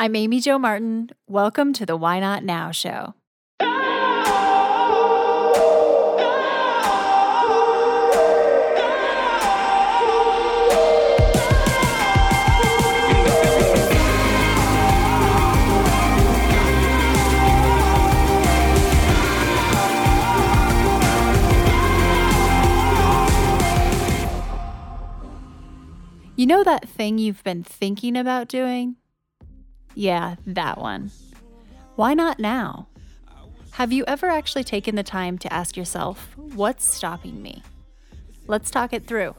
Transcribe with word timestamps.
I'm 0.00 0.16
Amy 0.16 0.40
Jo 0.40 0.58
Martin. 0.58 1.10
Welcome 1.28 1.74
to 1.74 1.84
the 1.84 1.94
Why 1.94 2.20
Not 2.20 2.42
Now 2.42 2.70
show. 2.70 3.12
You 26.36 26.46
know 26.46 26.64
that 26.64 26.88
thing 26.88 27.18
you've 27.18 27.44
been 27.44 27.62
thinking 27.62 28.16
about 28.16 28.48
doing? 28.48 28.96
Yeah, 29.94 30.36
that 30.46 30.78
one. 30.78 31.10
Why 31.96 32.14
not 32.14 32.38
now? 32.38 32.88
Have 33.72 33.92
you 33.92 34.04
ever 34.06 34.28
actually 34.28 34.64
taken 34.64 34.94
the 34.94 35.02
time 35.02 35.38
to 35.38 35.52
ask 35.52 35.76
yourself, 35.76 36.36
what's 36.36 36.84
stopping 36.84 37.40
me? 37.40 37.62
Let's 38.46 38.70
talk 38.70 38.92
it 38.92 39.06
through. 39.06 39.34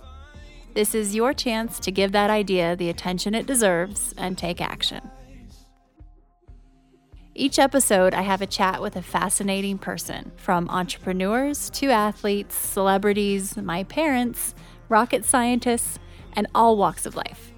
This 0.73 0.95
is 0.95 1.15
your 1.15 1.33
chance 1.33 1.79
to 1.81 1.91
give 1.91 2.13
that 2.13 2.29
idea 2.29 2.75
the 2.75 2.89
attention 2.89 3.35
it 3.35 3.45
deserves 3.45 4.13
and 4.17 4.37
take 4.37 4.61
action. 4.61 5.09
Each 7.35 7.59
episode, 7.59 8.13
I 8.13 8.21
have 8.21 8.41
a 8.41 8.47
chat 8.47 8.81
with 8.81 8.95
a 8.95 9.01
fascinating 9.01 9.77
person, 9.77 10.31
from 10.35 10.69
entrepreneurs 10.69 11.69
to 11.71 11.89
athletes, 11.89 12.55
celebrities, 12.55 13.57
my 13.57 13.83
parents, 13.83 14.53
rocket 14.89 15.25
scientists, 15.25 15.97
and 16.33 16.47
all 16.53 16.77
walks 16.77 17.05
of 17.05 17.15
life. 17.15 17.50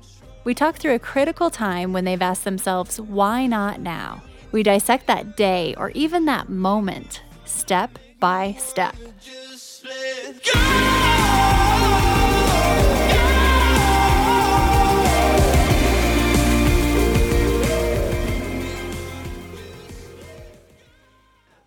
We 0.45 0.53
talk 0.53 0.75
through 0.75 0.93
a 0.93 0.99
critical 0.99 1.49
time 1.49 1.93
when 1.93 2.03
they've 2.03 2.21
asked 2.21 2.43
themselves, 2.43 2.99
why 2.99 3.47
not 3.47 3.79
now? 3.79 4.23
We 4.51 4.61
dissect 4.61 5.07
that 5.07 5.37
day 5.37 5.73
or 5.77 5.91
even 5.91 6.25
that 6.25 6.49
moment, 6.49 7.21
step 7.45 7.97
by 8.19 8.57
step. 8.59 8.93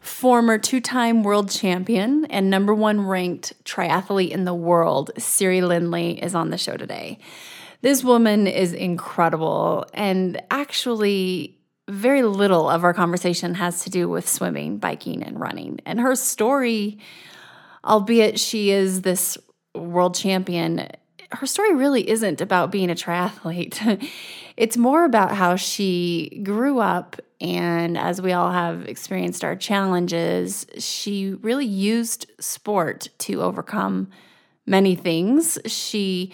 Former 0.01 0.59
two 0.59 0.81
time 0.83 1.23
world 1.23 1.51
champion 1.51 2.27
and 2.27 2.51
number 2.51 2.75
one 2.75 3.07
ranked 3.07 3.55
triathlete 3.65 4.31
in 4.31 4.45
the 4.45 4.55
world, 4.55 5.13
Siri 5.17 5.63
Lindley, 5.63 6.23
is 6.23 6.35
on 6.35 6.51
the 6.51 6.59
show 6.59 6.77
today. 6.77 7.19
This 7.87 8.03
woman 8.03 8.49
is 8.49 8.73
incredible, 8.73 9.87
and 9.95 10.43
actually, 10.51 11.57
very 11.87 12.25
little 12.25 12.69
of 12.69 12.83
our 12.83 12.93
conversation 12.93 13.55
has 13.55 13.85
to 13.85 13.91
do 13.91 14.09
with 14.09 14.29
swimming, 14.29 14.79
biking, 14.79 15.23
and 15.23 15.39
running. 15.39 15.79
And 15.87 16.01
her 16.01 16.17
story, 16.17 16.99
albeit 17.85 18.41
she 18.41 18.73
is 18.73 19.03
this 19.03 19.39
world 19.73 20.17
champion, 20.17 20.89
her 21.31 21.47
story 21.47 21.77
really 21.77 22.11
isn't 22.11 22.41
about 22.41 22.73
being 22.73 22.91
a 22.91 22.97
triathlete. 22.97 24.11
it's 24.57 24.77
more 24.77 25.05
about 25.05 25.37
how 25.37 25.55
she 25.55 26.41
grew 26.43 26.81
up 26.81 27.21
and 27.41 27.97
as 27.97 28.21
we 28.21 28.33
all 28.33 28.51
have 28.51 28.89
experienced 28.89 29.45
our 29.45 29.55
challenges, 29.55 30.67
she 30.77 31.35
really 31.35 31.67
used 31.67 32.27
sport 32.41 33.11
to 33.19 33.43
overcome 33.43 34.09
many 34.67 34.97
things. 34.97 35.57
She 35.67 36.33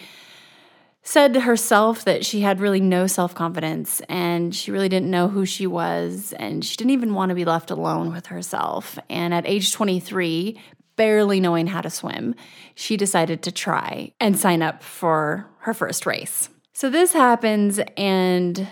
said 1.02 1.34
to 1.34 1.40
herself 1.40 2.04
that 2.04 2.24
she 2.24 2.40
had 2.40 2.60
really 2.60 2.80
no 2.80 3.06
self 3.06 3.34
confidence 3.34 4.00
and 4.08 4.54
she 4.54 4.70
really 4.70 4.88
didn't 4.88 5.10
know 5.10 5.28
who 5.28 5.44
she 5.44 5.66
was 5.66 6.32
and 6.34 6.64
she 6.64 6.76
didn't 6.76 6.92
even 6.92 7.14
want 7.14 7.30
to 7.30 7.34
be 7.34 7.44
left 7.44 7.70
alone 7.70 8.12
with 8.12 8.26
herself. 8.26 8.98
And 9.10 9.34
at 9.34 9.46
age 9.46 9.72
23, 9.72 10.60
barely 10.96 11.40
knowing 11.40 11.66
how 11.66 11.80
to 11.80 11.90
swim, 11.90 12.34
she 12.74 12.96
decided 12.96 13.42
to 13.42 13.52
try 13.52 14.12
and 14.20 14.38
sign 14.38 14.62
up 14.62 14.82
for 14.82 15.48
her 15.60 15.74
first 15.74 16.06
race. 16.06 16.48
So 16.72 16.88
this 16.88 17.12
happens, 17.12 17.80
and 17.96 18.66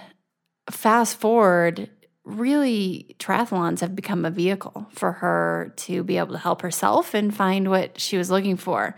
fast 0.70 1.19
forward, 1.19 1.90
really, 2.24 3.14
triathlons 3.19 3.80
have 3.80 3.94
become 3.94 4.24
a 4.24 4.30
vehicle 4.30 4.86
for 4.90 5.12
her 5.12 5.74
to 5.76 6.02
be 6.02 6.16
able 6.16 6.32
to 6.32 6.38
help 6.38 6.62
herself 6.62 7.14
and 7.14 7.34
find 7.34 7.69
what 7.69 8.00
she 8.00 8.16
was 8.16 8.30
looking 8.30 8.56
for. 8.56 8.96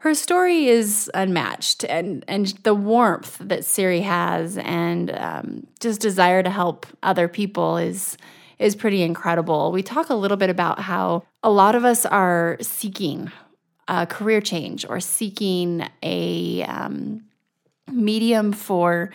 Her 0.00 0.14
story 0.14 0.66
is 0.66 1.10
unmatched, 1.12 1.84
and, 1.84 2.24
and 2.26 2.46
the 2.62 2.74
warmth 2.74 3.36
that 3.38 3.66
Siri 3.66 4.00
has 4.00 4.56
and 4.56 5.10
um, 5.10 5.66
just 5.78 6.00
desire 6.00 6.42
to 6.42 6.48
help 6.48 6.86
other 7.02 7.28
people 7.28 7.76
is 7.76 8.16
is 8.58 8.76
pretty 8.76 9.02
incredible. 9.02 9.72
We 9.72 9.82
talk 9.82 10.10
a 10.10 10.14
little 10.14 10.36
bit 10.36 10.50
about 10.50 10.80
how 10.80 11.24
a 11.42 11.50
lot 11.50 11.74
of 11.74 11.84
us 11.84 12.04
are 12.04 12.58
seeking 12.60 13.30
a 13.88 14.06
career 14.06 14.40
change 14.40 14.86
or 14.86 15.00
seeking 15.00 15.86
a 16.02 16.62
um, 16.64 17.22
medium 17.90 18.52
for 18.52 19.10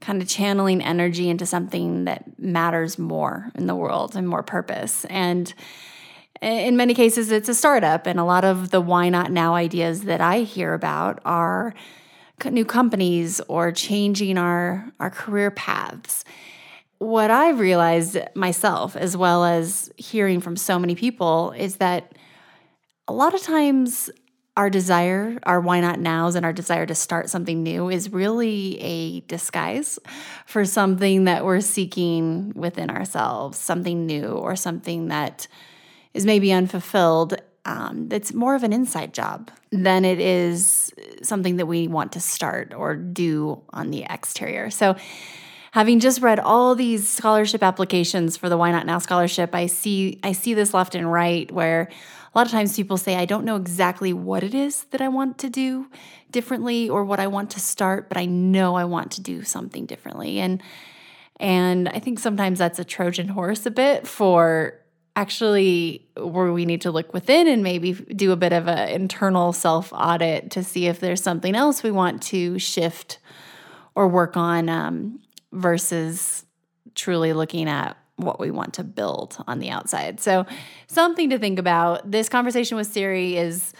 kind 0.00 0.20
of 0.20 0.28
channeling 0.28 0.82
energy 0.82 1.28
into 1.28 1.46
something 1.46 2.04
that 2.04 2.38
matters 2.38 2.98
more 2.98 3.50
in 3.54 3.66
the 3.66 3.74
world 3.74 4.16
and 4.16 4.28
more 4.28 4.42
purpose. 4.42 5.04
And 5.06 5.52
in 6.42 6.76
many 6.76 6.92
cases, 6.92 7.30
it's 7.30 7.48
a 7.48 7.54
startup. 7.54 8.06
And 8.06 8.18
a 8.18 8.24
lot 8.24 8.44
of 8.44 8.70
the 8.70 8.80
why 8.80 9.08
not 9.08 9.30
now 9.30 9.54
ideas 9.54 10.02
that 10.02 10.20
I 10.20 10.40
hear 10.40 10.74
about 10.74 11.20
are 11.24 11.74
new 12.50 12.64
companies 12.64 13.40
or 13.48 13.70
changing 13.70 14.36
our, 14.36 14.90
our 14.98 15.10
career 15.10 15.50
paths. 15.50 16.24
What 16.98 17.30
I've 17.30 17.60
realized 17.60 18.18
myself, 18.34 18.96
as 18.96 19.16
well 19.16 19.44
as 19.44 19.92
hearing 19.96 20.40
from 20.40 20.56
so 20.56 20.78
many 20.78 20.94
people, 20.94 21.52
is 21.52 21.76
that 21.76 22.12
a 23.06 23.12
lot 23.12 23.34
of 23.34 23.42
times 23.42 24.10
our 24.56 24.68
desire, 24.68 25.38
our 25.44 25.60
why 25.60 25.80
not 25.80 25.98
nows, 25.98 26.34
and 26.34 26.44
our 26.44 26.52
desire 26.52 26.84
to 26.86 26.94
start 26.94 27.30
something 27.30 27.62
new 27.62 27.88
is 27.88 28.12
really 28.12 28.78
a 28.80 29.20
disguise 29.20 29.98
for 30.46 30.64
something 30.64 31.24
that 31.24 31.44
we're 31.44 31.60
seeking 31.60 32.52
within 32.54 32.90
ourselves, 32.90 33.58
something 33.58 34.04
new 34.04 34.26
or 34.26 34.54
something 34.54 35.08
that 35.08 35.46
is 36.14 36.26
maybe 36.26 36.52
unfulfilled. 36.52 37.34
Um, 37.64 38.08
it's 38.10 38.34
more 38.34 38.54
of 38.54 38.64
an 38.64 38.72
inside 38.72 39.14
job 39.14 39.50
than 39.70 40.04
it 40.04 40.20
is 40.20 40.92
something 41.22 41.56
that 41.56 41.66
we 41.66 41.88
want 41.88 42.12
to 42.12 42.20
start 42.20 42.74
or 42.74 42.96
do 42.96 43.62
on 43.70 43.90
the 43.90 44.04
exterior. 44.08 44.70
So, 44.70 44.96
having 45.70 46.00
just 46.00 46.20
read 46.20 46.38
all 46.38 46.74
these 46.74 47.08
scholarship 47.08 47.62
applications 47.62 48.36
for 48.36 48.48
the 48.48 48.56
Why 48.56 48.72
Not 48.72 48.84
Now 48.84 48.98
scholarship, 48.98 49.54
I 49.54 49.66
see 49.66 50.18
I 50.22 50.32
see 50.32 50.54
this 50.54 50.74
left 50.74 50.94
and 50.94 51.10
right 51.10 51.50
where 51.50 51.88
a 52.34 52.38
lot 52.38 52.46
of 52.46 52.52
times 52.52 52.74
people 52.76 52.96
say, 52.96 53.16
I 53.16 53.26
don't 53.26 53.44
know 53.44 53.56
exactly 53.56 54.12
what 54.12 54.42
it 54.42 54.54
is 54.54 54.84
that 54.84 55.02
I 55.02 55.08
want 55.08 55.38
to 55.38 55.50
do 55.50 55.88
differently 56.30 56.88
or 56.88 57.04
what 57.04 57.20
I 57.20 57.26
want 57.26 57.50
to 57.50 57.60
start, 57.60 58.08
but 58.08 58.16
I 58.16 58.24
know 58.24 58.74
I 58.74 58.84
want 58.84 59.12
to 59.12 59.20
do 59.20 59.44
something 59.44 59.86
differently. 59.86 60.40
And 60.40 60.62
and 61.38 61.88
I 61.88 61.98
think 61.98 62.18
sometimes 62.18 62.58
that's 62.58 62.78
a 62.78 62.84
Trojan 62.84 63.28
horse 63.28 63.66
a 63.66 63.70
bit 63.70 64.06
for 64.06 64.78
actually 65.14 66.06
where 66.16 66.52
we 66.52 66.64
need 66.64 66.82
to 66.82 66.90
look 66.90 67.12
within 67.12 67.46
and 67.46 67.62
maybe 67.62 67.92
do 67.92 68.32
a 68.32 68.36
bit 68.36 68.52
of 68.52 68.66
an 68.68 68.88
internal 68.88 69.52
self 69.52 69.92
audit 69.92 70.50
to 70.52 70.64
see 70.64 70.86
if 70.86 71.00
there's 71.00 71.22
something 71.22 71.54
else 71.54 71.82
we 71.82 71.90
want 71.90 72.22
to 72.22 72.58
shift 72.58 73.18
or 73.94 74.08
work 74.08 74.36
on 74.36 74.68
um, 74.68 75.20
versus 75.52 76.44
truly 76.94 77.32
looking 77.32 77.68
at 77.68 77.96
what 78.16 78.40
we 78.40 78.50
want 78.50 78.74
to 78.74 78.84
build 78.84 79.36
on 79.46 79.58
the 79.58 79.70
outside. 79.70 80.20
So, 80.20 80.46
something 80.86 81.30
to 81.30 81.38
think 81.38 81.58
about. 81.58 82.10
This 82.10 82.28
conversation 82.28 82.76
with 82.76 82.86
Siri 82.86 83.36
is 83.36 83.72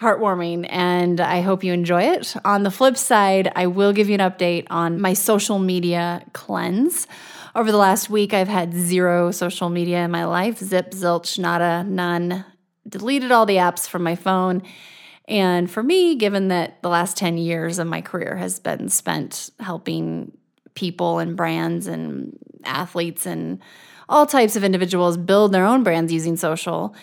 heartwarming 0.00 0.66
and 0.70 1.20
I 1.20 1.42
hope 1.42 1.62
you 1.62 1.72
enjoy 1.72 2.04
it. 2.04 2.34
On 2.44 2.62
the 2.62 2.70
flip 2.70 2.96
side, 2.96 3.52
I 3.54 3.66
will 3.66 3.92
give 3.92 4.08
you 4.08 4.14
an 4.14 4.20
update 4.20 4.66
on 4.70 5.00
my 5.00 5.12
social 5.12 5.58
media 5.58 6.24
cleanse. 6.32 7.06
Over 7.54 7.72
the 7.72 7.78
last 7.78 8.08
week, 8.08 8.32
I've 8.32 8.48
had 8.48 8.72
zero 8.74 9.32
social 9.32 9.70
media 9.70 10.04
in 10.04 10.10
my 10.10 10.24
life 10.24 10.58
zip, 10.58 10.92
zilch, 10.92 11.38
nada, 11.38 11.84
none. 11.84 12.44
Deleted 12.88 13.32
all 13.32 13.44
the 13.44 13.56
apps 13.56 13.88
from 13.88 14.02
my 14.02 14.14
phone. 14.14 14.62
And 15.26 15.70
for 15.70 15.82
me, 15.82 16.14
given 16.14 16.48
that 16.48 16.80
the 16.82 16.88
last 16.88 17.16
10 17.16 17.38
years 17.38 17.78
of 17.78 17.86
my 17.86 18.02
career 18.02 18.36
has 18.36 18.60
been 18.60 18.88
spent 18.88 19.50
helping 19.58 20.36
people 20.74 21.18
and 21.18 21.36
brands 21.36 21.86
and 21.86 22.38
athletes 22.64 23.26
and 23.26 23.58
all 24.08 24.26
types 24.26 24.56
of 24.56 24.64
individuals 24.64 25.16
build 25.16 25.52
their 25.52 25.64
own 25.66 25.82
brands 25.82 26.12
using 26.12 26.36
social. 26.36 26.94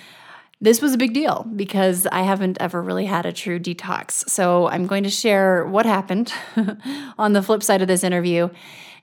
This 0.59 0.81
was 0.81 0.93
a 0.93 0.97
big 0.97 1.13
deal 1.13 1.45
because 1.55 2.07
I 2.07 2.21
haven't 2.21 2.57
ever 2.59 2.81
really 2.81 3.05
had 3.05 3.25
a 3.25 3.31
true 3.31 3.59
detox. 3.59 4.27
So 4.29 4.67
I'm 4.67 4.87
going 4.87 5.03
to 5.03 5.09
share 5.09 5.65
what 5.65 5.85
happened 5.85 6.33
on 7.17 7.33
the 7.33 7.43
flip 7.43 7.63
side 7.63 7.81
of 7.81 7.87
this 7.87 8.03
interview 8.03 8.49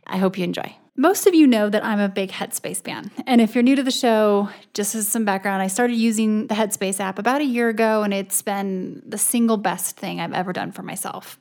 I 0.06 0.19
hope 0.19 0.39
you 0.39 0.45
enjoy. 0.45 0.77
Most 0.97 1.27
of 1.27 1.35
you 1.35 1.49
know 1.49 1.69
that 1.69 1.85
I'm 1.85 1.99
a 1.99 2.09
big 2.09 2.31
Headspace 2.31 2.81
fan. 2.81 3.11
And 3.27 3.41
if 3.41 3.56
you're 3.56 3.65
new 3.65 3.75
to 3.75 3.83
the 3.83 3.91
show, 3.91 4.49
just 4.75 4.95
as 4.95 5.09
some 5.09 5.25
background, 5.25 5.61
I 5.61 5.67
started 5.67 5.97
using 5.97 6.47
the 6.47 6.55
Headspace 6.55 7.01
app 7.01 7.19
about 7.19 7.41
a 7.41 7.45
year 7.45 7.69
ago, 7.69 8.05
and 8.05 8.15
it's 8.15 8.43
been 8.43 9.03
the 9.05 9.19
single 9.19 9.56
best 9.56 9.97
thing 9.97 10.21
I've 10.21 10.33
ever 10.33 10.53
done 10.53 10.71
for 10.71 10.85
myself. 10.85 11.37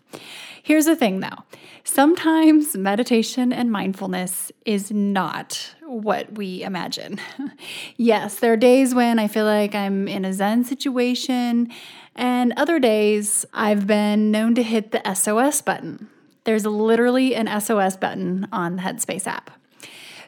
Here's 0.64 0.86
the 0.86 0.96
thing 0.96 1.20
though 1.20 1.44
sometimes 1.84 2.76
meditation 2.76 3.54
and 3.54 3.72
mindfulness 3.72 4.52
is 4.66 4.92
not 4.92 5.76
what 5.82 6.34
we 6.34 6.64
imagine. 6.64 7.20
yes, 7.98 8.40
there 8.40 8.54
are 8.54 8.58
days 8.58 8.96
when 8.96 9.20
I 9.20 9.28
feel 9.28 9.46
like 9.46 9.76
I'm 9.76 10.08
in 10.08 10.26
a 10.26 10.34
Zen 10.34 10.64
situation, 10.64 11.70
and 12.16 12.54
other 12.58 12.80
days 12.80 13.46
I've 13.54 13.86
been 13.86 14.32
known 14.32 14.56
to 14.56 14.64
hit 14.64 14.94
the 14.94 15.14
SOS 15.14 15.62
button. 15.62 16.10
There's 16.46 16.66
literally 16.66 17.36
an 17.36 17.48
SOS 17.62 17.98
button 17.98 18.48
on 18.52 18.76
the 18.76 18.82
Headspace 18.82 19.28
app. 19.28 19.52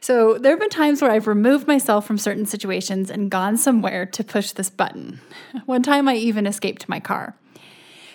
So 0.02 0.38
there 0.38 0.52
have 0.52 0.60
been 0.60 0.70
times 0.70 1.02
where 1.02 1.10
I've 1.10 1.26
removed 1.26 1.68
myself 1.68 2.06
from 2.06 2.18
certain 2.18 2.46
situations 2.46 3.10
and 3.10 3.32
gone 3.32 3.58
somewhere 3.58 4.06
to 4.06 4.24
push 4.24 4.52
this 4.52 4.70
button. 4.70 5.20
One 5.66 5.82
time 5.82 6.08
I 6.08 6.16
even 6.16 6.46
escaped 6.46 6.88
my 6.88 7.00
car. 7.00 7.36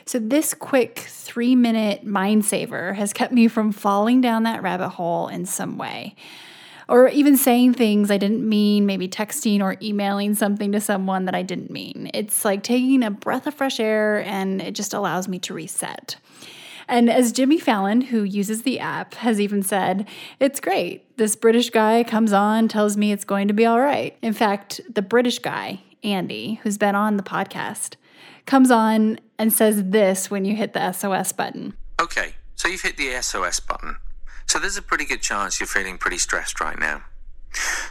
So 0.07 0.19
this 0.19 0.55
quick 0.55 0.99
three 0.99 1.55
minute 1.55 2.05
mind 2.05 2.45
saver 2.45 2.95
has 2.95 3.13
kept 3.13 3.33
me 3.33 3.49
from 3.49 3.73
falling 3.73 4.21
down 4.21 4.45
that 4.45 4.63
rabbit 4.63 4.91
hole 4.91 5.29
in 5.29 5.47
some 5.47 5.79
way. 5.79 6.15
Or 6.89 7.09
even 7.09 7.37
saying 7.37 7.75
things 7.75 8.11
I 8.11 8.19
didn't 8.19 8.49
mean, 8.49 8.87
maybe 8.87 9.09
texting 9.09 9.61
or 9.61 9.77
emailing 9.81 10.35
something 10.35 10.73
to 10.73 10.81
someone 10.81 11.27
that 11.27 11.35
I 11.37 11.43
didn't 11.43 11.71
mean. 11.71 12.11
It's 12.15 12.45
like 12.45 12.65
taking 12.65 13.05
a 13.05 13.11
breath 13.11 13.47
of 13.47 13.55
fresh 13.55 13.79
air 13.79 14.25
and 14.25 14.61
it 14.61 14.75
just 14.75 14.95
allows 14.95 15.29
me 15.29 15.39
to 15.41 15.55
reset. 15.55 16.17
And 16.91 17.09
as 17.09 17.31
Jimmy 17.31 17.61
Fallon, 17.61 18.01
who 18.01 18.25
uses 18.25 18.63
the 18.63 18.81
app, 18.81 19.15
has 19.15 19.41
even 19.41 19.63
said, 19.63 20.09
it's 20.41 20.59
great. 20.59 21.17
This 21.17 21.37
British 21.37 21.71
guy 21.71 22.03
comes 22.03 22.33
on, 22.33 22.67
tells 22.67 22.97
me 22.97 23.13
it's 23.13 23.25
going 23.25 23.47
to 23.47 23.55
be 23.55 23.65
all 23.65 23.81
right. 23.81 24.19
In 24.23 24.33
fact, 24.33 24.81
the 24.93 25.01
British 25.01 25.39
guy, 25.39 25.83
Andy, 26.03 26.59
who's 26.65 26.79
been 26.79 26.97
on 26.97 27.17
the 27.17 27.23
podcast, 27.23 27.95
comes 28.45 28.73
on 28.73 29.21
and 29.39 29.53
says 29.53 29.85
this 29.85 30.33
when 30.33 30.45
you 30.45 30.57
hit 30.57 30.73
the 30.73 30.91
SOS 30.91 31.31
button. 31.31 31.75
Okay, 32.01 32.35
so 32.57 32.67
you've 32.67 32.83
hit 32.83 32.97
the 32.97 33.23
SOS 33.23 33.61
button. 33.61 33.97
So 34.47 34.59
there's 34.59 34.77
a 34.77 34.83
pretty 34.83 35.05
good 35.05 35.23
chance 35.23 35.61
you're 35.61 35.69
feeling 35.69 35.97
pretty 35.97 36.19
stressed 36.19 36.61
right 36.61 36.79
now. 36.79 37.05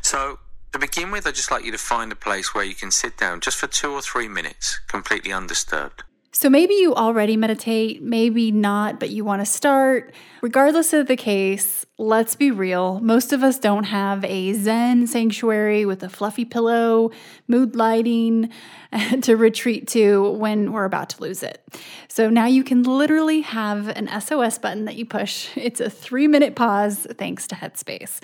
So 0.01 0.39
to 0.73 0.79
begin 0.79 1.09
with, 1.09 1.25
I'd 1.25 1.35
just 1.35 1.51
like 1.51 1.63
you 1.63 1.71
to 1.71 1.77
find 1.77 2.11
a 2.11 2.17
place 2.17 2.53
where 2.53 2.65
you 2.65 2.75
can 2.75 2.91
sit 2.91 3.15
down 3.15 3.39
just 3.39 3.55
for 3.55 3.67
two 3.67 3.93
or 3.93 4.01
three 4.01 4.27
minutes, 4.27 4.81
completely 4.89 5.31
undisturbed. 5.31 6.03
So 6.31 6.47
maybe 6.47 6.75
you 6.75 6.93
already 6.93 7.35
meditate, 7.37 8.03
maybe 8.03 8.51
not, 8.51 8.99
but 8.99 9.09
you 9.09 9.25
want 9.25 9.41
to 9.41 9.47
start. 9.47 10.13
Regardless 10.43 10.93
of 10.93 11.07
the 11.07 11.15
case, 11.15 11.87
let's 11.97 12.35
be 12.35 12.51
real. 12.51 12.99
Most 12.99 13.33
of 13.33 13.43
us 13.43 13.57
don't 13.57 13.85
have 13.85 14.23
a 14.23 14.53
Zen 14.53 15.07
sanctuary 15.07 15.85
with 15.85 16.03
a 16.03 16.09
fluffy 16.09 16.45
pillow, 16.45 17.09
mood 17.47 17.75
lighting 17.75 18.51
to 19.21 19.35
retreat 19.35 19.87
to 19.89 20.29
when 20.33 20.71
we're 20.71 20.85
about 20.85 21.09
to 21.11 21.21
lose 21.21 21.41
it. 21.41 21.67
So 22.09 22.29
now 22.29 22.45
you 22.45 22.63
can 22.63 22.83
literally 22.83 23.41
have 23.41 23.87
an 23.87 24.07
SOS 24.21 24.59
button 24.59 24.85
that 24.85 24.95
you 24.95 25.05
push. 25.05 25.49
It's 25.69 25.81
a 25.81 25.89
three 25.89 26.27
minute 26.27 26.55
pause 26.55 27.05
thanks 27.17 27.47
to 27.47 27.55
Headspace. 27.55 28.19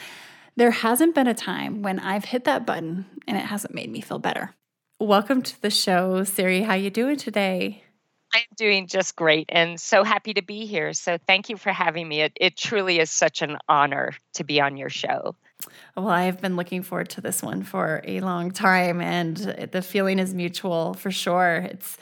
There 0.55 0.71
hasn't 0.71 1.13
been 1.13 1.27
a 1.27 1.33
time 1.33 1.81
when 1.81 1.99
I've 1.99 2.25
hit 2.25 2.45
that 2.45 2.65
button 2.65 3.05
and 3.27 3.37
it 3.37 3.45
hasn't 3.45 3.75
made 3.75 3.91
me 3.91 4.01
feel 4.01 4.19
better. 4.19 4.55
Welcome 4.99 5.41
to 5.41 5.61
the 5.61 5.69
show, 5.69 6.23
Siri. 6.23 6.61
How 6.61 6.75
you 6.75 6.89
doing 6.89 7.17
today? 7.17 7.84
I'm 8.33 8.43
doing 8.57 8.87
just 8.87 9.15
great 9.15 9.45
and 9.49 9.79
so 9.79 10.03
happy 10.03 10.33
to 10.33 10.41
be 10.41 10.65
here. 10.65 10.93
So 10.93 11.17
thank 11.25 11.49
you 11.49 11.57
for 11.57 11.71
having 11.71 12.07
me. 12.07 12.21
It, 12.21 12.33
it 12.35 12.57
truly 12.57 12.99
is 12.99 13.09
such 13.09 13.41
an 13.41 13.57
honor 13.69 14.13
to 14.33 14.43
be 14.43 14.59
on 14.59 14.77
your 14.77 14.89
show. 14.89 15.35
Well, 15.95 16.09
I've 16.09 16.41
been 16.41 16.55
looking 16.55 16.83
forward 16.83 17.09
to 17.11 17.21
this 17.21 17.41
one 17.41 17.63
for 17.63 18.01
a 18.03 18.19
long 18.19 18.51
time 18.51 18.99
and 19.01 19.37
the 19.71 19.81
feeling 19.81 20.19
is 20.19 20.33
mutual 20.33 20.93
for 20.95 21.11
sure. 21.11 21.67
It's 21.69 21.97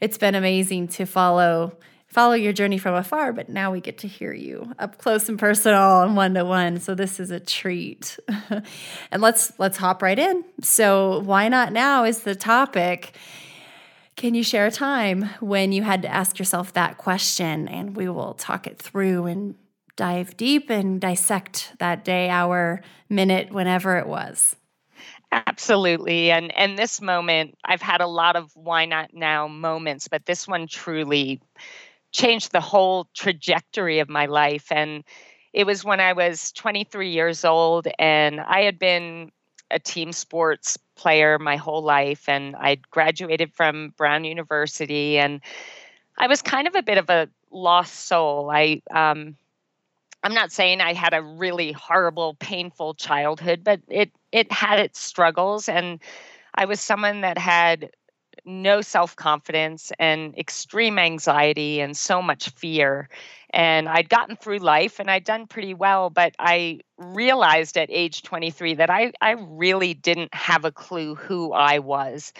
it's 0.00 0.18
been 0.18 0.34
amazing 0.34 0.88
to 0.88 1.06
follow 1.06 1.76
follow 2.14 2.34
your 2.34 2.52
journey 2.52 2.78
from 2.78 2.94
afar, 2.94 3.32
but 3.32 3.48
now 3.48 3.72
we 3.72 3.80
get 3.80 3.98
to 3.98 4.06
hear 4.06 4.32
you 4.32 4.72
up 4.78 4.98
close 4.98 5.28
and 5.28 5.36
personal 5.36 6.02
and 6.02 6.16
one 6.16 6.32
to 6.34 6.44
one. 6.44 6.78
So 6.78 6.94
this 6.94 7.18
is 7.18 7.32
a 7.32 7.40
treat. 7.40 8.18
and 9.10 9.20
let's 9.20 9.52
let's 9.58 9.76
hop 9.76 10.00
right 10.00 10.18
in. 10.18 10.44
So 10.62 11.20
why 11.20 11.48
not 11.48 11.72
now 11.72 12.04
is 12.04 12.20
the 12.20 12.34
topic. 12.34 13.16
Can 14.16 14.34
you 14.34 14.42
share 14.42 14.66
a 14.66 14.70
time 14.70 15.30
when 15.40 15.72
you 15.72 15.82
had 15.82 16.02
to 16.02 16.08
ask 16.08 16.38
yourself 16.38 16.72
that 16.72 16.98
question? 16.98 17.68
And 17.68 17.96
we 17.96 18.08
will 18.08 18.34
talk 18.34 18.66
it 18.66 18.78
through 18.78 19.26
and 19.26 19.56
dive 19.96 20.36
deep 20.36 20.70
and 20.70 21.00
dissect 21.00 21.72
that 21.78 22.04
day, 22.04 22.28
hour, 22.28 22.80
minute, 23.08 23.52
whenever 23.52 23.96
it 23.98 24.06
was. 24.06 24.56
Absolutely. 25.32 26.30
And 26.30 26.56
and 26.56 26.78
this 26.78 27.00
moment, 27.00 27.58
I've 27.64 27.82
had 27.82 28.00
a 28.00 28.06
lot 28.06 28.36
of 28.36 28.54
why 28.54 28.84
not 28.84 29.12
now 29.12 29.48
moments, 29.48 30.06
but 30.06 30.26
this 30.26 30.46
one 30.46 30.68
truly 30.68 31.40
changed 32.12 32.52
the 32.52 32.60
whole 32.60 33.08
trajectory 33.14 33.98
of 33.98 34.08
my 34.08 34.26
life. 34.26 34.70
And 34.70 35.02
it 35.52 35.66
was 35.66 35.84
when 35.84 35.98
I 35.98 36.12
was 36.12 36.52
23 36.52 37.10
years 37.10 37.44
old 37.44 37.88
and 37.98 38.40
I 38.40 38.60
had 38.60 38.78
been 38.78 39.32
a 39.74 39.78
team 39.78 40.12
sports 40.12 40.78
player 40.94 41.38
my 41.38 41.56
whole 41.56 41.82
life 41.82 42.28
and 42.28 42.56
I 42.56 42.76
graduated 42.90 43.52
from 43.52 43.92
Brown 43.96 44.24
University 44.24 45.18
and 45.18 45.40
I 46.16 46.28
was 46.28 46.40
kind 46.40 46.66
of 46.66 46.74
a 46.74 46.82
bit 46.82 46.98
of 46.98 47.10
a 47.10 47.28
lost 47.50 48.06
soul. 48.06 48.50
I 48.50 48.82
um, 48.90 49.36
I'm 50.22 50.34
not 50.34 50.52
saying 50.52 50.80
I 50.80 50.94
had 50.94 51.12
a 51.12 51.22
really 51.22 51.72
horrible, 51.72 52.34
painful 52.34 52.94
childhood, 52.94 53.62
but 53.62 53.80
it 53.88 54.10
it 54.32 54.50
had 54.50 54.78
its 54.78 55.00
struggles, 55.00 55.68
and 55.68 56.00
I 56.54 56.64
was 56.64 56.80
someone 56.80 57.20
that 57.20 57.36
had 57.36 57.90
no 58.44 58.80
self 58.80 59.16
confidence 59.16 59.92
and 59.98 60.36
extreme 60.38 60.98
anxiety 60.98 61.80
and 61.80 61.96
so 61.96 62.22
much 62.22 62.50
fear. 62.50 63.08
And 63.50 63.88
I'd 63.88 64.08
gotten 64.08 64.36
through 64.36 64.58
life 64.58 64.98
and 64.98 65.10
I'd 65.10 65.24
done 65.24 65.46
pretty 65.46 65.74
well, 65.74 66.10
but 66.10 66.34
I 66.38 66.80
realized 66.98 67.76
at 67.76 67.88
age 67.90 68.22
23 68.22 68.74
that 68.74 68.90
I, 68.90 69.12
I 69.20 69.32
really 69.32 69.94
didn't 69.94 70.34
have 70.34 70.64
a 70.64 70.72
clue 70.72 71.14
who 71.14 71.52
I 71.52 71.78
was 71.78 72.32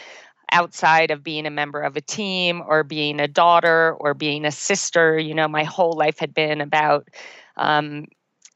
outside 0.52 1.10
of 1.10 1.24
being 1.24 1.46
a 1.46 1.50
member 1.50 1.80
of 1.80 1.96
a 1.96 2.00
team 2.00 2.62
or 2.66 2.84
being 2.84 3.20
a 3.20 3.28
daughter 3.28 3.94
or 3.98 4.14
being 4.14 4.44
a 4.44 4.52
sister. 4.52 5.18
You 5.18 5.34
know, 5.34 5.48
my 5.48 5.64
whole 5.64 5.92
life 5.92 6.18
had 6.18 6.34
been 6.34 6.60
about 6.60 7.08
um, 7.56 8.06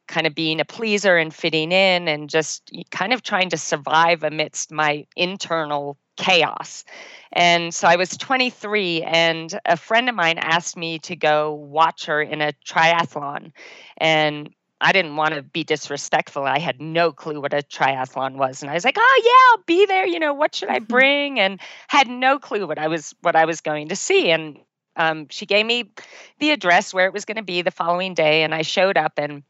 kind 0.07 0.27
of 0.27 0.35
being 0.35 0.61
a 0.61 0.65
pleaser 0.65 1.17
and 1.17 1.33
fitting 1.35 1.71
in 1.71 2.09
and 2.09 2.29
just 2.29 2.71
kind 2.91 3.13
of 3.13 3.23
trying 3.23 3.51
to 3.51 3.57
survive 3.57 4.23
amidst 4.23 4.73
my 4.73 5.07
internal 5.17 5.97
chaos. 6.19 6.85
And 7.33 7.73
so 7.73 7.89
I 7.89 7.97
was 7.97 8.17
23, 8.17 9.03
and 9.03 9.59
a 9.65 9.77
friend 9.77 10.09
of 10.09 10.15
mine 10.15 10.39
asked 10.39 10.77
me 10.77 10.99
to 11.01 11.17
go 11.17 11.53
watch 11.53 12.07
her 12.07 12.21
in 12.21 12.43
a 12.43 12.53
triathlon. 12.67 13.53
And 13.97 14.51
I 14.81 14.93
didn't 14.93 15.17
want 15.17 15.35
to 15.35 15.43
be 15.43 15.65
disrespectful. 15.65 16.45
I 16.45 16.59
had 16.59 16.81
no 16.81 17.13
clue 17.13 17.41
what 17.41 17.53
a 17.53 17.59
triathlon 17.59 18.37
was, 18.37 18.63
and 18.63 18.71
I 18.71 18.75
was 18.75 18.85
like, 18.85 18.97
"Oh 18.99 19.23
yeah, 19.25 19.57
I'll 19.57 19.65
be 19.67 19.87
there." 19.87 20.07
You 20.07 20.19
know, 20.19 20.35
what 20.35 20.55
should 20.55 20.69
I 20.69 20.79
bring? 20.79 21.41
And 21.41 21.61
had 21.89 22.09
no 22.09 22.39
clue 22.39 22.67
what 22.67 22.79
I 22.79 22.89
was 22.89 23.15
what 23.21 23.37
I 23.37 23.45
was 23.45 23.61
going 23.61 23.89
to 23.89 23.97
see. 23.97 24.31
And 24.31 24.59
um, 24.97 25.27
she 25.31 25.47
gave 25.47 25.67
me 25.67 25.93
the 26.39 26.51
address 26.51 26.95
where 26.95 27.07
it 27.07 27.13
was 27.13 27.25
going 27.25 27.37
to 27.37 27.43
be 27.43 27.63
the 27.63 27.71
following 27.71 28.15
day, 28.15 28.43
and 28.43 28.55
I 28.55 28.63
showed 28.63 28.97
up 28.97 29.13
and. 29.17 29.43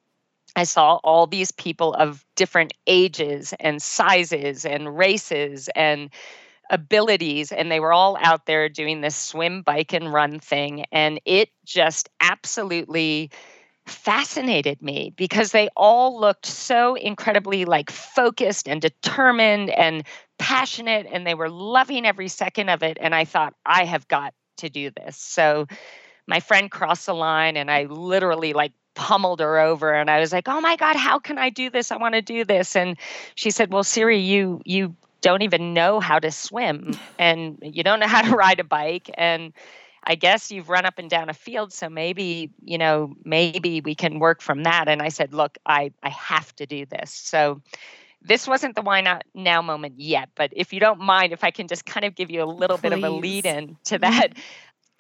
I 0.57 0.65
saw 0.65 0.95
all 1.05 1.27
these 1.27 1.53
people 1.53 1.93
of 1.95 2.25
different 2.35 2.73
ages 2.87 3.55
and 3.61 3.81
sizes 3.81 4.65
and 4.65 4.97
races 4.97 5.69
and 5.77 6.11
abilities 6.71 7.53
and 7.53 7.71
they 7.71 7.81
were 7.81 7.93
all 7.93 8.17
out 8.21 8.47
there 8.47 8.69
doing 8.69 9.01
this 9.01 9.17
swim 9.17 9.63
bike 9.63 9.93
and 9.93 10.13
run 10.13 10.39
thing 10.39 10.85
and 10.93 11.21
it 11.25 11.51
just 11.65 12.09
absolutely 12.21 13.31
fascinated 13.87 14.83
me 14.83 15.13
because 15.17 15.53
they 15.53 15.69
all 15.77 16.21
looked 16.21 16.47
so 16.47 16.95
incredibly 16.95 17.65
like 17.65 17.91
focused 17.91 18.69
and 18.69 18.83
determined 18.83 19.71
and 19.71 20.05
passionate 20.39 21.07
and 21.11 21.27
they 21.27 21.35
were 21.35 21.49
loving 21.49 22.07
every 22.07 22.29
second 22.29 22.69
of 22.69 22.83
it 22.83 22.99
and 23.01 23.15
I 23.15 23.25
thought 23.25 23.55
I 23.65 23.85
have 23.85 24.07
got 24.09 24.35
to 24.59 24.69
do 24.69 24.91
this. 24.91 25.17
So 25.17 25.67
my 26.27 26.41
friend 26.41 26.71
crossed 26.71 27.07
the 27.07 27.15
line 27.15 27.57
and 27.57 27.71
I 27.71 27.85
literally 27.85 28.53
like 28.53 28.73
pummeled 28.95 29.41
her 29.41 29.59
over 29.59 29.95
and 29.95 30.11
I 30.11 30.21
was 30.21 30.33
like, 30.33 30.49
"Oh 30.49 30.61
my 30.61 30.77
god, 30.77 30.97
how 30.97 31.19
can 31.19 31.39
I 31.39 31.51
do 31.51 31.71
this? 31.71 31.91
I 31.91 31.97
want 31.97 32.15
to 32.15 32.23
do 32.23 32.45
this." 32.45 32.77
And 32.77 32.97
she 33.37 33.51
said, 33.51 33.73
"Well, 33.73 33.85
Siri, 33.85 34.19
you 34.19 34.61
you 34.65 34.97
don't 35.21 35.43
even 35.43 35.75
know 35.75 36.01
how 36.01 36.19
to 36.19 36.31
swim 36.31 36.93
and 37.19 37.59
you 37.63 37.83
don't 37.83 38.01
know 38.01 38.07
how 38.07 38.23
to 38.23 38.37
ride 38.37 38.61
a 38.61 38.65
bike 38.65 39.11
and 39.15 39.53
I 40.05 40.15
guess 40.15 40.51
you've 40.51 40.69
run 40.69 40.87
up 40.87 40.99
and 40.99 41.11
down 41.11 41.29
a 41.29 41.35
field 41.35 41.73
so 41.73 41.89
maybe 41.89 42.51
you 42.65 42.79
know 42.79 43.15
maybe 43.25 43.81
we 43.81 43.95
can 43.95 44.19
work 44.19 44.41
from 44.41 44.63
that 44.63 44.89
and 44.89 45.03
I 45.03 45.09
said 45.09 45.35
look 45.35 45.59
I 45.67 45.93
I 46.03 46.11
have 46.11 46.55
to 46.57 46.67
do 46.67 46.87
this 46.87 47.13
so 47.13 47.61
this 48.23 48.49
wasn't 48.49 48.75
the 48.75 48.83
why 48.83 49.01
not 49.01 49.25
now 49.35 49.63
moment 49.63 49.99
yet 49.99 50.31
but 50.35 50.53
if 50.55 50.73
you 50.73 50.81
don't 50.81 51.01
mind 51.01 51.33
if 51.33 51.45
I 51.45 51.51
can 51.51 51.69
just 51.69 51.85
kind 51.85 52.05
of 52.05 52.15
give 52.15 52.31
you 52.31 52.43
a 52.43 52.47
little 52.47 52.79
Please. 52.79 52.91
bit 52.91 52.93
of 52.93 53.05
a 53.05 53.11
lead 53.11 53.47
in 53.47 53.77
to 53.85 53.99
mm-hmm. 53.99 54.11
that 54.11 54.39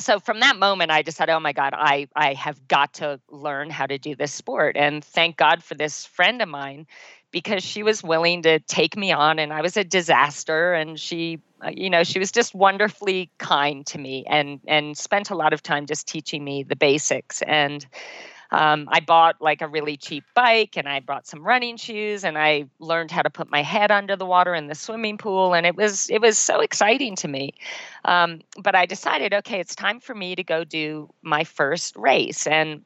so 0.00 0.18
from 0.18 0.40
that 0.40 0.56
moment 0.56 0.90
i 0.90 1.02
decided 1.02 1.32
oh 1.32 1.40
my 1.40 1.52
god 1.52 1.74
i 1.76 2.08
i 2.14 2.34
have 2.34 2.68
got 2.68 2.94
to 2.94 3.20
learn 3.30 3.70
how 3.70 3.86
to 3.86 3.98
do 3.98 4.14
this 4.14 4.32
sport. 4.32 4.76
And 4.76 5.04
thank 5.04 5.36
god 5.36 5.62
for 5.62 5.74
this 5.74 6.06
friend 6.06 6.40
of 6.42 6.48
mine 6.48 6.86
because 7.30 7.62
she 7.62 7.82
was 7.82 8.02
willing 8.02 8.42
to 8.42 8.58
take 8.60 8.96
me 8.96 9.12
on 9.12 9.38
and 9.38 9.52
i 9.52 9.60
was 9.60 9.76
a 9.76 9.84
disaster 9.84 10.72
and 10.72 10.98
she 10.98 11.40
uh, 11.64 11.70
you 11.74 11.90
know 11.90 12.04
she 12.04 12.18
was 12.18 12.30
just 12.30 12.54
wonderfully 12.54 13.30
kind 13.38 13.84
to 13.86 13.98
me 13.98 14.24
and 14.28 14.60
and 14.68 14.96
spent 14.96 15.30
a 15.30 15.34
lot 15.34 15.52
of 15.52 15.62
time 15.62 15.86
just 15.86 16.06
teaching 16.06 16.44
me 16.44 16.62
the 16.62 16.76
basics. 16.76 17.42
And 17.42 17.84
um, 18.50 18.88
I 18.90 19.00
bought 19.00 19.36
like 19.40 19.60
a 19.60 19.68
really 19.68 19.96
cheap 19.96 20.24
bike 20.34 20.76
and 20.76 20.88
I 20.88 21.00
brought 21.00 21.26
some 21.26 21.44
running 21.44 21.76
shoes 21.76 22.24
and 22.24 22.38
I 22.38 22.64
learned 22.78 23.10
how 23.10 23.22
to 23.22 23.30
put 23.30 23.50
my 23.50 23.62
head 23.62 23.90
under 23.90 24.16
the 24.16 24.24
water 24.24 24.54
in 24.54 24.68
the 24.68 24.74
swimming 24.74 25.18
pool 25.18 25.54
and 25.54 25.66
it 25.66 25.76
was 25.76 26.08
it 26.08 26.20
was 26.20 26.38
so 26.38 26.60
exciting 26.60 27.14
to 27.16 27.28
me. 27.28 27.52
Um, 28.06 28.40
but 28.62 28.74
I 28.74 28.86
decided, 28.86 29.34
okay, 29.34 29.60
it's 29.60 29.74
time 29.74 30.00
for 30.00 30.14
me 30.14 30.34
to 30.34 30.42
go 30.42 30.64
do 30.64 31.10
my 31.22 31.44
first 31.44 31.94
race 31.96 32.46
and 32.46 32.82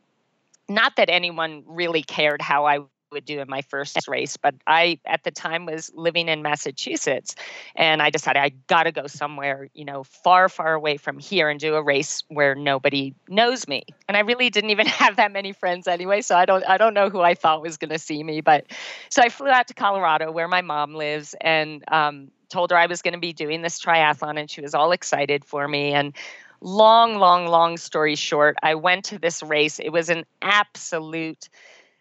not 0.69 0.97
that 0.97 1.11
anyone 1.11 1.62
really 1.66 2.02
cared 2.02 2.42
how 2.42 2.66
I 2.66 2.81
would 3.12 3.25
do 3.25 3.40
in 3.40 3.49
my 3.49 3.62
first 3.62 4.09
race. 4.09 4.37
But 4.37 4.54
I, 4.66 4.99
at 5.07 5.25
the 5.25 5.31
time, 5.31 5.66
was 5.66 5.90
living 5.95 6.28
in 6.28 6.42
Massachusetts, 6.42 7.35
and 7.76 8.02
I 8.02 8.11
decided 8.11 8.40
I 8.40 8.50
got 8.66 8.85
to 8.85 8.92
go 8.92 9.07
somewhere, 9.07 9.69
you 9.75 9.85
know, 9.85 10.04
far, 10.04 10.49
far 10.49 10.75
away 10.75 10.97
from 10.97 11.19
here 11.19 11.49
and 11.49 11.61
do 11.61 11.75
a 11.75 11.83
race 11.83 12.25
where 12.28 12.54
nobody 12.54 13.14
knows 13.28 13.69
me. 13.69 13.85
And 14.09 14.16
I 14.16 14.21
really 14.21 14.50
didn't 14.50 14.71
even 14.71 14.87
have 15.02 15.16
that 15.16 15.33
many 15.33 15.52
friends 15.52 15.87
anyway, 15.87 16.23
so 16.23 16.37
I 16.37 16.45
don't, 16.45 16.64
I 16.69 16.78
don't 16.78 16.95
know 16.95 17.11
who 17.11 17.21
I 17.21 17.35
thought 17.35 17.62
was 17.62 17.76
going 17.76 17.90
to 17.90 17.99
see 17.99 18.23
me. 18.23 18.40
But 18.40 18.66
so 19.09 19.23
I 19.23 19.28
flew 19.28 19.49
out 19.49 19.69
to 19.69 19.75
Colorado, 19.75 20.33
where 20.33 20.49
my 20.49 20.62
mom 20.62 20.95
lives, 20.95 21.35
and 21.40 21.85
um, 21.88 22.31
told 22.49 22.71
her 22.71 22.76
I 22.76 22.87
was 22.87 23.02
going 23.02 23.14
to 23.14 23.21
be 23.21 23.33
doing 23.33 23.62
this 23.62 23.81
triathlon, 23.81 24.38
and 24.38 24.50
she 24.50 24.61
was 24.61 24.75
all 24.75 24.92
excited 24.92 25.45
for 25.45 25.66
me. 25.66 25.92
And 25.92 26.14
long, 26.61 27.16
long, 27.16 27.47
long 27.47 27.76
story 27.76 28.14
short, 28.14 28.57
I 28.62 28.75
went 28.75 29.04
to 29.07 29.19
this 29.19 29.42
race. 29.42 29.81
It 29.81 29.90
was 29.90 30.09
an 30.09 30.25
absolute 30.40 31.49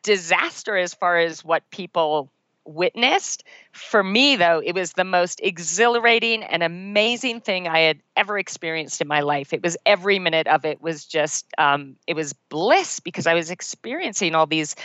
disaster 0.03 0.77
as 0.77 0.93
far 0.93 1.17
as 1.17 1.43
what 1.43 1.70
people 1.72 2.31
witnessed. 2.65 3.43
For 3.72 4.03
me, 4.03 4.36
though, 4.36 4.62
it 4.63 4.74
was 4.74 4.93
the 4.93 5.03
most 5.03 5.39
exhilarating 5.43 6.43
and 6.43 6.63
amazing 6.63 7.41
thing 7.41 7.67
I 7.67 7.79
had 7.79 8.00
ever 8.15 8.38
experienced 8.38 9.01
in 9.01 9.08
my 9.08 9.22
life. 9.22 9.53
It 9.53 9.63
was 9.63 9.77
every 9.86 10.20
minute 10.20 10.48
of 10.48 10.65
it 10.65 10.81
was 10.81 11.05
just, 11.05 11.48
um, 11.58 11.96
it 12.08 12.15
was 12.15 12.34
bliss 12.34 13.00
because 13.00 13.27
I 13.27 13.34
was 13.34 13.50
experiencing 13.50 14.36
all 14.36 14.46
these 14.46 14.75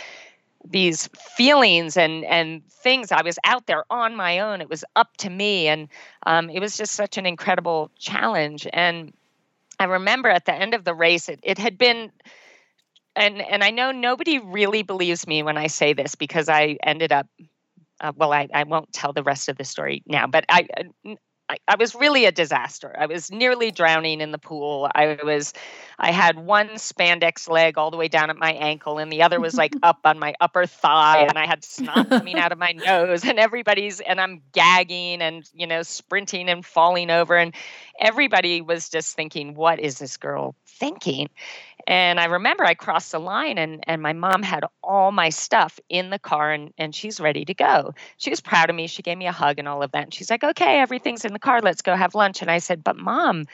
these 0.69 1.07
feelings 1.37 1.95
and 1.95 2.25
and 2.25 2.65
things 2.67 3.11
i 3.11 3.21
was 3.21 3.37
out 3.45 3.67
there 3.67 3.85
on 3.89 4.15
my 4.15 4.39
own 4.39 4.59
it 4.59 4.69
was 4.69 4.83
up 4.95 5.15
to 5.17 5.29
me 5.29 5.67
and 5.67 5.87
um, 6.25 6.49
it 6.49 6.59
was 6.59 6.75
just 6.75 6.93
such 6.93 7.17
an 7.17 7.25
incredible 7.25 7.89
challenge 7.97 8.67
and 8.73 9.13
i 9.79 9.85
remember 9.85 10.29
at 10.29 10.45
the 10.45 10.53
end 10.53 10.73
of 10.73 10.83
the 10.83 10.93
race 10.93 11.29
it, 11.29 11.39
it 11.43 11.57
had 11.57 11.77
been 11.77 12.11
and 13.17 13.41
and 13.41 13.63
I 13.63 13.71
know 13.71 13.91
nobody 13.91 14.39
really 14.39 14.83
believes 14.83 15.27
me 15.27 15.43
when 15.43 15.57
I 15.57 15.67
say 15.67 15.93
this 15.93 16.15
because 16.15 16.49
I 16.49 16.77
ended 16.83 17.11
up 17.11 17.27
uh, 18.01 18.13
well 18.15 18.33
I, 18.33 18.47
I 18.53 18.63
won't 18.63 18.93
tell 18.93 19.13
the 19.13 19.23
rest 19.23 19.49
of 19.49 19.57
the 19.57 19.65
story 19.65 20.03
now 20.07 20.27
but 20.27 20.45
I, 20.49 20.67
uh, 20.77 21.15
I 21.49 21.57
I 21.67 21.75
was 21.75 21.95
really 21.95 22.25
a 22.25 22.31
disaster. 22.31 22.93
I 22.97 23.05
was 23.05 23.31
nearly 23.31 23.71
drowning 23.71 24.21
in 24.21 24.31
the 24.31 24.37
pool. 24.37 24.89
I 24.93 25.17
was 25.23 25.53
I 25.97 26.11
had 26.11 26.37
one 26.37 26.69
spandex 26.69 27.49
leg 27.49 27.77
all 27.77 27.91
the 27.91 27.97
way 27.97 28.07
down 28.07 28.29
at 28.29 28.37
my 28.37 28.51
ankle 28.51 28.97
and 28.97 29.11
the 29.11 29.23
other 29.23 29.39
was 29.39 29.55
like 29.55 29.73
up 29.83 29.99
on 30.03 30.19
my 30.19 30.33
upper 30.39 30.65
thigh 30.65 31.25
and 31.27 31.37
I 31.37 31.45
had 31.45 31.63
snot 31.63 32.09
coming 32.09 32.37
out 32.37 32.51
of 32.51 32.57
my 32.57 32.73
nose 32.73 33.23
and 33.25 33.39
everybody's 33.39 33.99
and 33.99 34.19
I'm 34.19 34.41
gagging 34.51 35.21
and 35.21 35.49
you 35.53 35.67
know 35.67 35.83
sprinting 35.83 36.49
and 36.49 36.65
falling 36.65 37.09
over 37.09 37.35
and 37.35 37.53
everybody 37.99 38.61
was 38.61 38.89
just 38.89 39.15
thinking 39.15 39.55
what 39.55 39.79
is 39.79 39.99
this 39.99 40.17
girl 40.17 40.55
thinking? 40.65 41.29
And 41.87 42.19
I 42.19 42.25
remember 42.25 42.65
I 42.65 42.73
crossed 42.73 43.13
the 43.13 43.19
line 43.19 43.57
and, 43.57 43.81
and 43.87 44.01
my 44.01 44.11
mom 44.11 44.43
had 44.43 44.65
all 44.83 45.13
my 45.13 45.29
stuff 45.29 45.79
in 45.87 46.09
the 46.09 46.19
car 46.19 46.51
and, 46.51 46.73
and 46.77 46.93
she's 46.93 47.21
ready 47.21 47.45
to 47.45 47.53
go. 47.53 47.93
She 48.17 48.29
was 48.29 48.41
proud 48.41 48.69
of 48.69 48.75
me. 48.75 48.87
She 48.87 49.01
gave 49.01 49.17
me 49.17 49.25
a 49.25 49.31
hug 49.31 49.57
and 49.57 49.69
all 49.69 49.81
of 49.81 49.91
that. 49.93 50.03
And 50.03 50.13
she's 50.13 50.29
like, 50.29 50.43
okay, 50.43 50.79
everything's 50.79 51.23
in 51.23 51.31
the 51.37 51.45
car. 51.45 51.61
Let's 51.61 51.81
go 51.81 51.95
have 51.95 52.15
lunch. 52.15 52.41
And 52.41 52.49
I 52.49 52.57
said, 52.57 52.83
but 52.83 52.97
mom, 52.97 53.45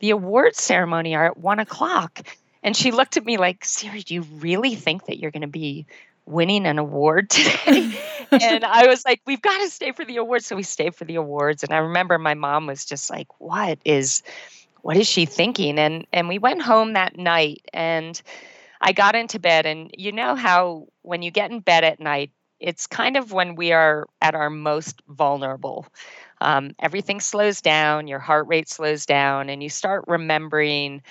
the 0.00 0.10
awards 0.10 0.62
ceremony 0.62 1.14
are 1.14 1.26
at 1.26 1.36
one 1.36 1.58
o'clock. 1.58 2.26
And 2.62 2.76
she 2.76 2.90
looked 2.90 3.16
at 3.16 3.24
me 3.24 3.36
like, 3.36 3.64
Siri, 3.64 4.00
do 4.00 4.14
you 4.14 4.22
really 4.22 4.74
think 4.74 5.06
that 5.06 5.18
you're 5.18 5.30
going 5.30 5.42
to 5.42 5.46
be 5.46 5.86
winning 6.26 6.66
an 6.66 6.78
award 6.78 7.30
today? 7.30 7.92
and 8.32 8.64
I 8.64 8.86
was 8.86 9.04
like, 9.04 9.20
we've 9.26 9.42
got 9.42 9.58
to 9.58 9.68
stay 9.68 9.92
for 9.92 10.04
the 10.04 10.16
awards. 10.16 10.46
So 10.46 10.56
we 10.56 10.62
stayed 10.62 10.94
for 10.94 11.04
the 11.04 11.16
awards. 11.16 11.62
And 11.62 11.72
I 11.72 11.78
remember 11.78 12.18
my 12.18 12.34
mom 12.34 12.66
was 12.66 12.84
just 12.84 13.10
like, 13.10 13.28
what 13.38 13.78
is 13.84 14.22
what 14.82 14.96
is 14.96 15.08
she 15.08 15.26
thinking? 15.26 15.78
And 15.78 16.06
and 16.12 16.28
we 16.28 16.38
went 16.38 16.62
home 16.62 16.94
that 16.94 17.18
night 17.18 17.62
and 17.74 18.20
I 18.80 18.92
got 18.92 19.16
into 19.16 19.38
bed 19.38 19.66
and 19.66 19.90
you 19.98 20.12
know 20.12 20.34
how 20.34 20.86
when 21.02 21.22
you 21.22 21.30
get 21.30 21.50
in 21.50 21.60
bed 21.60 21.84
at 21.84 22.00
night, 22.00 22.30
it's 22.60 22.86
kind 22.86 23.16
of 23.16 23.32
when 23.32 23.54
we 23.54 23.72
are 23.72 24.06
at 24.20 24.34
our 24.34 24.50
most 24.50 25.02
vulnerable. 25.08 25.86
Um, 26.40 26.74
everything 26.78 27.20
slows 27.20 27.60
down, 27.60 28.06
your 28.06 28.18
heart 28.18 28.46
rate 28.46 28.68
slows 28.68 29.06
down, 29.06 29.48
and 29.48 29.62
you 29.62 29.68
start 29.68 30.04
remembering 30.06 31.02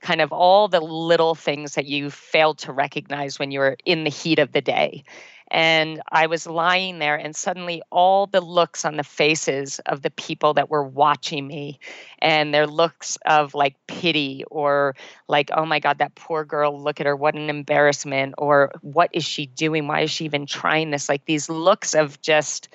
kind 0.00 0.20
of 0.20 0.32
all 0.32 0.68
the 0.68 0.80
little 0.80 1.34
things 1.34 1.74
that 1.74 1.86
you 1.86 2.10
failed 2.10 2.58
to 2.58 2.72
recognize 2.72 3.38
when 3.38 3.50
you 3.50 3.58
were 3.60 3.76
in 3.84 4.04
the 4.04 4.10
heat 4.10 4.38
of 4.38 4.52
the 4.52 4.60
day. 4.60 5.04
And 5.48 6.02
I 6.10 6.26
was 6.26 6.46
lying 6.46 6.98
there, 6.98 7.14
and 7.14 7.34
suddenly 7.34 7.80
all 7.90 8.26
the 8.26 8.40
looks 8.40 8.84
on 8.84 8.96
the 8.96 9.04
faces 9.04 9.78
of 9.86 10.02
the 10.02 10.10
people 10.10 10.54
that 10.54 10.70
were 10.70 10.82
watching 10.82 11.46
me, 11.46 11.78
and 12.20 12.52
their 12.52 12.66
looks 12.66 13.16
of 13.26 13.54
like 13.54 13.76
pity 13.86 14.44
or 14.50 14.96
like, 15.28 15.50
oh 15.54 15.64
my 15.64 15.78
God, 15.78 15.98
that 15.98 16.16
poor 16.16 16.44
girl, 16.44 16.80
look 16.80 17.00
at 17.00 17.06
her, 17.06 17.14
what 17.14 17.36
an 17.36 17.48
embarrassment, 17.48 18.34
or 18.38 18.72
what 18.82 19.10
is 19.12 19.24
she 19.24 19.46
doing? 19.46 19.86
Why 19.86 20.00
is 20.00 20.10
she 20.10 20.24
even 20.24 20.46
trying 20.46 20.90
this? 20.90 21.08
Like 21.08 21.24
these 21.26 21.48
looks 21.48 21.94
of 21.94 22.20
just 22.20 22.68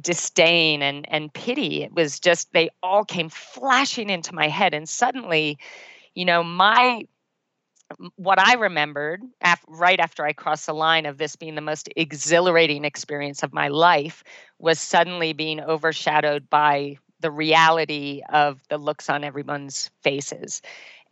disdain 0.00 0.82
and, 0.82 1.06
and 1.10 1.32
pity. 1.32 1.82
It 1.82 1.92
was 1.92 2.20
just, 2.20 2.52
they 2.52 2.70
all 2.82 3.04
came 3.04 3.28
flashing 3.28 4.10
into 4.10 4.34
my 4.34 4.48
head. 4.48 4.74
And 4.74 4.88
suddenly, 4.88 5.58
you 6.14 6.24
know, 6.24 6.42
my 6.42 7.04
what 8.16 8.38
I 8.38 8.54
remembered 8.54 9.22
af- 9.42 9.64
right 9.66 9.98
after 9.98 10.24
I 10.24 10.32
crossed 10.32 10.66
the 10.66 10.72
line 10.72 11.06
of 11.06 11.18
this 11.18 11.36
being 11.36 11.54
the 11.54 11.60
most 11.60 11.88
exhilarating 11.96 12.84
experience 12.84 13.42
of 13.42 13.52
my 13.52 13.68
life 13.68 14.22
was 14.58 14.78
suddenly 14.78 15.32
being 15.32 15.60
overshadowed 15.60 16.48
by 16.48 16.98
the 17.20 17.30
reality 17.30 18.22
of 18.32 18.60
the 18.68 18.78
looks 18.78 19.10
on 19.10 19.24
everyone's 19.24 19.90
faces. 20.02 20.62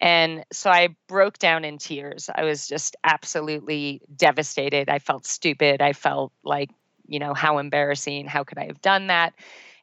And 0.00 0.44
so 0.52 0.70
I 0.70 0.97
broke 1.08 1.38
down 1.38 1.64
in 1.64 1.78
tears. 1.78 2.30
I 2.35 2.44
was 2.44 2.68
just 2.68 2.97
absolutely 3.04 4.00
devastated. 4.16 4.88
I 4.88 5.00
felt 5.00 5.26
stupid. 5.26 5.82
I 5.82 5.92
felt 5.92 6.32
like, 6.44 6.70
you 7.09 7.19
know, 7.19 7.35
how 7.35 7.59
embarrassing. 7.59 8.27
How 8.27 8.45
could 8.45 8.59
I 8.59 8.67
have 8.67 8.81
done 8.81 9.09
that? 9.09 9.35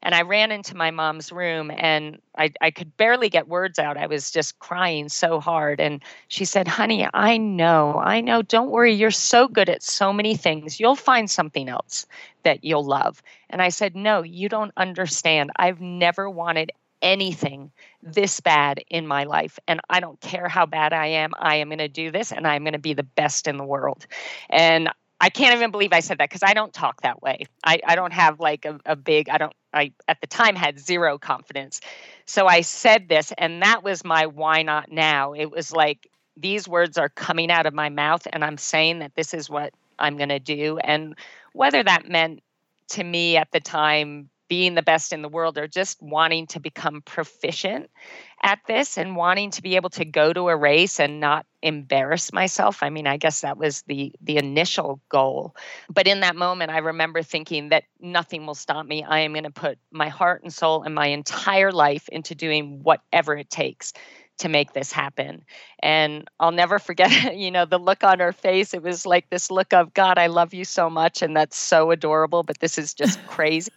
And 0.05 0.13
I 0.13 0.21
ran 0.21 0.51
into 0.51 0.77
my 0.77 0.91
mom's 0.91 1.31
room 1.31 1.71
and 1.75 2.21
I, 2.37 2.51
I 2.61 2.69
could 2.69 2.95
barely 2.95 3.27
get 3.27 3.47
words 3.47 3.79
out. 3.79 3.97
I 3.97 4.05
was 4.05 4.29
just 4.29 4.59
crying 4.59 5.09
so 5.09 5.39
hard. 5.39 5.79
And 5.81 5.99
she 6.27 6.45
said, 6.45 6.67
Honey, 6.67 7.07
I 7.11 7.37
know, 7.37 7.99
I 7.99 8.21
know. 8.21 8.43
Don't 8.43 8.69
worry. 8.69 8.93
You're 8.93 9.09
so 9.09 9.47
good 9.47 9.67
at 9.67 9.81
so 9.81 10.13
many 10.13 10.35
things. 10.35 10.79
You'll 10.79 10.95
find 10.95 11.29
something 11.29 11.67
else 11.67 12.05
that 12.43 12.63
you'll 12.63 12.85
love. 12.85 13.23
And 13.49 13.63
I 13.63 13.69
said, 13.69 13.95
No, 13.95 14.21
you 14.21 14.47
don't 14.47 14.71
understand. 14.77 15.49
I've 15.55 15.81
never 15.81 16.29
wanted 16.29 16.71
anything 17.01 17.71
this 18.03 18.39
bad 18.39 18.83
in 18.89 19.07
my 19.07 19.23
life. 19.23 19.57
And 19.67 19.81
I 19.89 19.99
don't 19.99 20.19
care 20.21 20.47
how 20.47 20.65
bad 20.65 20.93
I 20.93 21.07
am. 21.07 21.31
I 21.39 21.55
am 21.55 21.69
going 21.69 21.79
to 21.79 21.87
do 21.87 22.11
this 22.11 22.31
and 22.31 22.47
I'm 22.47 22.63
going 22.63 22.73
to 22.73 22.79
be 22.79 22.93
the 22.93 23.03
best 23.03 23.47
in 23.47 23.57
the 23.57 23.63
world. 23.63 24.05
And 24.49 24.89
I 25.25 25.29
can't 25.29 25.55
even 25.55 25.71
believe 25.71 25.91
I 25.91 26.01
said 26.01 26.19
that 26.19 26.29
because 26.29 26.43
I 26.43 26.53
don't 26.53 26.71
talk 26.71 27.01
that 27.01 27.19
way. 27.19 27.47
I, 27.63 27.79
I 27.83 27.95
don't 27.95 28.13
have 28.13 28.39
like 28.39 28.65
a, 28.65 28.79
a 28.85 28.95
big, 28.95 29.27
I 29.27 29.39
don't, 29.39 29.53
I 29.73 29.91
at 30.07 30.21
the 30.21 30.27
time 30.27 30.55
had 30.55 30.77
zero 30.77 31.17
confidence. 31.17 31.81
So 32.27 32.45
I 32.45 32.61
said 32.61 33.09
this, 33.09 33.33
and 33.35 33.63
that 33.63 33.83
was 33.83 34.05
my 34.05 34.27
why 34.27 34.61
not 34.61 34.91
now. 34.91 35.33
It 35.33 35.49
was 35.49 35.71
like 35.71 36.11
these 36.37 36.67
words 36.67 36.99
are 36.99 37.09
coming 37.09 37.49
out 37.49 37.65
of 37.65 37.73
my 37.73 37.89
mouth, 37.89 38.27
and 38.31 38.45
I'm 38.45 38.59
saying 38.59 38.99
that 38.99 39.15
this 39.15 39.33
is 39.33 39.49
what 39.49 39.73
I'm 39.97 40.15
going 40.15 40.29
to 40.29 40.37
do. 40.37 40.77
And 40.77 41.15
whether 41.53 41.81
that 41.81 42.07
meant 42.07 42.43
to 42.89 43.03
me 43.03 43.35
at 43.35 43.51
the 43.51 43.59
time 43.59 44.29
being 44.47 44.75
the 44.75 44.81
best 44.81 45.13
in 45.13 45.21
the 45.21 45.29
world 45.29 45.57
or 45.57 45.67
just 45.67 46.01
wanting 46.01 46.47
to 46.47 46.59
become 46.59 47.01
proficient 47.01 47.89
at 48.43 48.59
this 48.67 48.97
and 48.97 49.15
wanting 49.15 49.51
to 49.51 49.61
be 49.61 49.75
able 49.75 49.89
to 49.89 50.05
go 50.05 50.31
to 50.31 50.49
a 50.49 50.55
race 50.55 50.99
and 50.99 51.19
not 51.19 51.45
embarrass 51.61 52.31
myself. 52.31 52.83
I 52.83 52.89
mean 52.89 53.07
i 53.07 53.17
guess 53.17 53.41
that 53.41 53.57
was 53.57 53.81
the 53.83 54.13
the 54.21 54.37
initial 54.37 55.01
goal. 55.09 55.55
But 55.89 56.07
in 56.07 56.19
that 56.19 56.35
moment 56.35 56.71
i 56.71 56.77
remember 56.77 57.23
thinking 57.23 57.69
that 57.69 57.85
nothing 57.99 58.45
will 58.45 58.55
stop 58.55 58.85
me. 58.85 59.03
I 59.03 59.19
am 59.19 59.33
going 59.33 59.43
to 59.43 59.51
put 59.51 59.79
my 59.91 60.09
heart 60.09 60.43
and 60.43 60.53
soul 60.53 60.83
and 60.83 60.93
my 60.93 61.07
entire 61.07 61.71
life 61.71 62.07
into 62.09 62.35
doing 62.35 62.81
whatever 62.83 63.35
it 63.35 63.49
takes 63.49 63.93
to 64.37 64.49
make 64.49 64.73
this 64.73 64.91
happen. 64.91 65.43
And 65.79 66.29
I'll 66.39 66.51
never 66.51 66.79
forget, 66.79 67.35
you 67.37 67.51
know, 67.51 67.65
the 67.65 67.79
look 67.79 68.03
on 68.03 68.19
her 68.19 68.33
face. 68.33 68.73
It 68.73 68.83
was 68.83 69.05
like 69.05 69.29
this 69.29 69.49
look 69.49 69.73
of, 69.73 69.93
God, 69.93 70.17
I 70.17 70.27
love 70.27 70.53
you 70.53 70.65
so 70.65 70.89
much. 70.89 71.21
And 71.21 71.35
that's 71.35 71.57
so 71.57 71.91
adorable, 71.91 72.43
but 72.43 72.59
this 72.59 72.77
is 72.77 72.93
just 72.93 73.23
crazy. 73.27 73.71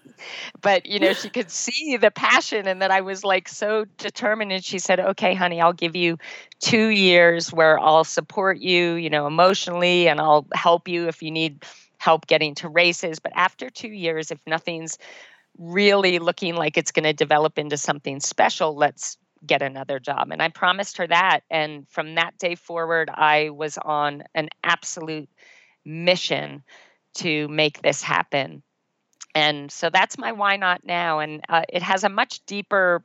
but, 0.61 0.87
you 0.87 0.99
know, 0.99 1.13
she 1.13 1.29
could 1.29 1.51
see 1.51 1.97
the 1.97 2.11
passion 2.11 2.67
and 2.67 2.83
that 2.83 2.91
I 2.91 3.01
was 3.01 3.25
like 3.25 3.49
so 3.49 3.85
determined. 3.99 4.53
And 4.53 4.65
she 4.65 4.79
said, 4.79 4.99
okay, 4.99 5.35
honey, 5.35 5.61
I'll 5.61 5.73
give 5.73 5.95
you 5.95 6.19
two 6.61 6.89
years 6.89 7.53
where 7.53 7.79
I'll 7.79 8.05
support 8.05 8.59
you, 8.59 8.95
you 8.95 9.11
know, 9.11 9.27
emotionally 9.27 10.09
and 10.09 10.21
I'll 10.21 10.47
help 10.55 10.89
you 10.89 11.07
if 11.09 11.23
you 11.23 11.31
need 11.31 11.65
help 11.99 12.27
getting 12.27 12.55
to 12.57 12.69
races. 12.69 13.19
But 13.19 13.33
after 13.35 13.71
two 13.71 13.89
years, 13.89 14.31
if 14.31 14.41
nothing's 14.47 14.99
really 15.59 16.19
looking 16.21 16.55
like 16.55 16.77
it's 16.77 16.93
going 16.93 17.05
to 17.05 17.13
develop 17.13 17.59
into 17.59 17.77
something 17.77 18.21
special, 18.21 18.75
let's 18.75 19.19
get 19.47 19.63
another 19.63 19.99
job. 19.99 20.31
And 20.31 20.43
I 20.43 20.49
promised 20.49 20.99
her 20.99 21.07
that. 21.07 21.41
And 21.51 21.89
from 21.89 22.15
that 22.15 22.39
day 22.39 22.55
forward, 22.55 23.11
I 23.13 23.51
was 23.51 23.79
on 23.79 24.25
an 24.35 24.49
absolute 24.65 25.29
mission 25.85 26.63
to 27.15 27.49
make 27.49 27.83
this 27.83 28.03
happen. 28.03 28.63
And 29.35 29.71
so 29.71 29.91
that's 29.91 30.19
my 30.19 30.33
why 30.33 30.57
not 30.57 30.85
now. 30.85 31.19
And 31.21 31.43
uh, 31.49 31.63
it 31.69 31.83
has 31.83 32.05
a 32.05 32.09
much 32.09 32.45
deeper 32.47 33.05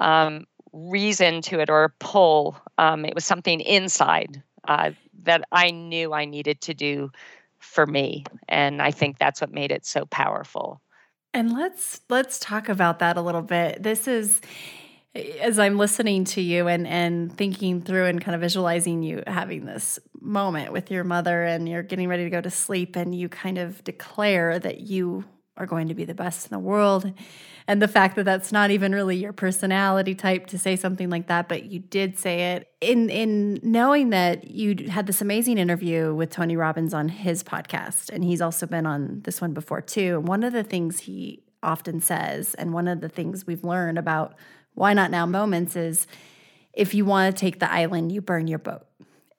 um, 0.00 0.46
reason 0.72 1.42
to 1.42 1.60
it 1.60 1.70
or 1.70 1.94
pull. 1.98 2.56
Um, 2.76 3.04
it 3.04 3.14
was 3.14 3.24
something 3.24 3.60
inside 3.60 4.42
uh, 4.66 4.90
that 5.22 5.42
I 5.50 5.70
knew 5.70 6.12
I 6.12 6.24
needed 6.24 6.60
to 6.62 6.74
do 6.74 7.10
for 7.58 7.86
me. 7.86 8.24
And 8.48 8.80
I 8.80 8.90
think 8.90 9.18
that's 9.18 9.40
what 9.40 9.52
made 9.52 9.72
it 9.72 9.84
so 9.84 10.04
powerful. 10.06 10.80
And 11.34 11.52
let's 11.52 12.00
let's 12.08 12.38
talk 12.38 12.68
about 12.68 13.00
that 13.00 13.16
a 13.16 13.22
little 13.22 13.42
bit. 13.42 13.82
This 13.82 14.08
is 14.08 14.40
as 15.40 15.58
I'm 15.58 15.78
listening 15.78 16.24
to 16.26 16.40
you 16.40 16.68
and 16.68 16.86
and 16.86 17.36
thinking 17.36 17.80
through 17.82 18.06
and 18.06 18.20
kind 18.20 18.34
of 18.34 18.40
visualizing 18.40 19.02
you 19.02 19.22
having 19.26 19.64
this 19.64 19.98
moment 20.20 20.72
with 20.72 20.90
your 20.90 21.04
mother 21.04 21.44
and 21.44 21.68
you're 21.68 21.82
getting 21.82 22.08
ready 22.08 22.24
to 22.24 22.30
go 22.30 22.40
to 22.40 22.50
sleep 22.50 22.96
and 22.96 23.14
you 23.14 23.28
kind 23.28 23.58
of 23.58 23.82
declare 23.84 24.58
that 24.58 24.80
you 24.80 25.24
are 25.56 25.66
going 25.66 25.88
to 25.88 25.94
be 25.94 26.04
the 26.04 26.14
best 26.14 26.46
in 26.46 26.50
the 26.50 26.58
world. 26.58 27.12
And 27.66 27.82
the 27.82 27.88
fact 27.88 28.14
that 28.16 28.24
that's 28.24 28.52
not 28.52 28.70
even 28.70 28.92
really 28.92 29.16
your 29.16 29.32
personality 29.32 30.14
type 30.14 30.46
to 30.46 30.58
say 30.58 30.76
something 30.76 31.10
like 31.10 31.26
that 31.26 31.48
but 31.48 31.64
you 31.64 31.80
did 31.80 32.18
say 32.18 32.52
it 32.54 32.68
in 32.80 33.10
in 33.10 33.60
knowing 33.62 34.10
that 34.10 34.50
you 34.50 34.88
had 34.88 35.06
this 35.06 35.20
amazing 35.20 35.58
interview 35.58 36.14
with 36.14 36.30
Tony 36.30 36.56
Robbins 36.56 36.94
on 36.94 37.08
his 37.08 37.42
podcast. 37.42 38.10
And 38.10 38.24
he's 38.24 38.40
also 38.40 38.66
been 38.66 38.86
on 38.86 39.20
this 39.24 39.40
one 39.40 39.52
before 39.52 39.82
too. 39.82 40.18
And 40.18 40.28
one 40.28 40.44
of 40.44 40.52
the 40.52 40.64
things 40.64 41.00
he 41.00 41.42
often 41.62 42.00
says 42.00 42.54
and 42.54 42.72
one 42.72 42.88
of 42.88 43.00
the 43.00 43.08
things 43.08 43.46
we've 43.46 43.64
learned 43.64 43.98
about 43.98 44.34
why 44.78 44.92
not 44.92 45.10
now 45.10 45.26
moments 45.26 45.76
is 45.76 46.06
if 46.72 46.94
you 46.94 47.04
want 47.04 47.34
to 47.34 47.40
take 47.40 47.58
the 47.58 47.70
island 47.70 48.12
you 48.12 48.20
burn 48.20 48.46
your 48.46 48.58
boat 48.58 48.86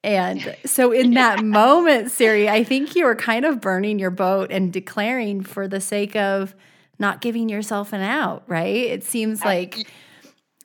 and 0.04 0.56
so 0.66 0.92
in 0.92 1.12
that 1.16 1.44
moment, 1.44 2.12
Siri, 2.12 2.48
I 2.50 2.64
think 2.64 2.96
you 2.96 3.06
were 3.06 3.16
kind 3.16 3.46
of 3.46 3.60
burning 3.60 4.00
your 4.00 4.12
boat 4.12 4.52
and 4.52 4.72
declaring 4.72 5.44
for 5.44 5.68
the 5.68 5.82
sake 5.82 6.16
of 6.16 6.56
not 6.98 7.22
giving 7.22 7.50
yourself 7.50 7.94
an 7.94 8.02
out, 8.02 8.44
right? 8.48 8.76
It 8.76 9.04
seems 9.04 9.44
like 9.44 9.88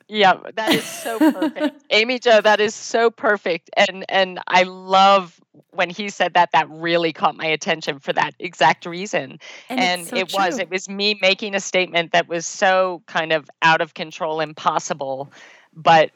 yeah, 0.07 0.35
that 0.55 0.73
is 0.73 0.83
so 0.83 1.17
perfect. 1.17 1.83
Amy 1.89 2.19
Jo, 2.19 2.41
that 2.41 2.59
is 2.59 2.75
so 2.75 3.09
perfect. 3.09 3.69
And 3.75 4.05
and 4.09 4.39
I 4.47 4.63
love 4.63 5.39
when 5.71 5.89
he 5.89 6.09
said 6.09 6.33
that 6.33 6.51
that 6.51 6.69
really 6.69 7.11
caught 7.11 7.35
my 7.35 7.45
attention 7.45 7.99
for 7.99 8.13
that 8.13 8.33
exact 8.39 8.85
reason. 8.85 9.39
And, 9.69 9.79
and 9.79 10.07
so 10.07 10.17
it 10.17 10.29
true. 10.29 10.39
was 10.39 10.59
it 10.59 10.69
was 10.69 10.87
me 10.87 11.17
making 11.21 11.55
a 11.55 11.59
statement 11.59 12.11
that 12.11 12.27
was 12.27 12.45
so 12.45 13.01
kind 13.07 13.31
of 13.31 13.49
out 13.61 13.81
of 13.81 13.93
control 13.93 14.41
impossible, 14.41 15.31
but 15.73 16.11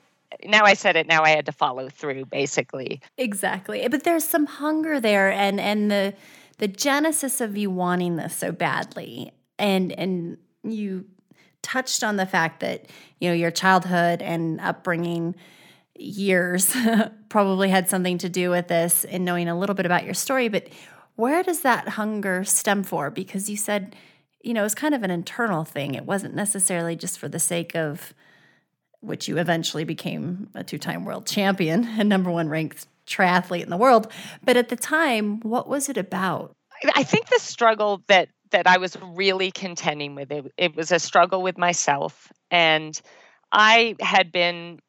now 0.46 0.63
I 0.63 0.75
said 0.75 0.96
it, 0.96 1.08
now 1.08 1.24
I 1.24 1.29
had 1.29 1.48
to 1.48 1.51
follow 1.51 1.89
through 1.89 2.25
basically. 2.25 3.01
Exactly. 3.17 3.88
But 3.88 4.03
there's 4.03 4.24
some 4.24 4.46
hunger 4.46 5.00
there 5.00 5.31
and 5.31 5.60
and 5.60 5.89
the 5.89 6.13
the 6.60 6.67
genesis 6.67 7.41
of 7.41 7.58
you 7.58 7.72
wanting 7.72 8.17
this 8.17 8.36
so 8.36 8.51
badly 8.51 9.31
and 9.58 9.91
and 9.93 10.38
you 10.63 11.05
touched 11.62 12.04
on 12.04 12.16
the 12.16 12.25
fact 12.25 12.60
that 12.62 12.86
you 13.20 13.30
know 13.30 13.36
your 13.36 13.51
childhood 13.51 14.22
and 14.22 14.60
upbringing 14.62 15.36
years 15.96 16.75
probably 17.30 17.70
had 17.70 17.89
something 17.89 18.18
to 18.18 18.30
do 18.30 18.50
with 18.50 18.68
this 18.68 19.04
and 19.06 19.25
knowing 19.25 19.50
a 19.50 19.58
little 19.58 19.75
bit 19.75 19.86
about 19.86 20.06
your 20.06 20.13
story 20.13 20.48
but 20.48 20.68
where 21.16 21.44
does 21.44 21.62
that 21.62 21.89
hunger 21.89 22.44
stem 22.44 22.84
for 22.84 23.10
because 23.10 23.50
you 23.50 23.58
said 23.58 23.96
you 24.42 24.54
know 24.54 24.63
it's 24.63 24.75
kind 24.75 24.96
of 24.96 25.04
an 25.04 25.12
internal 25.12 25.66
thing 25.66 25.96
it 25.96 26.06
wasn't 26.06 26.34
necessarily 26.34 26.96
just 26.96 27.20
for 27.20 27.28
the 27.28 27.39
sake 27.39 27.75
of 27.75 28.13
which 29.01 29.28
you 29.28 29.38
eventually 29.38 29.84
became 29.84 30.50
a 30.56 30.63
two 30.63 30.78
time 30.78 31.06
world 31.06 31.25
champion 31.25 31.86
and 32.00 32.10
number 32.10 32.32
one 32.32 32.50
ranked 32.50 32.88
triathlete 33.10 33.63
in 33.63 33.70
the 33.70 33.78
world. 33.78 34.12
But 34.44 34.56
at 34.56 34.70
the 34.70 34.75
time, 34.75 35.39
what 35.42 35.68
was 35.68 35.89
it 35.89 35.98
about? 35.98 36.56
I 36.96 37.04
think 37.04 37.28
the 37.28 37.39
struggle 37.39 38.04
that 38.08 38.30
that 38.51 38.68
I 38.68 38.77
was 38.77 38.98
really 39.01 39.51
contending 39.51 40.15
with 40.15 40.32
it, 40.32 40.51
it 40.58 40.75
was 40.75 40.91
a 40.91 41.00
struggle 41.00 41.41
with 41.41 41.58
myself. 41.58 42.32
And 42.52 43.00
I 43.52 43.95
had 44.00 44.32
been, 44.32 44.80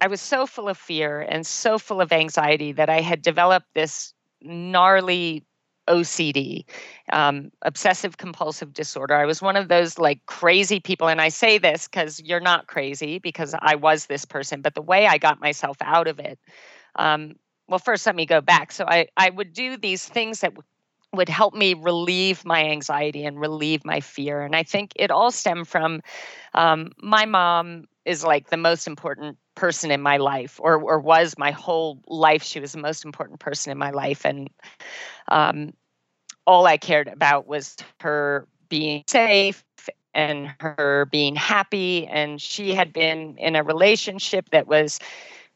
I 0.00 0.06
was 0.06 0.20
so 0.20 0.46
full 0.46 0.68
of 0.68 0.78
fear 0.78 1.20
and 1.20 1.46
so 1.46 1.78
full 1.78 2.00
of 2.00 2.12
anxiety 2.12 2.72
that 2.72 2.88
I 2.88 3.00
had 3.00 3.22
developed 3.22 3.66
this 3.74 4.14
gnarly 4.42 5.44
OCD, 5.88 6.64
um, 7.12 7.50
obsessive 7.62 8.16
compulsive 8.16 8.72
disorder. 8.72 9.14
I 9.14 9.26
was 9.26 9.42
one 9.42 9.56
of 9.56 9.68
those 9.68 9.98
like 9.98 10.24
crazy 10.26 10.80
people. 10.80 11.08
And 11.08 11.20
I 11.20 11.28
say 11.28 11.58
this 11.58 11.88
because 11.88 12.20
you're 12.20 12.40
not 12.40 12.68
crazy 12.68 13.18
because 13.18 13.54
I 13.60 13.74
was 13.74 14.06
this 14.06 14.24
person, 14.24 14.62
but 14.62 14.74
the 14.74 14.82
way 14.82 15.06
I 15.06 15.18
got 15.18 15.40
myself 15.40 15.76
out 15.80 16.06
of 16.06 16.18
it. 16.20 16.38
Um, 16.96 17.34
well, 17.68 17.78
first, 17.78 18.06
let 18.06 18.16
me 18.16 18.26
go 18.26 18.40
back. 18.40 18.72
So 18.72 18.84
I, 18.86 19.08
I 19.16 19.30
would 19.30 19.52
do 19.52 19.76
these 19.76 20.04
things 20.04 20.40
that 20.40 20.52
would 21.12 21.28
help 21.28 21.54
me 21.54 21.74
relieve 21.74 22.44
my 22.44 22.64
anxiety 22.64 23.24
and 23.24 23.40
relieve 23.40 23.84
my 23.84 24.00
fear. 24.00 24.42
And 24.42 24.54
I 24.54 24.62
think 24.62 24.92
it 24.96 25.10
all 25.10 25.30
stemmed 25.30 25.68
from 25.68 26.00
um, 26.54 26.92
my 26.98 27.24
mom 27.24 27.86
is 28.04 28.24
like 28.24 28.50
the 28.50 28.56
most 28.56 28.86
important 28.86 29.36
person 29.56 29.90
in 29.90 30.00
my 30.00 30.16
life 30.16 30.58
or 30.62 30.80
or 30.80 30.98
was 30.98 31.36
my 31.36 31.50
whole 31.50 32.00
life 32.06 32.42
she 32.42 32.60
was 32.60 32.72
the 32.72 32.78
most 32.78 33.04
important 33.04 33.40
person 33.40 33.70
in 33.70 33.76
my 33.76 33.90
life 33.90 34.24
and 34.24 34.48
um, 35.28 35.74
all 36.46 36.66
I 36.66 36.76
cared 36.76 37.08
about 37.08 37.46
was 37.46 37.76
her 38.00 38.46
being 38.68 39.04
safe 39.06 39.62
and 40.14 40.52
her 40.60 41.08
being 41.10 41.36
happy. 41.36 42.06
And 42.06 42.40
she 42.40 42.74
had 42.74 42.92
been 42.92 43.36
in 43.38 43.56
a 43.56 43.62
relationship 43.62 44.50
that 44.50 44.66
was 44.66 44.98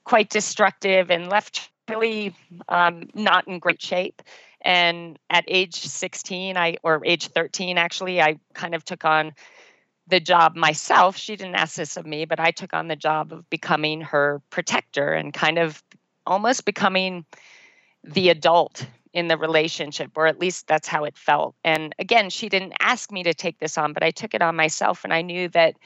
quite 0.04 0.30
destructive 0.30 1.10
and 1.10 1.28
left 1.28 1.70
really 1.88 2.34
um, 2.68 3.08
not 3.14 3.46
in 3.48 3.58
great 3.58 3.82
shape. 3.82 4.22
And 4.64 5.18
at 5.30 5.44
age 5.46 5.76
16, 5.76 6.56
I 6.56 6.76
or 6.82 7.02
age 7.04 7.28
13, 7.28 7.78
actually, 7.78 8.20
I 8.20 8.38
kind 8.54 8.74
of 8.74 8.84
took 8.84 9.04
on 9.04 9.32
the 10.06 10.20
job 10.20 10.56
myself. 10.56 11.16
She 11.16 11.36
didn't 11.36 11.54
ask 11.54 11.76
this 11.76 11.96
of 11.96 12.06
me, 12.06 12.24
but 12.24 12.40
I 12.40 12.50
took 12.50 12.74
on 12.74 12.88
the 12.88 12.96
job 12.96 13.32
of 13.32 13.48
becoming 13.50 14.00
her 14.00 14.42
protector 14.50 15.12
and 15.12 15.32
kind 15.32 15.58
of 15.58 15.82
almost 16.26 16.64
becoming 16.64 17.24
the 18.02 18.30
adult 18.30 18.86
in 19.12 19.28
the 19.28 19.38
relationship, 19.38 20.10
or 20.16 20.26
at 20.26 20.40
least 20.40 20.66
that's 20.66 20.88
how 20.88 21.04
it 21.04 21.16
felt. 21.16 21.54
And 21.62 21.94
again, 21.98 22.30
she 22.30 22.48
didn't 22.48 22.74
ask 22.80 23.12
me 23.12 23.22
to 23.22 23.32
take 23.32 23.60
this 23.60 23.78
on, 23.78 23.92
but 23.92 24.02
I 24.02 24.10
took 24.10 24.34
it 24.34 24.42
on 24.42 24.56
myself. 24.56 25.04
And 25.04 25.12
I 25.12 25.22
knew 25.22 25.48
that 25.50 25.76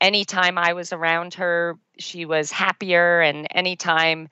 anytime 0.00 0.56
I 0.56 0.72
was 0.72 0.92
around 0.92 1.34
her, 1.34 1.78
she 1.98 2.24
was 2.24 2.50
happier. 2.50 3.20
And 3.20 3.46
anytime 3.50 4.28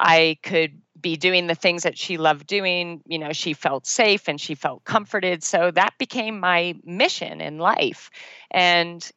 I 0.00 0.38
could 0.42 0.80
be 1.04 1.16
doing 1.16 1.46
the 1.46 1.54
things 1.54 1.82
that 1.82 1.98
she 1.98 2.16
loved 2.16 2.46
doing, 2.46 3.02
you 3.06 3.18
know, 3.18 3.34
she 3.34 3.52
felt 3.52 3.86
safe 3.86 4.26
and 4.26 4.40
she 4.40 4.54
felt 4.54 4.82
comforted. 4.84 5.44
So 5.44 5.70
that 5.70 5.92
became 5.98 6.40
my 6.40 6.74
mission 6.82 7.42
in 7.42 7.58
life. 7.58 8.10
And 8.50 9.08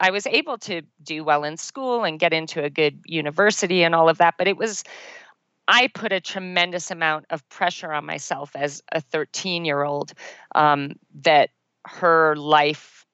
I 0.00 0.10
was 0.10 0.26
able 0.26 0.58
to 0.58 0.82
do 1.04 1.22
well 1.22 1.44
in 1.44 1.56
school 1.56 2.02
and 2.02 2.18
get 2.18 2.32
into 2.32 2.64
a 2.64 2.68
good 2.68 3.00
university 3.06 3.84
and 3.84 3.94
all 3.94 4.08
of 4.08 4.18
that. 4.18 4.34
But 4.36 4.48
it 4.48 4.56
was 4.56 4.82
I 5.68 5.86
put 5.86 6.12
a 6.12 6.20
tremendous 6.20 6.90
amount 6.90 7.26
of 7.30 7.48
pressure 7.48 7.92
on 7.92 8.04
myself 8.04 8.50
as 8.56 8.82
a 8.90 9.00
13 9.00 9.64
year 9.64 9.84
old 9.84 10.14
um, 10.56 10.94
that 11.22 11.50
her 11.86 12.34
life 12.34 13.06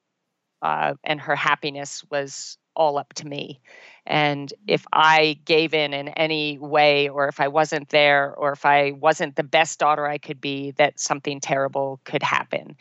uh, 0.63 0.95
and 1.03 1.21
her 1.21 1.35
happiness 1.35 2.03
was 2.09 2.57
all 2.75 2.97
up 2.97 3.13
to 3.15 3.27
me. 3.27 3.59
And 4.05 4.53
if 4.67 4.85
I 4.91 5.39
gave 5.45 5.73
in 5.73 5.93
in 5.93 6.09
any 6.09 6.57
way, 6.59 7.07
or 7.07 7.27
if 7.27 7.39
I 7.39 7.47
wasn't 7.47 7.89
there, 7.89 8.33
or 8.35 8.51
if 8.51 8.65
I 8.65 8.91
wasn't 8.91 9.35
the 9.35 9.43
best 9.43 9.79
daughter 9.79 10.05
I 10.05 10.17
could 10.17 10.41
be, 10.41 10.71
that 10.71 10.99
something 10.99 11.39
terrible 11.39 12.01
could 12.03 12.23
happen. 12.23 12.75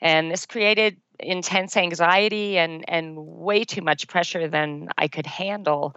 And 0.00 0.30
this 0.30 0.44
created 0.44 0.98
intense 1.18 1.76
anxiety 1.78 2.58
and, 2.58 2.84
and 2.88 3.16
way 3.16 3.64
too 3.64 3.80
much 3.80 4.06
pressure 4.06 4.48
than 4.48 4.88
I 4.98 5.08
could 5.08 5.26
handle 5.26 5.96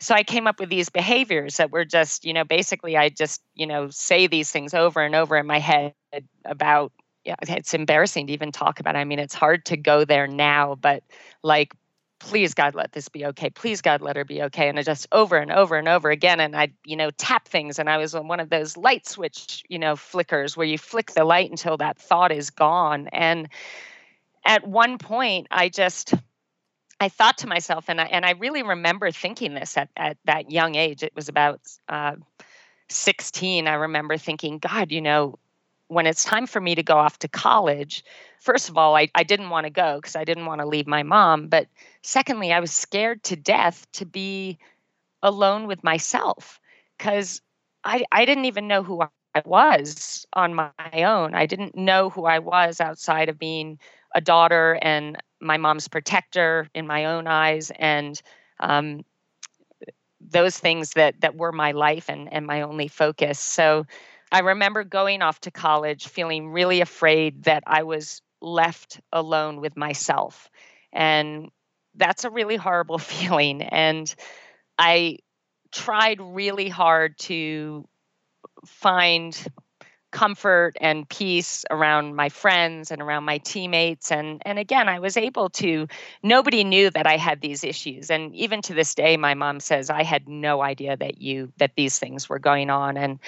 so 0.00 0.14
I 0.14 0.24
came 0.24 0.46
up 0.46 0.58
with 0.58 0.68
these 0.68 0.88
behaviors 0.88 1.58
that 1.58 1.70
were 1.70 1.84
just, 1.84 2.24
you 2.24 2.32
know, 2.32 2.44
basically 2.44 2.96
I 2.96 3.08
just, 3.08 3.40
you 3.54 3.66
know, 3.66 3.88
say 3.90 4.26
these 4.26 4.50
things 4.50 4.74
over 4.74 5.00
and 5.00 5.14
over 5.14 5.36
in 5.36 5.46
my 5.46 5.60
head 5.60 5.94
about 6.44 6.92
yeah, 7.24 7.36
it's 7.42 7.72
embarrassing 7.72 8.26
to 8.26 8.32
even 8.32 8.50
talk 8.50 8.80
about. 8.80 8.96
I 8.96 9.04
mean, 9.04 9.20
it's 9.20 9.34
hard 9.34 9.64
to 9.66 9.76
go 9.76 10.04
there 10.04 10.26
now, 10.26 10.74
but 10.74 11.04
like 11.44 11.72
please 12.22 12.54
God, 12.54 12.74
let 12.74 12.92
this 12.92 13.08
be 13.08 13.26
okay. 13.26 13.50
Please 13.50 13.82
God, 13.82 14.00
let 14.00 14.16
her 14.16 14.24
be 14.24 14.42
okay. 14.42 14.68
And 14.68 14.78
I 14.78 14.82
just 14.82 15.08
over 15.10 15.36
and 15.36 15.50
over 15.50 15.76
and 15.76 15.88
over 15.88 16.08
again. 16.10 16.38
And 16.38 16.56
I, 16.56 16.68
you 16.84 16.96
know, 16.96 17.10
tap 17.10 17.48
things. 17.48 17.78
And 17.78 17.90
I 17.90 17.98
was 17.98 18.14
on 18.14 18.28
one 18.28 18.38
of 18.38 18.48
those 18.48 18.76
light 18.76 19.06
switch, 19.06 19.64
you 19.68 19.78
know, 19.78 19.96
flickers 19.96 20.56
where 20.56 20.66
you 20.66 20.78
flick 20.78 21.12
the 21.12 21.24
light 21.24 21.50
until 21.50 21.76
that 21.78 21.98
thought 21.98 22.30
is 22.30 22.50
gone. 22.50 23.08
And 23.08 23.48
at 24.44 24.66
one 24.66 24.98
point, 24.98 25.48
I 25.50 25.68
just, 25.68 26.14
I 27.00 27.08
thought 27.08 27.38
to 27.38 27.48
myself, 27.48 27.86
and 27.88 28.00
I, 28.00 28.04
and 28.04 28.24
I 28.24 28.30
really 28.32 28.62
remember 28.62 29.10
thinking 29.10 29.54
this 29.54 29.76
at, 29.76 29.88
at 29.96 30.16
that 30.24 30.50
young 30.50 30.76
age. 30.76 31.02
It 31.02 31.16
was 31.16 31.28
about 31.28 31.60
uh, 31.88 32.14
16. 32.88 33.66
I 33.66 33.74
remember 33.74 34.16
thinking, 34.16 34.58
God, 34.58 34.92
you 34.92 35.00
know, 35.00 35.38
when 35.88 36.06
it's 36.06 36.24
time 36.24 36.46
for 36.46 36.60
me 36.60 36.74
to 36.74 36.82
go 36.82 36.96
off 36.96 37.18
to 37.20 37.28
college, 37.28 38.04
first 38.40 38.68
of 38.68 38.76
all, 38.78 38.96
I, 38.96 39.08
I 39.14 39.22
didn't 39.22 39.50
want 39.50 39.64
to 39.66 39.70
go 39.70 39.96
because 39.96 40.16
I 40.16 40.24
didn't 40.24 40.46
want 40.46 40.60
to 40.60 40.66
leave 40.66 40.86
my 40.86 41.02
mom. 41.02 41.48
But 41.48 41.68
secondly, 42.02 42.52
I 42.52 42.60
was 42.60 42.72
scared 42.72 43.22
to 43.24 43.36
death 43.36 43.86
to 43.92 44.06
be 44.06 44.58
alone 45.22 45.66
with 45.66 45.84
myself 45.84 46.60
because 46.98 47.40
I, 47.84 48.04
I 48.12 48.24
didn't 48.24 48.46
even 48.46 48.68
know 48.68 48.82
who 48.82 49.02
I 49.02 49.42
was 49.44 50.26
on 50.34 50.54
my 50.54 50.70
own. 50.92 51.34
I 51.34 51.46
didn't 51.46 51.76
know 51.76 52.10
who 52.10 52.24
I 52.26 52.38
was 52.38 52.80
outside 52.80 53.28
of 53.28 53.38
being 53.38 53.78
a 54.14 54.20
daughter 54.20 54.78
and 54.82 55.16
my 55.40 55.56
mom's 55.56 55.88
protector 55.88 56.68
in 56.74 56.86
my 56.86 57.06
own 57.06 57.26
eyes 57.26 57.70
and 57.78 58.20
um, 58.60 59.04
those 60.20 60.58
things 60.58 60.90
that 60.92 61.20
that 61.20 61.36
were 61.36 61.52
my 61.52 61.72
life 61.72 62.08
and, 62.08 62.32
and 62.32 62.46
my 62.46 62.62
only 62.62 62.88
focus. 62.88 63.38
So 63.38 63.86
I 64.32 64.40
remember 64.40 64.84
going 64.84 65.22
off 65.22 65.40
to 65.42 65.52
college 65.52 66.08
feeling 66.08 66.50
really 66.50 66.80
afraid 66.80 67.44
that 67.44 67.64
I 67.66 67.84
was 67.84 68.22
left 68.40 69.00
alone 69.12 69.60
with 69.60 69.76
myself. 69.76 70.50
And 70.92 71.50
that's 71.94 72.24
a 72.24 72.30
really 72.30 72.56
horrible 72.56 72.98
feeling. 73.12 73.62
And 73.62 74.12
I 74.78 75.18
tried 75.72 76.20
really 76.20 76.68
hard 76.68 77.18
to 77.20 77.86
find 78.66 79.36
comfort 80.12 80.76
and 80.80 81.08
peace 81.08 81.64
around 81.70 82.14
my 82.14 82.28
friends 82.28 82.90
and 82.90 83.02
around 83.02 83.24
my 83.24 83.38
teammates. 83.38 84.12
And 84.12 84.40
and 84.44 84.58
again 84.58 84.88
I 84.88 85.00
was 85.00 85.16
able 85.16 85.50
to 85.50 85.88
nobody 86.22 86.62
knew 86.62 86.90
that 86.90 87.06
I 87.06 87.16
had 87.16 87.40
these 87.40 87.64
issues. 87.64 88.10
And 88.10 88.34
even 88.34 88.62
to 88.62 88.74
this 88.74 88.94
day 88.94 89.16
my 89.16 89.34
mom 89.34 89.58
says 89.58 89.90
I 89.90 90.04
had 90.04 90.28
no 90.28 90.62
idea 90.62 90.96
that 90.96 91.20
you 91.20 91.52
that 91.56 91.74
these 91.76 91.98
things 91.98 92.28
were 92.28 92.38
going 92.38 92.70
on. 92.70 92.96
And 92.96 93.18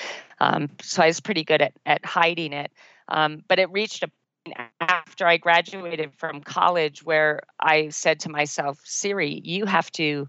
um, 0.40 0.70
so 0.82 1.02
I 1.02 1.08
was 1.08 1.20
pretty 1.20 1.44
good 1.44 1.62
at 1.62 1.72
at 1.86 2.04
hiding 2.04 2.52
it. 2.52 2.70
Um, 3.08 3.42
but 3.48 3.58
it 3.58 3.70
reached 3.70 4.02
a 4.02 4.10
point 4.46 4.56
after 4.80 5.26
I 5.26 5.38
graduated 5.38 6.12
from 6.14 6.42
college 6.42 7.02
where 7.02 7.40
I 7.58 7.88
said 7.88 8.20
to 8.20 8.28
myself, 8.28 8.78
Siri, 8.84 9.40
you 9.42 9.64
have 9.64 9.90
to 9.92 10.28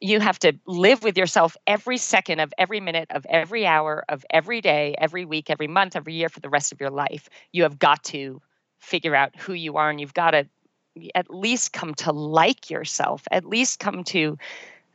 you 0.00 0.20
have 0.20 0.38
to 0.38 0.52
live 0.66 1.02
with 1.02 1.18
yourself 1.18 1.56
every 1.66 1.98
second 1.98 2.40
of 2.40 2.52
every 2.56 2.80
minute 2.80 3.08
of 3.10 3.26
every 3.28 3.66
hour 3.66 4.04
of 4.08 4.24
every 4.30 4.60
day, 4.60 4.94
every 4.98 5.24
week, 5.24 5.50
every 5.50 5.66
month, 5.66 5.96
every 5.96 6.14
year 6.14 6.28
for 6.28 6.40
the 6.40 6.48
rest 6.48 6.72
of 6.72 6.80
your 6.80 6.90
life. 6.90 7.28
You 7.52 7.64
have 7.64 7.78
got 7.78 8.04
to 8.04 8.40
figure 8.78 9.14
out 9.14 9.34
who 9.36 9.54
you 9.54 9.76
are 9.76 9.90
and 9.90 10.00
you've 10.00 10.14
got 10.14 10.32
to 10.32 10.46
at 11.14 11.30
least 11.30 11.72
come 11.72 11.94
to 11.94 12.12
like 12.12 12.70
yourself, 12.70 13.22
at 13.30 13.44
least 13.44 13.80
come 13.80 14.04
to 14.04 14.38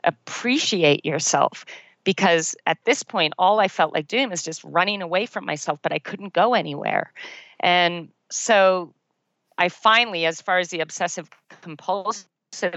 appreciate 0.04 1.04
yourself 1.04 1.64
because 2.04 2.54
at 2.66 2.78
this 2.84 3.02
point 3.02 3.34
all 3.38 3.60
I 3.60 3.68
felt 3.68 3.94
like 3.94 4.06
doing 4.06 4.30
was 4.30 4.42
just 4.42 4.62
running 4.64 5.02
away 5.02 5.26
from 5.26 5.44
myself, 5.44 5.78
but 5.82 5.92
I 5.92 5.98
couldn't 5.98 6.32
go 6.32 6.54
anywhere. 6.54 7.12
And 7.60 8.08
so 8.30 8.94
I 9.56 9.68
finally, 9.68 10.26
as 10.26 10.40
far 10.40 10.58
as 10.58 10.68
the 10.68 10.80
obsessive 10.80 11.30
compulsive 11.62 12.26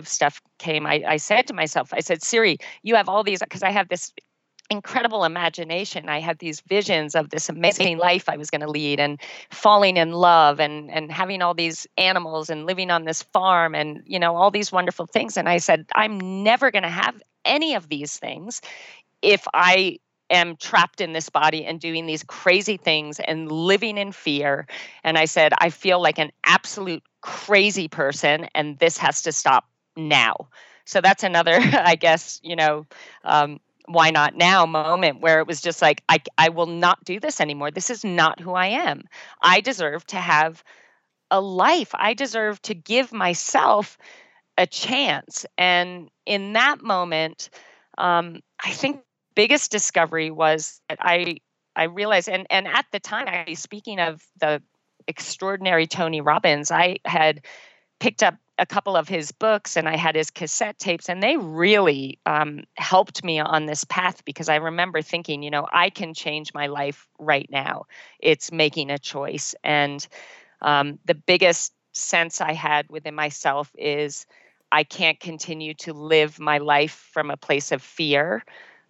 stuff 0.03 0.41
came, 0.57 0.85
I, 0.85 1.03
I 1.07 1.17
said 1.17 1.47
to 1.47 1.53
myself, 1.53 1.93
I 1.93 1.99
said, 1.99 2.23
Siri, 2.23 2.57
you 2.83 2.95
have 2.95 3.09
all 3.09 3.23
these, 3.23 3.39
because 3.39 3.63
I 3.63 3.71
have 3.71 3.89
this 3.89 4.11
incredible 4.69 5.23
imagination. 5.23 6.09
I 6.09 6.19
had 6.19 6.39
these 6.39 6.61
visions 6.61 7.15
of 7.15 7.29
this 7.29 7.49
amazing 7.49 7.97
life 7.97 8.27
I 8.27 8.37
was 8.37 8.49
going 8.49 8.61
to 8.61 8.69
lead 8.69 8.99
and 8.99 9.19
falling 9.49 9.97
in 9.97 10.11
love 10.11 10.59
and 10.59 10.91
and 10.91 11.11
having 11.11 11.41
all 11.41 11.53
these 11.53 11.87
animals 11.97 12.49
and 12.49 12.65
living 12.65 12.91
on 12.91 13.05
this 13.05 13.23
farm 13.23 13.73
and 13.75 14.03
you 14.05 14.19
know 14.19 14.35
all 14.35 14.51
these 14.51 14.71
wonderful 14.71 15.05
things 15.05 15.37
and 15.37 15.47
I 15.47 15.57
said 15.57 15.85
I'm 15.95 16.43
never 16.43 16.69
going 16.71 16.83
to 16.83 16.89
have 16.89 17.21
any 17.45 17.75
of 17.75 17.87
these 17.87 18.17
things 18.17 18.61
if 19.21 19.47
I 19.53 19.99
am 20.29 20.55
trapped 20.57 21.01
in 21.01 21.13
this 21.13 21.29
body 21.29 21.65
and 21.65 21.79
doing 21.79 22.05
these 22.05 22.23
crazy 22.23 22.77
things 22.77 23.19
and 23.19 23.51
living 23.51 23.97
in 23.97 24.11
fear. 24.11 24.67
And 25.03 25.17
I 25.17 25.25
said, 25.25 25.53
I 25.59 25.69
feel 25.69 26.01
like 26.01 26.19
an 26.19 26.31
absolute 26.45 27.03
crazy 27.21 27.87
person, 27.87 28.47
and 28.55 28.77
this 28.79 28.97
has 28.97 29.21
to 29.23 29.31
stop 29.31 29.65
now. 29.95 30.49
So 30.85 31.01
that's 31.01 31.23
another, 31.23 31.53
I 31.59 31.95
guess, 31.95 32.39
you 32.43 32.55
know, 32.55 32.85
um, 33.23 33.59
why 33.87 34.11
not 34.11 34.35
now 34.35 34.65
moment 34.65 35.21
where 35.21 35.39
it 35.39 35.47
was 35.47 35.61
just 35.61 35.81
like, 35.81 36.03
I, 36.09 36.19
I 36.37 36.49
will 36.49 36.65
not 36.67 37.03
do 37.05 37.19
this 37.19 37.39
anymore. 37.39 37.71
This 37.71 37.89
is 37.89 38.03
not 38.03 38.39
who 38.39 38.53
I 38.53 38.67
am. 38.67 39.03
I 39.41 39.61
deserve 39.61 40.05
to 40.07 40.17
have 40.17 40.63
a 41.31 41.39
life. 41.41 41.91
I 41.93 42.13
deserve 42.13 42.61
to 42.63 42.73
give 42.73 43.13
myself 43.13 43.97
a 44.57 44.67
chance. 44.67 45.45
And 45.57 46.09
in 46.25 46.53
that 46.53 46.81
moment, 46.83 47.49
um, 47.97 48.41
I 48.63 48.71
think 48.71 49.01
biggest 49.37 49.69
discovery 49.69 50.31
was 50.31 50.81
that 50.89 50.97
I 50.99 51.37
I 51.75 51.83
realized 51.83 52.27
and 52.27 52.47
and 52.49 52.67
at 52.67 52.87
the 52.91 52.99
time 52.99 53.27
I 53.27 53.53
speaking 53.53 53.99
of 53.99 54.25
the 54.41 54.63
extraordinary 55.07 55.85
Tony 55.85 56.21
Robbins, 56.21 56.71
I 56.71 56.97
had 57.05 57.45
picked 57.99 58.23
up 58.23 58.33
a 58.57 58.65
couple 58.65 58.95
of 58.97 59.07
his 59.07 59.31
books 59.31 59.77
and 59.77 59.87
I 59.87 59.95
had 59.95 60.15
his 60.15 60.31
cassette 60.31 60.79
tapes, 60.79 61.07
and 61.07 61.21
they 61.21 61.37
really 61.37 62.17
um, 62.25 62.63
helped 62.77 63.23
me 63.23 63.39
on 63.39 63.67
this 63.67 63.83
path 63.83 64.25
because 64.25 64.49
I 64.49 64.55
remember 64.55 65.03
thinking, 65.03 65.43
you 65.43 65.51
know, 65.51 65.67
I 65.71 65.91
can 65.91 66.15
change 66.15 66.55
my 66.55 66.65
life 66.65 67.07
right 67.19 67.47
now. 67.51 67.85
It's 68.19 68.51
making 68.51 68.89
a 68.89 68.97
choice. 68.97 69.53
And 69.63 70.05
um, 70.63 70.97
the 71.05 71.13
biggest 71.13 71.73
sense 71.91 72.41
I 72.41 72.53
had 72.53 72.89
within 72.89 73.13
myself 73.13 73.71
is 73.77 74.25
I 74.71 74.83
can't 74.83 75.19
continue 75.19 75.75
to 75.75 75.93
live 75.93 76.39
my 76.39 76.57
life 76.57 77.07
from 77.13 77.29
a 77.29 77.37
place 77.37 77.71
of 77.71 77.83
fear 77.83 78.43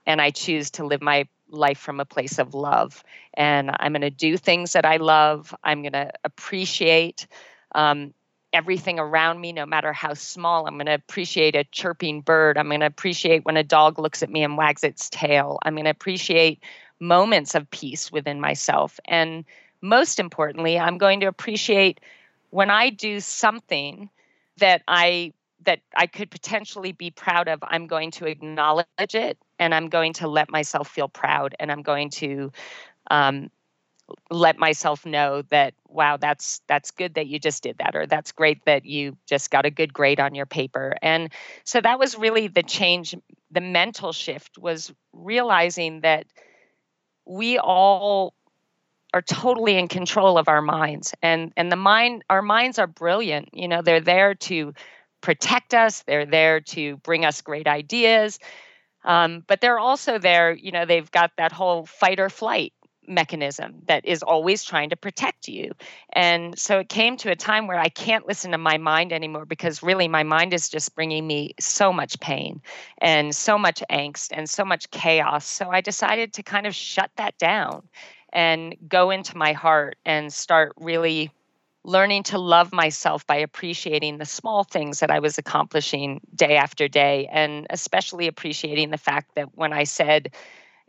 and 0.08 0.22
I 0.22 0.32
choose 0.32 0.72
to 0.72 0.86
live 0.86 1.02
my 1.02 1.28
life 1.50 1.78
from 1.78 2.00
a 2.00 2.06
place 2.06 2.39
of 2.39 2.54
love. 2.54 3.04
And 3.36 3.72
I'm 3.80 3.91
going 3.91 4.02
to 4.02 4.10
do 4.10 4.38
things 4.38 4.74
that 4.74 4.86
I 4.86 4.98
love. 4.98 5.54
I'm 5.63 5.82
going 5.82 5.93
to 5.93 6.12
appreciate 6.24 7.28
um, 7.76 8.13
everything 8.54 9.00
around 9.00 9.41
me, 9.41 9.52
no 9.52 9.65
matter 9.65 9.91
how 9.91 10.13
small. 10.13 10.65
I'm 10.65 10.76
going 10.76 10.88
to 10.88 10.93
appreciate 10.93 11.56
a 11.56 11.65
chirping 11.65 12.22
bird. 12.22 12.58
I'm 12.58 12.70
going 12.70 12.80
to 12.80 12.86
appreciate 12.86 13.46
when 13.46 13.58
a 13.58 13.63
dog 13.63 14.00
looks 14.00 14.24
at 14.24 14.30
me 14.30 14.43
and 14.43 14.58
wags 14.58 14.84
its 14.84 15.10
tail. 15.10 15.60
I'm 15.63 15.76
going 15.76 15.84
to 15.84 15.91
appreciate 15.91 16.63
moments 17.00 17.54
of 17.54 17.70
peace 17.70 18.12
within 18.12 18.39
myself. 18.39 19.00
And 19.06 19.43
most 19.82 20.20
importantly, 20.20 20.80
I'm 20.80 20.98
going 20.98 21.20
to 21.20 21.28
appreciate 21.28 22.00
when 22.50 22.72
I 22.72 22.89
do 22.89 23.20
something 23.20 24.10
that 24.58 24.82
I 24.88 25.34
that 25.65 25.80
I 25.96 26.08
could 26.08 26.32
potentially 26.32 26.93
be 26.93 27.12
proud 27.12 27.50
of, 27.50 27.60
I'm 27.62 27.88
going 27.88 28.12
to 28.12 28.26
acknowledge 28.26 28.86
it 28.98 29.38
and 29.60 29.74
I'm 29.74 29.89
going 29.89 30.13
to 30.13 30.28
let 30.28 30.50
myself 30.50 30.89
feel 30.89 31.08
proud 31.08 31.56
and 31.60 31.72
I'm 31.72 31.82
going 31.82 32.10
to 32.12 32.52
um, 33.10 33.50
let 34.32 34.58
myself 34.58 35.06
know 35.06 35.41
that 35.50 35.74
wow 35.89 36.17
that's 36.17 36.62
that's 36.67 36.91
good 36.91 37.15
that 37.15 37.28
you 37.28 37.39
just 37.39 37.63
did 37.63 37.78
that 37.80 37.96
or 37.96 38.08
that's 38.08 38.32
great 38.32 38.63
that 38.65 38.86
you 38.86 39.17
just 39.26 39.52
got 39.52 39.65
a 39.65 39.70
good 39.70 39.93
grade 39.93 40.20
on 40.20 40.34
your 40.34 40.46
paper 40.46 40.96
and 41.02 41.32
so 41.65 41.82
that 41.82 42.00
was 42.00 42.17
really 42.17 42.48
the 42.48 42.63
change 42.63 43.15
the 43.52 43.60
mental 43.60 44.13
shift 44.13 44.58
was 44.58 44.93
realizing 45.12 46.02
that 46.02 46.26
we 47.26 47.58
all 47.58 48.34
are 49.13 49.22
totally 49.22 49.78
in 49.78 49.89
control 49.89 50.38
of 50.38 50.48
our 50.48 50.62
minds 50.62 51.13
and 51.22 51.52
and 51.58 51.70
the 51.70 51.76
mind 51.76 52.24
our 52.30 52.41
minds 52.41 52.80
are 52.80 52.88
brilliant 52.88 53.50
you 53.52 53.67
know 53.67 53.82
they're 53.82 54.00
there 54.00 54.36
to 54.36 54.74
protect 55.22 55.74
us, 55.74 56.04
they're 56.04 56.26
there 56.26 56.62
to 56.62 56.98
bring 56.98 57.26
us 57.26 57.41
great 57.41 57.67
ideas. 57.67 58.39
Um, 59.08 59.43
but 59.48 59.62
they're 59.62 59.80
also 59.80 60.20
there, 60.20 60.52
you 60.54 60.72
know, 60.72 60.86
they've 60.86 61.10
got 61.10 61.32
that 61.38 61.54
whole 61.54 61.86
fight 61.86 62.20
or 62.20 62.30
flight 62.30 62.74
mechanism 63.08 63.82
that 63.88 64.06
is 64.06 64.22
always 64.22 64.65
trying 64.65 64.89
to 64.89 64.98
protect 64.98 65.48
you. 65.48 65.72
And 66.12 66.60
so 66.60 66.80
it 66.80 66.89
came 66.89 67.15
to 67.17 67.32
a 67.32 67.36
time 67.36 67.65
where 67.65 67.80
I 67.80 67.88
can't 67.88 68.28
listen 68.28 68.52
to 68.52 68.58
my 68.58 68.78
mind 68.78 69.13
anymore 69.13 69.46
because 69.46 69.82
really 69.82 70.10
my 70.10 70.24
mind 70.24 70.54
is 70.54 70.67
just 70.67 70.93
bringing 70.93 71.26
me 71.26 71.56
so 71.58 71.93
much 71.93 72.20
pain 72.20 72.62
and 72.98 73.34
so 73.34 73.58
much 73.58 73.82
angst 73.89 74.32
and 74.34 74.50
so 74.50 74.65
much 74.65 74.91
chaos. 74.91 75.48
So 75.48 75.70
I 75.70 75.80
decided 75.80 76.34
to 76.34 76.43
kind 76.43 76.67
of 76.67 76.76
shut 76.76 77.10
that 77.15 77.38
down 77.38 77.88
and 78.34 78.76
go 78.89 79.10
into 79.10 79.38
my 79.38 79.54
heart 79.54 79.98
and 80.06 80.32
start 80.34 80.74
really 80.76 81.32
learning 81.88 82.21
to 82.21 82.38
love 82.38 82.73
myself 82.73 83.26
by 83.26 83.38
appreciating 83.38 84.17
the 84.17 84.26
small 84.26 84.65
things 84.65 85.00
that 85.00 85.10
I 85.10 85.19
was 85.19 85.38
accomplishing 85.38 86.19
day 86.36 86.58
after 86.58 86.89
day, 86.89 87.28
and 87.32 87.65
especially 87.69 88.28
appreciating 88.28 88.91
the 88.91 88.97
fact 88.97 89.36
that 89.36 89.58
when 89.58 89.73
I 89.73 89.86
said, 89.86 90.34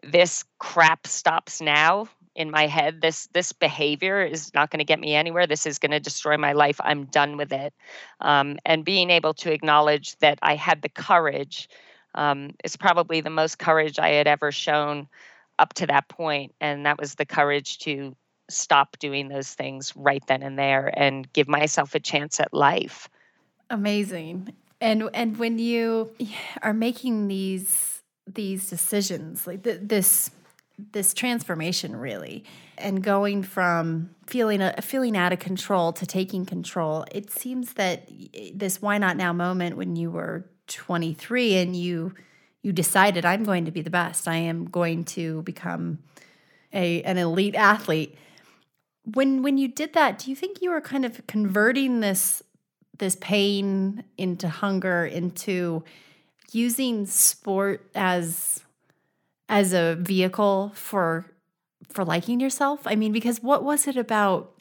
This 0.02 0.44
crap 0.58 1.06
stops 1.06 1.60
now, 1.60 2.08
in 2.34 2.50
my 2.52 2.68
head 2.68 3.00
this 3.00 3.26
this 3.32 3.52
behavior 3.52 4.22
is 4.22 4.54
not 4.54 4.70
going 4.70 4.78
to 4.78 4.84
get 4.84 5.00
me 5.00 5.14
anywhere. 5.14 5.46
This 5.46 5.66
is 5.66 5.78
going 5.78 5.90
to 5.90 6.00
destroy 6.00 6.36
my 6.36 6.52
life. 6.52 6.80
I'm 6.82 7.04
done 7.06 7.36
with 7.36 7.52
it. 7.52 7.74
Um, 8.20 8.58
and 8.64 8.84
being 8.84 9.10
able 9.10 9.34
to 9.34 9.52
acknowledge 9.52 10.16
that 10.18 10.38
i 10.42 10.54
had 10.54 10.82
the 10.82 10.88
courage 10.88 11.68
um, 12.14 12.54
is 12.64 12.76
probably 12.76 13.20
the 13.20 13.30
most 13.30 13.58
courage 13.58 13.98
i 13.98 14.10
had 14.10 14.26
ever 14.26 14.52
shown 14.52 15.08
up 15.58 15.74
to 15.74 15.86
that 15.86 16.08
point 16.08 16.54
and 16.60 16.86
that 16.86 16.98
was 16.98 17.16
the 17.16 17.26
courage 17.26 17.78
to 17.78 18.14
stop 18.48 18.98
doing 18.98 19.28
those 19.28 19.52
things 19.52 19.92
right 19.96 20.24
then 20.26 20.42
and 20.42 20.58
there 20.58 20.92
and 20.96 21.30
give 21.32 21.48
myself 21.48 21.94
a 21.94 22.00
chance 22.00 22.40
at 22.40 22.52
life. 22.52 23.08
Amazing. 23.70 24.54
And 24.80 25.10
and 25.12 25.36
when 25.38 25.58
you 25.58 26.10
are 26.62 26.72
making 26.72 27.28
these 27.28 28.02
these 28.26 28.68
decisions 28.68 29.46
like 29.46 29.64
th- 29.64 29.80
this 29.82 30.30
this 30.92 31.12
transformation 31.14 31.96
really 31.96 32.44
and 32.76 33.02
going 33.02 33.42
from 33.42 34.10
feeling 34.26 34.60
a, 34.60 34.80
feeling 34.82 35.16
out 35.16 35.32
of 35.32 35.38
control 35.38 35.92
to 35.92 36.06
taking 36.06 36.44
control 36.44 37.06
it 37.10 37.30
seems 37.30 37.72
that 37.72 38.08
this 38.54 38.82
why 38.82 38.98
not 38.98 39.16
now 39.16 39.32
moment 39.32 39.76
when 39.76 39.96
you 39.96 40.10
were 40.10 40.44
23 40.68 41.56
and 41.56 41.74
you 41.74 42.14
you 42.62 42.70
decided 42.70 43.24
i'm 43.24 43.44
going 43.44 43.64
to 43.64 43.70
be 43.70 43.80
the 43.80 43.90
best. 43.90 44.28
I 44.28 44.36
am 44.36 44.66
going 44.66 45.04
to 45.06 45.42
become 45.42 46.00
a 46.72 47.02
an 47.02 47.16
elite 47.16 47.54
athlete 47.54 48.14
when 49.14 49.42
when 49.42 49.58
you 49.58 49.68
did 49.68 49.92
that 49.94 50.18
do 50.18 50.30
you 50.30 50.36
think 50.36 50.60
you 50.60 50.70
were 50.70 50.80
kind 50.80 51.04
of 51.04 51.26
converting 51.26 52.00
this 52.00 52.42
this 52.98 53.16
pain 53.20 54.04
into 54.16 54.48
hunger 54.48 55.06
into 55.06 55.82
using 56.52 57.06
sport 57.06 57.88
as 57.94 58.60
as 59.48 59.72
a 59.72 59.96
vehicle 59.96 60.72
for 60.74 61.26
for 61.88 62.04
liking 62.04 62.40
yourself? 62.40 62.80
I 62.84 62.94
mean, 62.94 63.12
because 63.12 63.42
what 63.42 63.64
was 63.64 63.86
it 63.86 63.96
about 63.96 64.54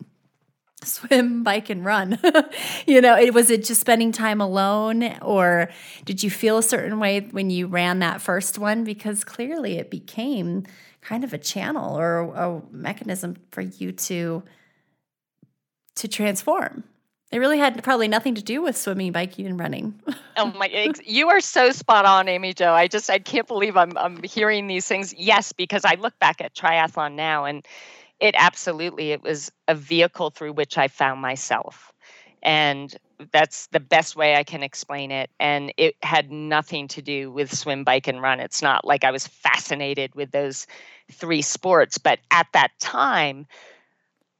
swim, 0.83 1.43
bike, 1.43 1.69
and 1.69 1.83
run? 1.83 2.19
you 2.87 3.01
know, 3.01 3.17
it 3.17 3.33
was 3.33 3.49
it 3.49 3.65
just 3.65 3.81
spending 3.81 4.11
time 4.11 4.41
alone, 4.41 5.17
or 5.21 5.69
did 6.05 6.23
you 6.23 6.29
feel 6.29 6.57
a 6.57 6.63
certain 6.63 6.99
way 6.99 7.21
when 7.31 7.49
you 7.49 7.67
ran 7.67 7.99
that 7.99 8.21
first 8.21 8.59
one? 8.59 8.83
Because 8.83 9.23
clearly, 9.23 9.77
it 9.77 9.89
became 9.89 10.63
kind 11.01 11.23
of 11.23 11.33
a 11.33 11.37
channel 11.37 11.97
or 11.97 12.19
a 12.33 12.61
mechanism 12.71 13.37
for 13.51 13.61
you 13.61 13.91
to 13.91 14.43
to 15.95 16.07
transform. 16.07 16.83
It 17.31 17.39
really 17.39 17.57
had 17.57 17.83
probably 17.83 18.07
nothing 18.07 18.35
to 18.35 18.43
do 18.43 18.61
with 18.61 18.77
swimming, 18.77 19.11
biking, 19.11 19.47
and 19.47 19.59
running. 19.59 19.99
oh 20.37 20.45
my! 20.53 20.67
You 21.05 21.29
are 21.29 21.41
so 21.41 21.71
spot 21.71 22.05
on, 22.05 22.29
Amy 22.29 22.53
Jo. 22.53 22.71
I 22.71 22.87
just 22.87 23.09
I 23.09 23.19
can't 23.19 23.47
believe 23.47 23.75
I'm 23.75 23.97
I'm 23.97 24.23
hearing 24.23 24.67
these 24.67 24.87
things. 24.87 25.13
Yes, 25.13 25.51
because 25.51 25.83
I 25.83 25.95
look 25.95 26.17
back 26.19 26.39
at 26.39 26.55
triathlon 26.55 27.15
now, 27.15 27.45
and 27.45 27.65
it 28.19 28.35
absolutely 28.37 29.11
it 29.11 29.21
was 29.21 29.51
a 29.67 29.75
vehicle 29.75 30.29
through 30.29 30.53
which 30.53 30.77
I 30.77 30.87
found 30.87 31.21
myself, 31.21 31.91
and 32.41 32.95
that's 33.31 33.67
the 33.67 33.79
best 33.79 34.15
way 34.15 34.35
I 34.35 34.43
can 34.43 34.63
explain 34.63 35.11
it. 35.11 35.29
And 35.39 35.73
it 35.77 35.95
had 36.03 36.31
nothing 36.31 36.87
to 36.89 37.01
do 37.01 37.31
with 37.31 37.55
swim, 37.55 37.83
bike, 37.83 38.07
and 38.07 38.21
run. 38.21 38.39
It's 38.39 38.61
not 38.61 38.85
like 38.85 39.03
I 39.03 39.11
was 39.11 39.27
fascinated 39.27 40.15
with 40.15 40.31
those 40.31 40.67
three 41.11 41.41
sports, 41.41 41.97
but 41.97 42.19
at 42.31 42.47
that 42.53 42.71
time, 42.79 43.47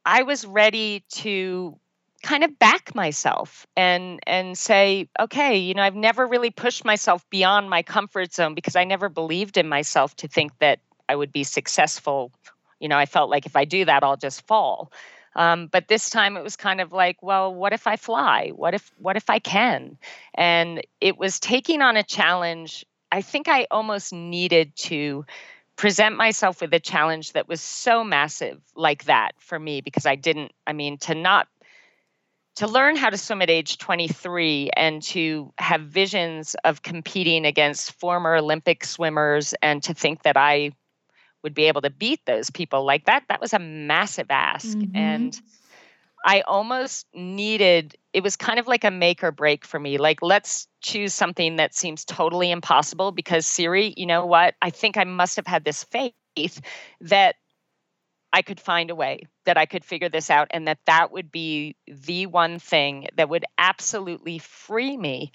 I 0.04 0.22
was 0.22 0.46
ready 0.46 1.04
to 1.10 1.78
kind 2.22 2.42
of 2.42 2.58
back 2.58 2.94
myself 2.94 3.66
and 3.76 4.18
and 4.26 4.58
say 4.58 5.08
okay 5.20 5.56
you 5.56 5.72
know 5.72 5.82
i've 5.82 5.94
never 5.94 6.26
really 6.26 6.50
pushed 6.50 6.84
myself 6.84 7.24
beyond 7.30 7.70
my 7.70 7.80
comfort 7.80 8.32
zone 8.32 8.54
because 8.54 8.74
i 8.74 8.82
never 8.82 9.08
believed 9.08 9.56
in 9.56 9.68
myself 9.68 10.16
to 10.16 10.26
think 10.26 10.50
that 10.58 10.80
i 11.08 11.14
would 11.14 11.30
be 11.30 11.44
successful 11.44 12.32
you 12.80 12.88
know 12.88 12.96
i 12.96 13.06
felt 13.06 13.30
like 13.30 13.46
if 13.46 13.56
i 13.56 13.64
do 13.64 13.84
that 13.84 14.02
i'll 14.02 14.16
just 14.16 14.46
fall. 14.46 14.92
Um, 15.36 15.68
but 15.68 15.86
this 15.86 16.10
time 16.10 16.36
it 16.36 16.42
was 16.42 16.56
kind 16.56 16.80
of 16.80 16.92
like 16.92 17.22
well 17.22 17.54
what 17.54 17.72
if 17.72 17.86
i 17.86 17.96
fly? 17.96 18.50
What 18.54 18.74
if 18.74 18.90
what 18.98 19.16
if 19.16 19.30
i 19.30 19.38
can? 19.38 19.98
And 20.34 20.82
it 21.00 21.18
was 21.18 21.38
taking 21.38 21.82
on 21.82 21.96
a 21.96 22.02
challenge. 22.02 22.84
I 23.12 23.22
think 23.22 23.48
i 23.48 23.66
almost 23.70 24.12
needed 24.12 24.74
to 24.76 25.24
present 25.76 26.16
myself 26.16 26.60
with 26.60 26.74
a 26.74 26.80
challenge 26.80 27.32
that 27.32 27.48
was 27.48 27.60
so 27.60 28.02
massive 28.02 28.60
like 28.74 29.04
that 29.04 29.30
for 29.38 29.58
me 29.58 29.80
because 29.80 30.06
i 30.06 30.16
didn't 30.16 30.50
i 30.66 30.72
mean 30.72 30.98
to 30.98 31.14
not 31.14 31.46
to 32.58 32.66
learn 32.66 32.96
how 32.96 33.08
to 33.08 33.16
swim 33.16 33.40
at 33.40 33.48
age 33.48 33.78
23 33.78 34.70
and 34.76 35.00
to 35.00 35.52
have 35.58 35.82
visions 35.82 36.56
of 36.64 36.82
competing 36.82 37.46
against 37.46 37.92
former 38.00 38.34
Olympic 38.34 38.84
swimmers 38.84 39.54
and 39.62 39.80
to 39.84 39.94
think 39.94 40.24
that 40.24 40.36
I 40.36 40.72
would 41.42 41.54
be 41.54 41.64
able 41.64 41.82
to 41.82 41.90
beat 41.90 42.24
those 42.26 42.50
people 42.50 42.84
like 42.84 43.04
that, 43.06 43.24
that 43.28 43.40
was 43.40 43.52
a 43.52 43.58
massive 43.58 44.26
ask. 44.30 44.76
Mm-hmm. 44.76 44.96
And 44.96 45.40
I 46.24 46.42
almost 46.42 47.06
needed, 47.14 47.96
it 48.12 48.22
was 48.22 48.36
kind 48.36 48.58
of 48.58 48.66
like 48.66 48.84
a 48.84 48.90
make 48.90 49.22
or 49.22 49.30
break 49.30 49.64
for 49.64 49.78
me. 49.78 49.98
Like, 49.98 50.20
let's 50.20 50.66
choose 50.80 51.14
something 51.14 51.56
that 51.56 51.74
seems 51.74 52.04
totally 52.04 52.50
impossible 52.50 53.12
because 53.12 53.46
Siri, 53.46 53.94
you 53.96 54.06
know 54.06 54.26
what? 54.26 54.54
I 54.60 54.70
think 54.70 54.96
I 54.96 55.04
must 55.04 55.36
have 55.36 55.46
had 55.46 55.64
this 55.64 55.84
faith 55.84 56.60
that 57.00 57.36
I 58.32 58.42
could 58.42 58.60
find 58.60 58.90
a 58.90 58.94
way 58.94 59.22
that 59.46 59.56
I 59.56 59.66
could 59.66 59.84
figure 59.84 60.08
this 60.08 60.28
out 60.30 60.48
and 60.50 60.68
that 60.68 60.78
that 60.86 61.12
would 61.12 61.32
be 61.32 61.76
the 61.86 62.26
one 62.26 62.58
thing 62.58 63.08
that 63.16 63.28
would 63.28 63.44
absolutely 63.56 64.38
free 64.38 64.96
me 64.96 65.32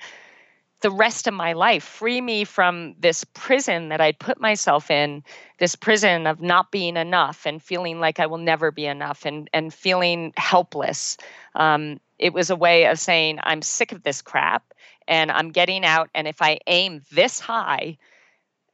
the 0.84 0.92
rest 0.92 1.28
of 1.28 1.34
my 1.34 1.54
life, 1.54 1.84
free 1.84 2.20
me 2.20 2.44
from 2.44 2.94
this 3.00 3.24
prison 3.34 3.88
that 3.90 4.02
I'd 4.02 4.20
put 4.20 4.40
myself 4.40 4.92
in, 4.92 5.24
this 5.58 5.76
prison 5.76 6.28
of 6.28 6.42
not 6.42 6.72
being 6.72 6.98
enough 6.98 7.46
and 7.46 7.64
feeling 7.64 8.02
like 8.02 8.20
I 8.20 8.26
will 8.26 8.38
never 8.38 8.70
be 8.70 8.86
enough 8.86 9.26
and, 9.26 9.50
and 9.54 9.74
feeling 9.74 10.34
helpless. 10.36 11.18
Um, 11.56 12.02
it 12.20 12.34
was 12.34 12.50
a 12.50 12.56
way 12.56 12.86
of 12.86 13.00
saying, 13.00 13.40
I'm 13.44 13.62
sick 13.62 13.94
of 13.94 14.04
this 14.04 14.22
crap 14.22 14.74
and 15.08 15.32
I'm 15.32 15.52
getting 15.52 15.86
out. 15.86 16.10
And 16.14 16.28
if 16.28 16.42
I 16.42 16.60
aim 16.68 17.02
this 17.12 17.40
high, 17.40 17.98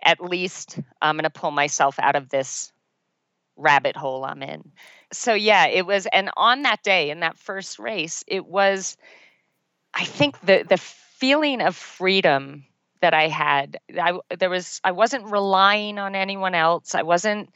at 0.02 0.20
least 0.20 0.80
I'm 1.04 1.16
going 1.16 1.24
to 1.24 1.30
pull 1.30 1.52
myself 1.52 2.00
out 2.00 2.16
of 2.16 2.30
this 2.30 2.74
rabbit 3.56 3.96
hole 3.96 4.26
I'm 4.26 4.42
in. 4.42 4.72
So 5.14 5.36
yeah, 5.36 5.68
it 5.68 5.86
was 5.86 6.08
and 6.08 6.32
on 6.38 6.64
that 6.64 6.82
day 6.82 7.12
in 7.12 7.20
that 7.20 7.38
first 7.38 7.78
race, 7.78 8.24
it 8.28 8.48
was 8.48 8.98
I 9.94 10.06
think 10.06 10.40
the 10.42 10.66
the 10.68 10.82
feeling 11.20 11.62
of 11.62 11.76
freedom 11.76 12.66
that 13.02 13.14
I 13.14 13.28
had. 13.28 13.80
I 14.00 14.20
there 14.38 14.50
was 14.50 14.82
I 14.84 14.92
wasn't 14.92 15.32
relying 15.32 16.00
on 16.00 16.16
anyone 16.16 16.56
else. 16.56 16.96
I 16.96 17.04
wasn't 17.04 17.50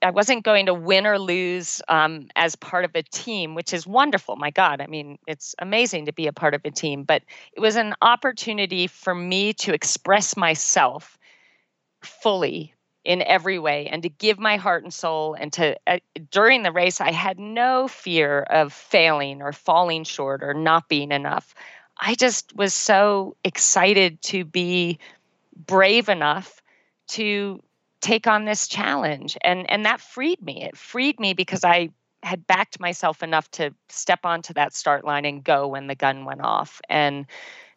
I 0.00 0.10
wasn't 0.10 0.44
going 0.44 0.66
to 0.66 0.74
win 0.74 1.06
or 1.06 1.18
lose 1.18 1.82
um, 1.88 2.28
as 2.36 2.54
part 2.54 2.84
of 2.84 2.92
a 2.94 3.02
team, 3.02 3.54
which 3.54 3.72
is 3.72 3.86
wonderful. 3.86 4.36
My 4.36 4.50
God, 4.50 4.80
I 4.80 4.86
mean, 4.86 5.18
it's 5.26 5.54
amazing 5.58 6.06
to 6.06 6.12
be 6.12 6.28
a 6.28 6.32
part 6.32 6.54
of 6.54 6.60
a 6.64 6.70
team. 6.70 7.02
But 7.02 7.22
it 7.52 7.60
was 7.60 7.76
an 7.76 7.94
opportunity 8.00 8.86
for 8.86 9.14
me 9.14 9.52
to 9.54 9.74
express 9.74 10.36
myself 10.36 11.18
fully 12.02 12.74
in 13.04 13.22
every 13.22 13.58
way 13.58 13.86
and 13.86 14.02
to 14.02 14.08
give 14.08 14.38
my 14.38 14.56
heart 14.56 14.84
and 14.84 14.92
soul 14.92 15.34
and 15.34 15.52
to 15.52 15.76
uh, 15.86 15.98
during 16.30 16.62
the 16.62 16.72
race 16.72 17.00
i 17.00 17.10
had 17.10 17.38
no 17.38 17.88
fear 17.88 18.40
of 18.50 18.72
failing 18.72 19.40
or 19.40 19.52
falling 19.52 20.04
short 20.04 20.42
or 20.42 20.52
not 20.52 20.88
being 20.88 21.10
enough 21.10 21.54
i 21.98 22.14
just 22.14 22.54
was 22.56 22.74
so 22.74 23.36
excited 23.44 24.20
to 24.22 24.44
be 24.44 24.98
brave 25.66 26.08
enough 26.08 26.62
to 27.08 27.62
take 28.00 28.26
on 28.26 28.44
this 28.44 28.68
challenge. 28.68 29.36
And 29.42 29.70
and 29.70 29.84
that 29.84 30.00
freed 30.00 30.42
me. 30.42 30.64
It 30.64 30.76
freed 30.76 31.18
me 31.18 31.34
because 31.34 31.64
i 31.64 31.90
had 32.22 32.46
backed 32.46 32.80
myself 32.80 33.22
enough 33.22 33.48
to 33.52 33.72
step 33.88 34.20
onto 34.24 34.52
that 34.54 34.74
start 34.74 35.04
line 35.04 35.24
and 35.24 35.44
go 35.44 35.68
when 35.68 35.86
the 35.86 35.94
gun 35.94 36.24
went 36.24 36.40
off. 36.40 36.80
And 36.88 37.26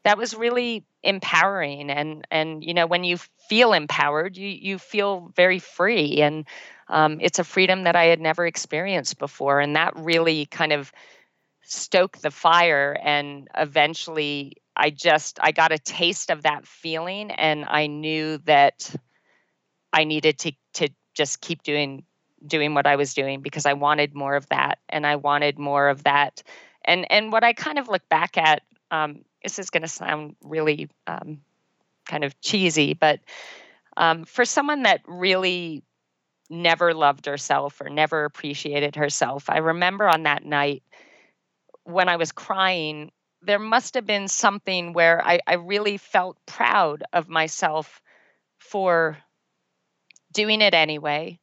that 0.03 0.17
was 0.17 0.35
really 0.35 0.83
empowering. 1.03 1.89
And 1.89 2.25
and 2.31 2.63
you 2.63 2.73
know 2.73 2.87
when 2.87 3.03
you 3.03 3.17
feel 3.49 3.73
empowered 3.73 4.37
you 4.37 4.47
you 4.47 4.77
feel 4.77 5.31
very 5.35 5.59
free. 5.59 6.21
And 6.21 6.45
um, 6.87 7.19
it's 7.21 7.39
a 7.39 7.43
freedom 7.43 7.83
that 7.83 7.95
i 7.95 8.05
had 8.05 8.19
never 8.19 8.45
experienced 8.45 9.17
before. 9.19 9.59
And 9.59 9.75
that 9.75 9.93
really 9.95 10.45
kind 10.47 10.73
of 10.73 10.91
stoked 11.63 12.21
the 12.21 12.31
fire 12.31 12.97
and 13.03 13.47
eventually 13.57 14.53
i 14.75 14.89
just 14.89 15.39
i 15.41 15.51
got 15.51 15.71
a 15.71 15.77
taste 15.77 16.29
of 16.29 16.43
that 16.43 16.65
feeling 16.65 17.31
and 17.31 17.65
i 17.67 17.87
knew 17.87 18.37
that 18.39 18.93
i 19.93 20.03
needed 20.03 20.37
to 20.39 20.51
to 20.73 20.89
just 21.13 21.41
keep 21.41 21.63
doing 21.63 22.03
doing 22.45 22.73
what 22.73 22.87
i 22.87 22.95
was 22.95 23.13
doing 23.13 23.41
because 23.41 23.65
i 23.65 23.73
wanted 23.73 24.15
more 24.15 24.35
of 24.35 24.47
that 24.49 24.79
and 24.89 25.05
i 25.05 25.15
wanted 25.15 25.59
more 25.59 25.89
of 25.89 26.03
that. 26.03 26.41
And 26.83 27.05
and 27.11 27.31
what 27.31 27.43
i 27.43 27.53
kind 27.53 27.77
of 27.77 27.87
look 27.87 28.07
back 28.09 28.37
at 28.37 28.63
um, 28.91 29.23
this 29.41 29.57
is 29.57 29.69
going 29.69 29.81
to 29.81 29.87
sound 29.87 30.35
really 30.43 30.89
um, 31.07 31.39
kind 32.05 32.23
of 32.23 32.39
cheesy, 32.41 32.93
but 32.93 33.19
um, 33.97 34.25
for 34.25 34.45
someone 34.45 34.83
that 34.83 35.01
really 35.07 35.83
never 36.49 36.93
loved 36.93 37.25
herself 37.25 37.79
or 37.81 37.89
never 37.89 38.25
appreciated 38.25 38.95
herself, 38.95 39.49
I 39.49 39.57
remember 39.57 40.07
on 40.07 40.23
that 40.23 40.45
night 40.45 40.83
when 41.83 42.09
I 42.09 42.15
was 42.15 42.31
crying, 42.31 43.11
there 43.41 43.59
must 43.59 43.95
have 43.95 44.05
been 44.05 44.27
something 44.27 44.93
where 44.93 45.25
I, 45.25 45.39
I 45.47 45.53
really 45.55 45.97
felt 45.97 46.37
proud 46.45 47.03
of 47.13 47.27
myself 47.27 48.01
for 48.59 49.17
doing 50.31 50.61
it 50.61 50.73
anyway 50.73 51.39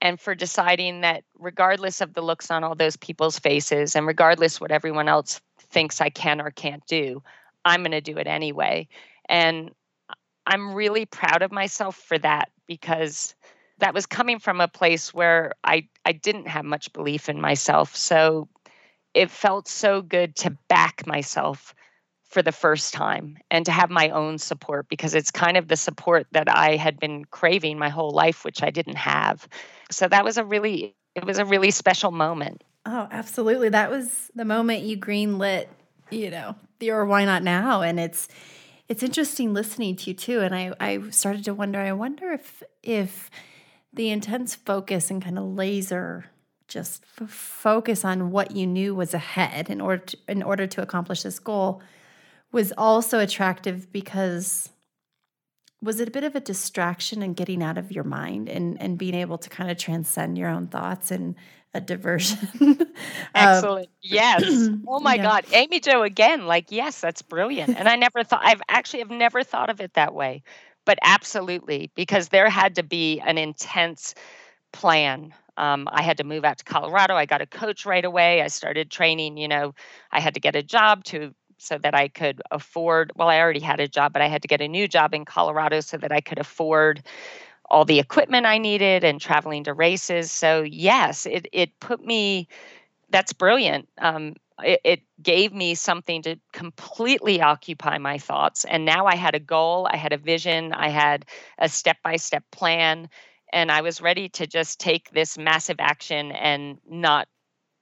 and 0.00 0.18
for 0.18 0.34
deciding 0.34 1.02
that 1.02 1.24
regardless 1.38 2.00
of 2.00 2.14
the 2.14 2.22
looks 2.22 2.50
on 2.50 2.64
all 2.64 2.74
those 2.74 2.96
people's 2.96 3.38
faces 3.38 3.94
and 3.94 4.06
regardless 4.06 4.60
what 4.60 4.72
everyone 4.72 5.08
else 5.08 5.40
thinks 5.70 6.00
I 6.00 6.10
can 6.10 6.40
or 6.40 6.50
can't 6.50 6.84
do, 6.86 7.22
I'm 7.64 7.82
going 7.82 7.92
to 7.92 8.00
do 8.00 8.18
it 8.18 8.26
anyway. 8.26 8.88
And 9.28 9.70
I'm 10.46 10.74
really 10.74 11.06
proud 11.06 11.42
of 11.42 11.52
myself 11.52 11.96
for 11.96 12.18
that 12.18 12.50
because 12.66 13.34
that 13.78 13.94
was 13.94 14.06
coming 14.06 14.38
from 14.38 14.60
a 14.60 14.68
place 14.68 15.14
where 15.14 15.52
I 15.64 15.88
I 16.04 16.12
didn't 16.12 16.48
have 16.48 16.64
much 16.64 16.92
belief 16.92 17.28
in 17.28 17.40
myself. 17.40 17.94
So 17.94 18.48
it 19.14 19.30
felt 19.30 19.68
so 19.68 20.02
good 20.02 20.36
to 20.36 20.56
back 20.68 21.06
myself 21.06 21.74
for 22.32 22.42
the 22.42 22.52
first 22.52 22.94
time 22.94 23.36
and 23.50 23.66
to 23.66 23.72
have 23.72 23.90
my 23.90 24.08
own 24.08 24.38
support 24.38 24.88
because 24.88 25.14
it's 25.14 25.30
kind 25.30 25.58
of 25.58 25.68
the 25.68 25.76
support 25.76 26.26
that 26.32 26.48
I 26.48 26.76
had 26.76 26.98
been 26.98 27.26
craving 27.26 27.78
my 27.78 27.90
whole 27.90 28.10
life 28.10 28.42
which 28.44 28.62
I 28.62 28.70
didn't 28.70 28.96
have. 28.96 29.46
So 29.90 30.08
that 30.08 30.24
was 30.24 30.38
a 30.38 30.44
really 30.44 30.96
it 31.14 31.26
was 31.26 31.38
a 31.38 31.44
really 31.44 31.70
special 31.70 32.10
moment. 32.10 32.64
Oh, 32.86 33.06
absolutely. 33.10 33.68
That 33.68 33.90
was 33.90 34.30
the 34.34 34.46
moment 34.46 34.82
you 34.82 34.96
greenlit, 34.96 35.66
you 36.10 36.30
know, 36.30 36.56
the 36.78 36.90
or 36.90 37.04
why 37.04 37.26
not 37.26 37.42
now 37.42 37.82
and 37.82 38.00
it's 38.00 38.28
it's 38.88 39.02
interesting 39.02 39.52
listening 39.52 39.96
to 39.96 40.10
you 40.10 40.14
too 40.14 40.40
and 40.40 40.54
I 40.54 40.72
I 40.80 41.10
started 41.10 41.44
to 41.44 41.54
wonder 41.54 41.80
I 41.80 41.92
wonder 41.92 42.32
if 42.32 42.62
if 42.82 43.30
the 43.92 44.08
intense 44.08 44.54
focus 44.54 45.10
and 45.10 45.22
kind 45.22 45.38
of 45.38 45.44
laser 45.44 46.31
just 46.72 47.04
f- 47.20 47.30
focus 47.30 48.04
on 48.04 48.30
what 48.30 48.52
you 48.52 48.66
knew 48.66 48.94
was 48.94 49.14
ahead 49.14 49.68
in 49.70 49.80
order 49.80 50.04
to, 50.04 50.16
in 50.28 50.42
order 50.42 50.66
to 50.66 50.82
accomplish 50.82 51.22
this 51.22 51.38
goal 51.38 51.82
was 52.52 52.72
also 52.76 53.18
attractive 53.18 53.90
because 53.92 54.68
was 55.82 55.98
it 55.98 56.06
a 56.06 56.10
bit 56.12 56.22
of 56.22 56.36
a 56.36 56.40
distraction 56.40 57.22
and 57.22 57.34
getting 57.34 57.62
out 57.62 57.76
of 57.76 57.90
your 57.90 58.04
mind 58.04 58.48
and 58.48 58.80
and 58.80 58.98
being 58.98 59.14
able 59.14 59.38
to 59.38 59.50
kind 59.50 59.70
of 59.70 59.76
transcend 59.76 60.38
your 60.38 60.48
own 60.48 60.68
thoughts 60.68 61.10
and 61.10 61.34
a 61.74 61.80
diversion? 61.80 62.38
Excellent. 63.34 63.86
Um, 63.86 63.92
yes. 64.02 64.68
Oh 64.86 65.00
my 65.00 65.14
yeah. 65.14 65.22
god. 65.22 65.46
Amy 65.52 65.80
jo 65.80 66.02
again 66.02 66.46
like 66.46 66.66
yes 66.70 67.00
that's 67.00 67.22
brilliant. 67.22 67.76
And 67.76 67.88
i 67.88 67.96
never 67.96 68.22
thought 68.22 68.42
i've 68.44 68.62
actually 68.68 69.00
have 69.00 69.10
never 69.10 69.42
thought 69.42 69.70
of 69.70 69.80
it 69.80 69.94
that 69.94 70.14
way. 70.14 70.42
But 70.84 70.98
absolutely, 71.02 71.90
because 71.94 72.28
there 72.28 72.48
had 72.50 72.74
to 72.76 72.82
be 72.82 73.20
an 73.20 73.38
intense 73.38 74.14
plan. 74.72 75.32
Um, 75.56 75.88
I 75.90 76.02
had 76.02 76.18
to 76.18 76.24
move 76.24 76.44
out 76.44 76.58
to 76.58 76.64
Colorado. 76.64 77.14
I 77.14 77.26
got 77.26 77.42
a 77.42 77.46
coach 77.46 77.84
right 77.86 78.04
away. 78.04 78.42
I 78.42 78.48
started 78.48 78.90
training. 78.90 79.36
You 79.36 79.48
know, 79.48 79.74
I 80.10 80.20
had 80.20 80.34
to 80.34 80.40
get 80.40 80.56
a 80.56 80.62
job 80.62 81.04
to 81.04 81.34
so 81.58 81.78
that 81.78 81.94
I 81.94 82.08
could 82.08 82.42
afford. 82.50 83.12
Well, 83.16 83.28
I 83.28 83.38
already 83.38 83.60
had 83.60 83.80
a 83.80 83.88
job, 83.88 84.12
but 84.12 84.22
I 84.22 84.28
had 84.28 84.42
to 84.42 84.48
get 84.48 84.60
a 84.60 84.68
new 84.68 84.88
job 84.88 85.14
in 85.14 85.24
Colorado 85.24 85.80
so 85.80 85.96
that 85.98 86.10
I 86.12 86.20
could 86.20 86.38
afford 86.38 87.02
all 87.70 87.84
the 87.84 87.98
equipment 88.00 88.46
I 88.46 88.58
needed 88.58 89.04
and 89.04 89.20
traveling 89.20 89.64
to 89.64 89.74
races. 89.74 90.30
So 90.32 90.62
yes, 90.62 91.26
it 91.26 91.48
it 91.52 91.78
put 91.80 92.04
me. 92.04 92.48
That's 93.10 93.32
brilliant. 93.32 93.88
Um, 93.98 94.34
it, 94.62 94.80
it 94.84 95.00
gave 95.22 95.52
me 95.52 95.74
something 95.74 96.22
to 96.22 96.36
completely 96.52 97.40
occupy 97.40 97.98
my 97.98 98.18
thoughts. 98.18 98.64
And 98.64 98.84
now 98.84 99.06
I 99.06 99.16
had 99.16 99.34
a 99.34 99.40
goal, 99.40 99.88
I 99.90 99.96
had 99.96 100.12
a 100.12 100.18
vision, 100.18 100.72
I 100.72 100.88
had 100.88 101.26
a 101.58 101.68
step 101.68 101.98
by 102.02 102.16
step 102.16 102.44
plan, 102.52 103.08
and 103.52 103.70
I 103.70 103.82
was 103.82 104.00
ready 104.00 104.28
to 104.30 104.46
just 104.46 104.80
take 104.80 105.10
this 105.10 105.38
massive 105.38 105.76
action 105.78 106.32
and 106.32 106.78
not 106.88 107.28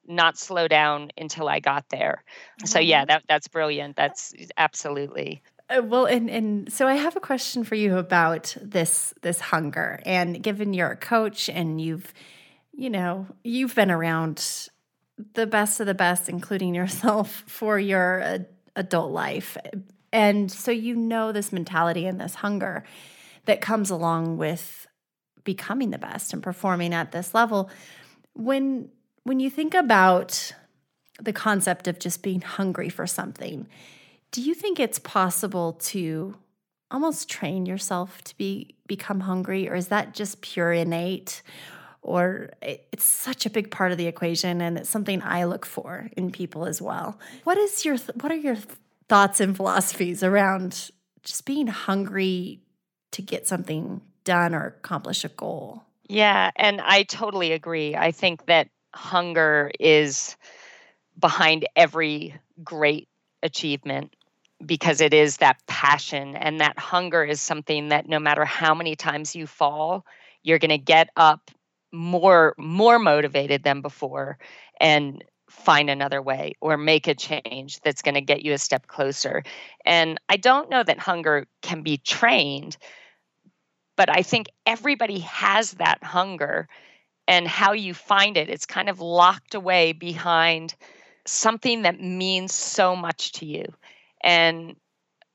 not 0.06 0.36
slow 0.36 0.66
down 0.66 1.10
until 1.16 1.48
I 1.48 1.60
got 1.60 1.88
there. 1.90 2.24
So 2.64 2.78
yeah, 2.78 3.04
that 3.04 3.24
that's 3.28 3.48
brilliant. 3.48 3.96
That's 3.96 4.34
absolutely. 4.56 5.42
Uh, 5.68 5.82
well, 5.82 6.06
and 6.06 6.28
and 6.28 6.72
so 6.72 6.88
I 6.88 6.94
have 6.94 7.16
a 7.16 7.20
question 7.20 7.62
for 7.64 7.76
you 7.76 7.96
about 7.96 8.56
this 8.60 9.14
this 9.22 9.40
hunger. 9.40 10.00
And 10.04 10.42
given 10.42 10.74
you're 10.74 10.90
a 10.90 10.96
coach 10.96 11.48
and 11.48 11.80
you've, 11.80 12.12
you 12.72 12.90
know, 12.90 13.26
you've 13.44 13.74
been 13.74 13.90
around 13.90 14.68
the 15.34 15.46
best 15.46 15.80
of 15.80 15.86
the 15.86 15.94
best, 15.94 16.28
including 16.28 16.74
yourself, 16.80 17.44
for 17.46 17.78
your 17.78 18.22
uh, 18.22 18.38
adult 18.74 19.12
life. 19.12 19.56
And 20.12 20.50
so 20.50 20.72
you 20.72 20.96
know 20.96 21.30
this 21.30 21.52
mentality 21.52 22.04
and 22.06 22.20
this 22.20 22.36
hunger 22.36 22.82
that 23.44 23.60
comes 23.60 23.90
along 23.90 24.38
with 24.38 24.88
becoming 25.54 25.90
the 25.90 25.98
best 25.98 26.32
and 26.32 26.44
performing 26.44 26.94
at 26.94 27.10
this 27.10 27.34
level. 27.34 27.68
When 28.34 28.88
when 29.24 29.40
you 29.40 29.50
think 29.50 29.74
about 29.74 30.52
the 31.20 31.32
concept 31.32 31.88
of 31.88 31.98
just 31.98 32.22
being 32.22 32.40
hungry 32.40 32.88
for 32.88 33.06
something, 33.06 33.66
do 34.30 34.40
you 34.40 34.54
think 34.54 34.78
it's 34.78 35.00
possible 35.00 35.72
to 35.72 36.36
almost 36.92 37.28
train 37.28 37.66
yourself 37.66 38.22
to 38.22 38.36
be 38.36 38.76
become 38.86 39.20
hungry 39.20 39.68
or 39.68 39.74
is 39.74 39.88
that 39.88 40.14
just 40.14 40.40
pure 40.40 40.72
innate 40.72 41.42
or 42.02 42.50
it's 42.62 43.04
such 43.04 43.44
a 43.44 43.50
big 43.50 43.72
part 43.72 43.90
of 43.90 43.98
the 43.98 44.06
equation 44.06 44.60
and 44.60 44.78
it's 44.78 44.88
something 44.88 45.20
I 45.22 45.44
look 45.44 45.66
for 45.66 46.10
in 46.16 46.30
people 46.30 46.64
as 46.64 46.80
well. 46.80 47.18
What 47.42 47.58
is 47.58 47.84
your 47.84 47.96
what 48.20 48.30
are 48.30 48.42
your 48.48 48.58
thoughts 49.08 49.40
and 49.40 49.56
philosophies 49.56 50.22
around 50.22 50.92
just 51.24 51.44
being 51.44 51.66
hungry 51.66 52.60
to 53.10 53.20
get 53.20 53.48
something 53.48 54.00
done 54.30 54.54
or 54.54 54.66
accomplish 54.66 55.24
a 55.24 55.28
goal? 55.28 55.82
Yeah, 56.08 56.52
and 56.54 56.80
I 56.80 57.02
totally 57.02 57.50
agree. 57.50 57.96
I 57.96 58.12
think 58.12 58.46
that 58.46 58.68
hunger 58.94 59.72
is 59.80 60.36
behind 61.18 61.66
every 61.74 62.36
great 62.62 63.08
achievement 63.42 64.14
because 64.64 65.00
it 65.00 65.12
is 65.12 65.38
that 65.38 65.56
passion 65.66 66.36
and 66.36 66.60
that 66.60 66.78
hunger 66.78 67.24
is 67.24 67.40
something 67.40 67.88
that 67.88 68.08
no 68.08 68.20
matter 68.20 68.44
how 68.44 68.72
many 68.72 68.94
times 68.94 69.34
you 69.34 69.48
fall, 69.48 70.06
you're 70.44 70.60
going 70.60 70.70
to 70.70 70.78
get 70.78 71.08
up 71.16 71.50
more 71.90 72.54
more 72.56 73.00
motivated 73.00 73.64
than 73.64 73.80
before 73.80 74.38
and 74.80 75.24
find 75.48 75.90
another 75.90 76.22
way 76.22 76.54
or 76.60 76.76
make 76.76 77.08
a 77.08 77.16
change 77.16 77.80
that's 77.80 78.02
going 78.02 78.14
to 78.14 78.20
get 78.20 78.42
you 78.42 78.52
a 78.52 78.58
step 78.58 78.86
closer. 78.86 79.42
And 79.84 80.20
I 80.28 80.36
don't 80.36 80.70
know 80.70 80.84
that 80.84 81.00
hunger 81.00 81.48
can 81.62 81.82
be 81.82 81.96
trained, 81.96 82.76
but 83.96 84.10
I 84.10 84.22
think 84.22 84.48
everybody 84.66 85.20
has 85.20 85.72
that 85.72 86.02
hunger 86.02 86.68
and 87.28 87.46
how 87.46 87.72
you 87.72 87.94
find 87.94 88.36
it 88.36 88.48
it's 88.48 88.66
kind 88.66 88.88
of 88.88 89.00
locked 89.00 89.54
away 89.54 89.92
behind 89.92 90.74
something 91.26 91.82
that 91.82 92.00
means 92.00 92.52
so 92.52 92.96
much 92.96 93.32
to 93.32 93.46
you. 93.46 93.64
And 94.22 94.76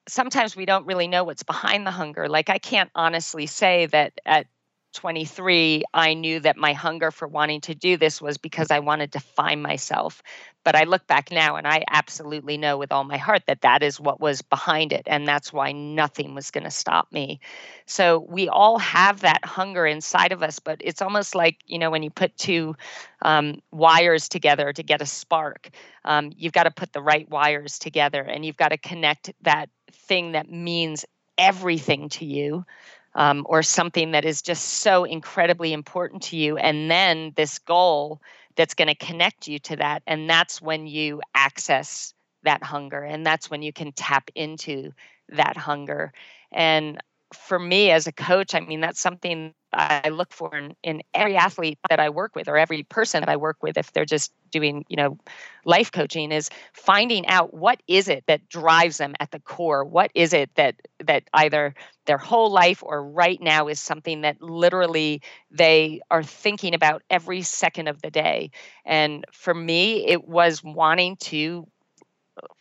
sometimes 0.08 0.56
we 0.56 0.66
don't 0.66 0.86
really 0.86 1.08
know 1.08 1.24
what's 1.24 1.44
behind 1.44 1.86
the 1.86 1.92
hunger. 1.92 2.28
Like 2.28 2.50
I 2.50 2.58
can't 2.58 2.92
honestly 2.96 3.48
say 3.48 3.88
that 3.88 4.14
at 4.26 4.48
23, 4.96 5.84
I 5.94 6.14
knew 6.14 6.40
that 6.40 6.58
my 6.58 6.74
hunger 6.74 7.12
for 7.12 7.28
wanting 7.28 7.62
to 7.62 7.76
do 7.76 7.98
this 7.98 8.22
was 8.22 8.38
because 8.38 8.72
I 8.72 8.80
wanted 8.80 9.12
to 9.12 9.20
find 9.20 9.62
myself. 9.62 10.24
But 10.64 10.76
I 10.76 10.86
look 10.86 11.06
back 11.06 11.32
now 11.32 11.58
and 11.58 11.68
I 11.68 11.84
absolutely 11.92 12.58
know 12.58 12.78
with 12.78 12.92
all 12.92 13.04
my 13.04 13.18
heart 13.18 13.44
that 13.46 13.62
that 13.62 13.84
is 13.84 14.00
what 14.00 14.20
was 14.20 14.42
behind 14.42 14.94
it. 14.94 15.04
And 15.06 15.28
that's 15.28 15.54
why 15.54 15.74
nothing 15.74 16.34
was 16.34 16.50
going 16.50 16.64
to 16.64 16.72
stop 16.72 17.12
me. 17.12 17.40
So 17.86 18.26
we 18.28 18.50
all 18.50 18.80
have 18.80 19.22
that 19.22 19.46
hunger 19.46 19.86
inside 19.86 20.32
of 20.32 20.42
us, 20.42 20.60
but 20.60 20.78
it's 20.80 21.02
almost 21.04 21.36
like, 21.36 21.60
you 21.68 21.78
know, 21.78 21.92
when 21.92 22.02
you 22.02 22.10
put 22.10 22.36
two 22.38 22.76
um, 23.22 23.62
wires 23.72 24.28
together 24.28 24.74
to 24.74 24.82
get 24.82 25.02
a 25.02 25.06
spark, 25.06 25.70
um, 26.06 26.32
you've 26.36 26.54
got 26.54 26.64
to 26.64 26.72
put 26.72 26.94
the 26.94 27.02
right 27.02 27.30
wires 27.30 27.78
together 27.78 28.22
and 28.22 28.44
you've 28.44 28.58
got 28.58 28.70
to 28.70 28.78
connect 28.78 29.32
that 29.44 29.70
thing 29.92 30.32
that 30.32 30.50
means 30.50 31.06
everything 31.38 32.10
to 32.10 32.26
you 32.26 32.66
um, 33.16 33.46
or 33.50 33.64
something 33.64 34.12
that 34.12 34.26
is 34.26 34.42
just 34.42 34.64
so 34.66 35.04
incredibly 35.06 35.74
important 35.74 36.24
to 36.24 36.36
you, 36.38 36.58
and 36.58 36.92
then 36.92 37.34
this 37.36 37.60
goal 37.60 38.22
that's 38.56 38.76
going 38.76 38.88
to 38.88 38.96
connect 38.96 39.48
you 39.48 39.60
to 39.60 39.78
that. 39.78 40.04
And 40.08 40.30
that's 40.30 40.62
when 40.62 40.88
you 40.88 41.22
access 41.34 42.14
that 42.44 42.64
hunger, 42.64 43.04
and 43.04 43.26
that's 43.26 43.50
when 43.50 43.62
you 43.62 43.74
can 43.74 43.92
tap 43.94 44.30
into 44.36 44.92
that 45.30 45.58
hunger. 45.58 46.14
And 46.52 47.02
for 47.34 47.58
me 47.58 47.92
as 47.92 48.08
a 48.08 48.12
coach, 48.12 48.54
I 48.54 48.60
mean, 48.60 48.82
that's 48.82 49.00
something 49.00 49.54
I 49.76 50.10
look 50.10 50.32
for 50.32 50.56
in, 50.56 50.76
in 50.84 51.02
every 51.14 51.36
athlete 51.36 51.78
that 51.90 52.00
I 52.00 52.10
work 52.10 52.36
with 52.36 52.48
or 52.48 52.58
every 52.58 52.84
person 52.84 53.22
that 53.22 53.30
I 53.30 53.36
work 53.36 53.58
with 53.62 53.78
if 53.78 53.92
they're 53.92 54.06
just 54.06 54.32
doing, 54.52 54.86
you 54.88 54.96
know, 54.96 55.18
life 55.66 55.92
coaching 55.92 56.32
is 56.32 56.50
finding 56.74 57.28
out 57.28 57.54
what 57.54 57.82
is 57.88 58.08
it 58.08 58.24
that 58.28 58.48
drives 58.48 58.98
them 58.98 59.16
at 59.20 59.32
the 59.32 59.40
core? 59.40 59.84
What 59.84 60.12
is 60.16 60.34
it 60.34 60.50
that 60.56 60.76
that 61.04 61.24
either 61.34 61.76
their 62.06 62.18
whole 62.18 62.50
life 62.50 62.84
or 62.84 63.04
right 63.04 63.42
now 63.42 63.68
is 63.68 63.80
something 63.80 64.22
that 64.22 64.42
literally 64.42 65.22
they 65.52 66.02
are 66.10 66.24
thinking 66.24 66.74
about 66.74 67.04
every 67.10 67.42
second 67.42 67.88
of 67.88 68.02
the 68.02 68.12
day. 68.12 68.52
And 68.86 69.26
for 69.32 69.54
me, 69.54 70.08
it 70.08 70.28
was 70.28 70.64
wanting 70.64 71.18
to 71.18 71.68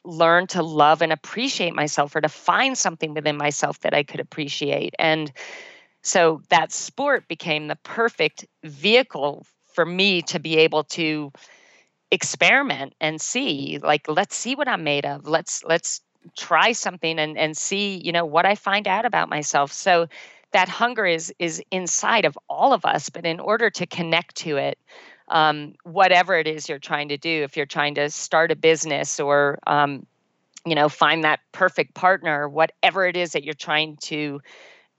learn 0.05 0.47
to 0.49 0.63
love 0.63 1.03
and 1.03 1.13
appreciate 1.13 1.75
myself 1.75 2.15
or 2.15 2.21
to 2.21 2.29
find 2.29 2.77
something 2.77 3.15
within 3.15 3.37
myself 3.37 3.81
that 3.81 3.95
I 3.95 4.03
could 4.03 4.21
appreciate. 4.21 4.95
And 4.99 5.33
so 6.05 6.43
that 6.51 6.71
sport 6.71 7.27
became 7.29 7.67
the 7.67 7.77
perfect 7.77 8.47
vehicle 8.63 9.47
for 9.73 9.85
me 9.85 10.23
to 10.23 10.39
be 10.39 10.59
able 10.59 10.85
to 10.85 11.33
experiment 12.11 12.95
and 13.01 13.21
see 13.21 13.81
like 13.83 14.07
let's 14.07 14.37
see 14.37 14.55
what 14.55 14.69
I'm 14.69 14.85
made 14.85 15.07
of. 15.07 15.27
Let's 15.27 15.65
let's 15.65 16.03
try 16.37 16.73
something 16.73 17.19
and 17.19 17.37
and 17.37 17.57
see, 17.57 18.01
you 18.05 18.13
know, 18.13 18.27
what 18.27 18.47
I 18.47 18.55
find 18.55 18.87
out 18.87 19.07
about 19.07 19.29
myself. 19.29 19.73
So 19.73 20.07
that 20.53 20.69
hunger 20.69 21.07
is 21.07 21.35
is 21.39 21.61
inside 21.71 22.25
of 22.25 22.39
all 22.49 22.73
of 22.73 22.85
us 22.85 23.11
but 23.11 23.27
in 23.27 23.41
order 23.41 23.71
to 23.71 23.87
connect 23.87 24.37
to 24.37 24.57
it 24.57 24.79
um, 25.29 25.75
whatever 25.83 26.39
it 26.39 26.47
is 26.47 26.69
you're 26.69 26.79
trying 26.79 27.09
to 27.09 27.19
do 27.19 27.43
if 27.43 27.57
you're 27.57 27.67
trying 27.67 27.97
to 27.97 28.09
start 28.09 28.53
a 28.53 28.57
business 28.57 29.19
or 29.19 29.59
um, 29.67 30.07
you 30.65 30.77
know 30.77 30.89
find 30.89 31.25
that 31.25 31.41
perfect 31.51 31.93
partner 31.95 32.49
whatever 32.49 33.05
it 33.05 33.17
is 33.17 33.33
that 33.33 33.43
you're 33.43 33.53
trying 33.53 33.97
to 33.97 34.41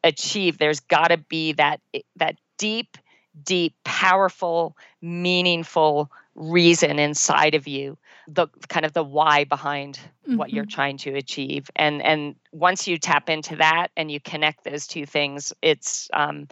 achieve 0.05 0.57
there's 0.57 0.79
got 0.79 1.09
to 1.09 1.17
be 1.17 1.51
that 1.53 1.81
that 2.15 2.37
deep 2.57 2.97
deep 3.43 3.75
powerful 3.83 4.77
meaningful 5.01 6.09
reason 6.35 6.99
inside 6.99 7.55
of 7.55 7.67
you 7.67 7.97
the 8.27 8.47
kind 8.69 8.85
of 8.85 8.93
the 8.93 9.03
why 9.03 9.43
behind 9.43 9.99
mm-hmm. 10.27 10.37
what 10.37 10.51
you're 10.51 10.63
mm-hmm. 10.63 10.69
trying 10.69 10.97
to 10.97 11.15
achieve 11.15 11.69
and 11.75 12.01
and 12.01 12.35
once 12.51 12.87
you 12.87 12.97
tap 12.97 13.29
into 13.29 13.55
that 13.55 13.87
and 13.97 14.11
you 14.11 14.19
connect 14.19 14.63
those 14.63 14.87
two 14.87 15.05
things 15.05 15.51
it's 15.61 16.09
um, 16.13 16.47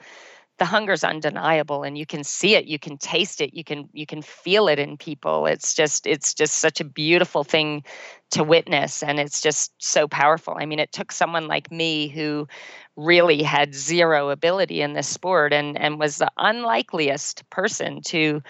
the 0.60 0.66
hunger's 0.66 1.04
undeniable 1.04 1.84
and 1.84 1.98
you 1.98 2.06
can 2.06 2.24
see 2.24 2.56
it 2.56 2.66
you 2.66 2.78
can 2.78 2.98
taste 2.98 3.42
it 3.42 3.54
you 3.54 3.64
can 3.64 3.90
you 3.92 4.06
can 4.06 4.22
feel 4.22 4.68
it 4.68 4.80
in 4.80 4.98
people. 4.98 5.48
It's 5.48 5.74
just 5.74 6.06
it's 6.06 6.34
just 6.34 6.60
such 6.60 6.80
a 6.80 6.86
beautiful 6.86 7.44
thing 7.44 7.84
to 8.32 8.44
witness 8.44 9.02
and 9.02 9.20
it's 9.20 9.42
just 9.42 9.74
so 9.80 10.08
powerful. 10.08 10.56
I 10.60 10.66
mean 10.66 10.80
it 10.80 10.92
took 10.92 11.12
someone 11.12 11.48
like 11.48 11.72
me 11.72 12.08
who 12.08 12.48
really 12.96 13.42
had 13.42 13.74
zero 13.74 14.30
ability 14.30 14.82
in 14.82 14.94
this 14.94 15.08
sport 15.08 15.54
and 15.54 15.78
and 15.78 16.00
was 16.00 16.18
the 16.18 16.32
unlikeliest 16.38 17.50
person 17.50 18.02
to 18.04 18.42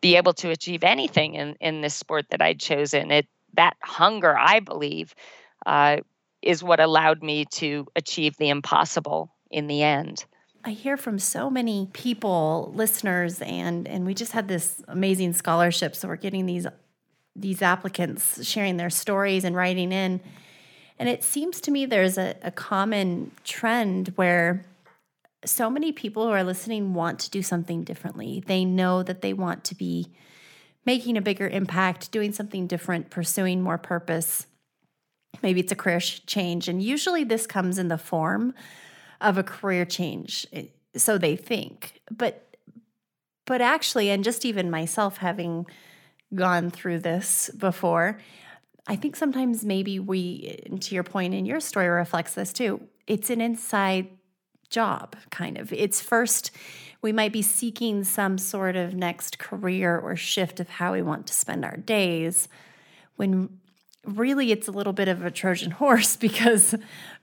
be 0.00 0.16
able 0.16 0.34
to 0.34 0.50
achieve 0.50 0.84
anything 0.84 1.34
in 1.34 1.56
in 1.60 1.80
this 1.80 1.94
sport 1.94 2.26
that 2.30 2.42
i'd 2.42 2.60
chosen. 2.60 3.10
It 3.10 3.26
that 3.54 3.76
hunger 3.82 4.36
i 4.38 4.60
believe 4.60 5.14
uh, 5.64 5.98
is 6.42 6.62
what 6.62 6.78
allowed 6.78 7.22
me 7.22 7.46
to 7.46 7.86
achieve 7.96 8.36
the 8.36 8.50
impossible 8.50 9.34
in 9.50 9.66
the 9.66 9.82
end 9.82 10.24
I 10.64 10.70
hear 10.70 10.96
from 10.96 11.18
so 11.18 11.48
many 11.48 11.88
people, 11.92 12.72
listeners, 12.74 13.40
and 13.40 13.86
and 13.86 14.04
we 14.04 14.14
just 14.14 14.32
had 14.32 14.48
this 14.48 14.82
amazing 14.88 15.32
scholarship. 15.32 15.94
So 15.94 16.08
we're 16.08 16.16
getting 16.16 16.46
these 16.46 16.66
these 17.36 17.62
applicants 17.62 18.44
sharing 18.44 18.76
their 18.76 18.90
stories 18.90 19.44
and 19.44 19.54
writing 19.54 19.92
in. 19.92 20.20
And 20.98 21.08
it 21.08 21.22
seems 21.22 21.60
to 21.62 21.70
me 21.70 21.86
there's 21.86 22.18
a, 22.18 22.34
a 22.42 22.50
common 22.50 23.30
trend 23.44 24.08
where 24.16 24.64
so 25.44 25.70
many 25.70 25.92
people 25.92 26.24
who 26.24 26.32
are 26.32 26.42
listening 26.42 26.94
want 26.94 27.20
to 27.20 27.30
do 27.30 27.42
something 27.42 27.84
differently. 27.84 28.42
They 28.44 28.64
know 28.64 29.04
that 29.04 29.22
they 29.22 29.32
want 29.32 29.62
to 29.64 29.76
be 29.76 30.08
making 30.84 31.16
a 31.16 31.22
bigger 31.22 31.46
impact, 31.46 32.10
doing 32.10 32.32
something 32.32 32.66
different, 32.66 33.10
pursuing 33.10 33.62
more 33.62 33.78
purpose. 33.78 34.46
Maybe 35.42 35.60
it's 35.60 35.70
a 35.70 35.76
career 35.76 36.00
change. 36.00 36.66
And 36.66 36.82
usually 36.82 37.22
this 37.22 37.46
comes 37.46 37.78
in 37.78 37.86
the 37.88 37.98
form 37.98 38.54
of 39.20 39.38
a 39.38 39.42
career 39.42 39.84
change. 39.84 40.46
Eh, 40.52 40.66
so 40.96 41.18
they 41.18 41.36
think. 41.36 42.00
But 42.10 42.44
but 43.46 43.60
actually 43.60 44.10
and 44.10 44.22
just 44.22 44.44
even 44.44 44.70
myself 44.70 45.18
having 45.18 45.66
gone 46.34 46.70
through 46.70 46.98
this 46.98 47.50
before, 47.56 48.18
I 48.86 48.96
think 48.96 49.16
sometimes 49.16 49.64
maybe 49.64 49.98
we 49.98 50.60
to 50.80 50.94
your 50.94 51.04
point 51.04 51.34
in 51.34 51.46
your 51.46 51.60
story 51.60 51.88
reflects 51.88 52.34
this 52.34 52.52
too. 52.52 52.80
It's 53.06 53.30
an 53.30 53.40
inside 53.40 54.08
job 54.70 55.16
kind 55.30 55.56
of. 55.56 55.72
It's 55.72 56.00
first 56.00 56.50
we 57.00 57.12
might 57.12 57.32
be 57.32 57.42
seeking 57.42 58.04
some 58.04 58.38
sort 58.38 58.76
of 58.76 58.94
next 58.94 59.38
career 59.38 59.98
or 59.98 60.16
shift 60.16 60.60
of 60.60 60.68
how 60.68 60.92
we 60.92 61.02
want 61.02 61.26
to 61.28 61.32
spend 61.32 61.64
our 61.64 61.76
days 61.76 62.48
when 63.16 63.60
really 64.06 64.52
it's 64.52 64.68
a 64.68 64.72
little 64.72 64.92
bit 64.92 65.08
of 65.08 65.24
a 65.24 65.30
Trojan 65.30 65.70
horse 65.70 66.16
because 66.28 66.74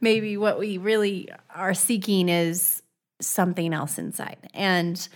maybe 0.02 0.38
what 0.38 0.60
we 0.60 0.78
really 0.78 1.30
are 1.54 1.74
seeking 1.74 2.30
is 2.30 2.82
something 3.22 3.74
else 3.74 3.98
inside. 3.98 4.38
And 4.54 5.08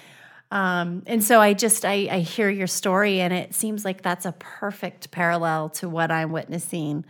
um, 0.51 1.03
and 1.05 1.23
so 1.23 1.39
I 1.39 1.53
just 1.53 1.85
I, 1.85 2.07
I 2.09 2.19
hear 2.19 2.49
your 2.49 2.67
story 2.67 3.21
and 3.21 3.31
it 3.31 3.53
seems 3.53 3.85
like 3.85 4.01
that's 4.01 4.25
a 4.25 4.31
perfect 4.31 5.11
parallel 5.11 5.69
to 5.69 5.87
what 5.87 6.09
I'm 6.09 6.31
witnessing 6.31 7.05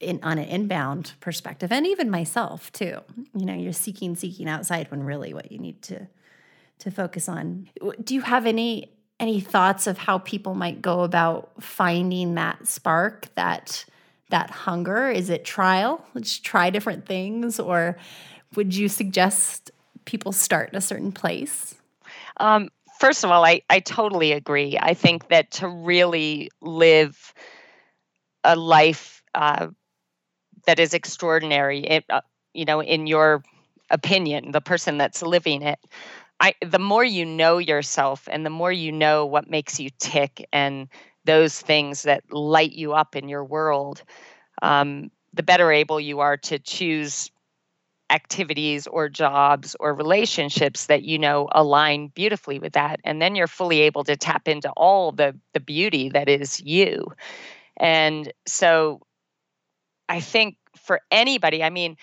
in 0.00 0.20
on 0.22 0.38
an 0.38 0.48
inbound 0.48 1.12
perspective 1.20 1.72
and 1.72 1.86
even 1.86 2.08
myself 2.08 2.72
too. 2.72 3.00
You 3.34 3.44
know, 3.44 3.54
you're 3.54 3.72
seeking 3.72 4.16
seeking 4.16 4.48
outside 4.48 4.90
when 4.90 5.02
really 5.02 5.34
what 5.34 5.52
you 5.52 5.58
need 5.58 5.82
to 5.82 6.08
to 6.78 6.90
focus 6.90 7.28
on. 7.28 7.68
Do 8.02 8.14
you 8.14 8.22
have 8.22 8.46
any 8.46 8.97
any 9.20 9.40
thoughts 9.40 9.86
of 9.86 9.98
how 9.98 10.18
people 10.18 10.54
might 10.54 10.80
go 10.80 11.02
about 11.02 11.50
finding 11.60 12.34
that 12.34 12.66
spark 12.66 13.34
that 13.34 13.84
that 14.30 14.50
hunger? 14.50 15.08
Is 15.08 15.30
it 15.30 15.44
trial? 15.44 16.04
Let's 16.14 16.38
try 16.38 16.70
different 16.70 17.06
things 17.06 17.58
or 17.58 17.96
would 18.54 18.74
you 18.74 18.88
suggest 18.88 19.70
people 20.04 20.32
start 20.32 20.70
in 20.70 20.76
a 20.76 20.80
certain 20.80 21.12
place? 21.12 21.74
Um, 22.38 22.68
first 23.00 23.24
of 23.24 23.30
all 23.30 23.44
I, 23.44 23.62
I 23.70 23.80
totally 23.80 24.32
agree. 24.32 24.78
I 24.80 24.94
think 24.94 25.28
that 25.28 25.50
to 25.52 25.68
really 25.68 26.50
live 26.60 27.32
a 28.44 28.54
life 28.54 29.22
uh, 29.34 29.68
that 30.66 30.78
is 30.78 30.94
extraordinary 30.94 31.80
it, 31.80 32.04
uh, 32.10 32.20
you 32.52 32.64
know 32.64 32.82
in 32.82 33.06
your 33.06 33.42
opinion 33.90 34.52
the 34.52 34.60
person 34.60 34.98
that's 34.98 35.22
living 35.22 35.62
it 35.62 35.78
I 36.40 36.54
the 36.64 36.78
more 36.78 37.04
you 37.04 37.24
know 37.24 37.58
yourself 37.58 38.28
and 38.30 38.46
the 38.46 38.50
more 38.50 38.72
you 38.72 38.92
know 38.92 39.26
what 39.26 39.50
makes 39.50 39.80
you 39.80 39.90
tick 39.98 40.46
and 40.52 40.88
those 41.24 41.60
things 41.60 42.02
that 42.04 42.22
light 42.32 42.72
you 42.72 42.92
up 42.94 43.16
in 43.16 43.28
your 43.28 43.44
world, 43.44 44.02
um, 44.62 45.10
the 45.34 45.42
better 45.42 45.72
able 45.72 46.00
you 46.00 46.20
are 46.20 46.36
to 46.38 46.58
choose 46.58 47.30
activities 48.10 48.86
or 48.86 49.08
jobs 49.08 49.76
or 49.80 49.94
relationships 49.94 50.86
that 50.86 51.02
you 51.04 51.18
know 51.18 51.48
align 51.52 52.08
beautifully 52.08 52.58
with 52.58 52.74
that. 52.74 53.00
And 53.04 53.20
then 53.22 53.34
you're 53.36 53.46
fully 53.48 53.80
able 53.82 54.04
to 54.04 54.16
tap 54.16 54.48
into 54.48 54.70
all 54.72 55.12
the 55.12 55.36
the 55.54 55.60
beauty 55.60 56.10
that 56.10 56.28
is 56.28 56.60
you. 56.60 57.06
And 57.78 58.32
so 58.46 59.00
i 60.08 60.20
think 60.20 60.56
for 60.76 61.00
anybody 61.10 61.62
i 61.62 61.70
mean 61.70 61.96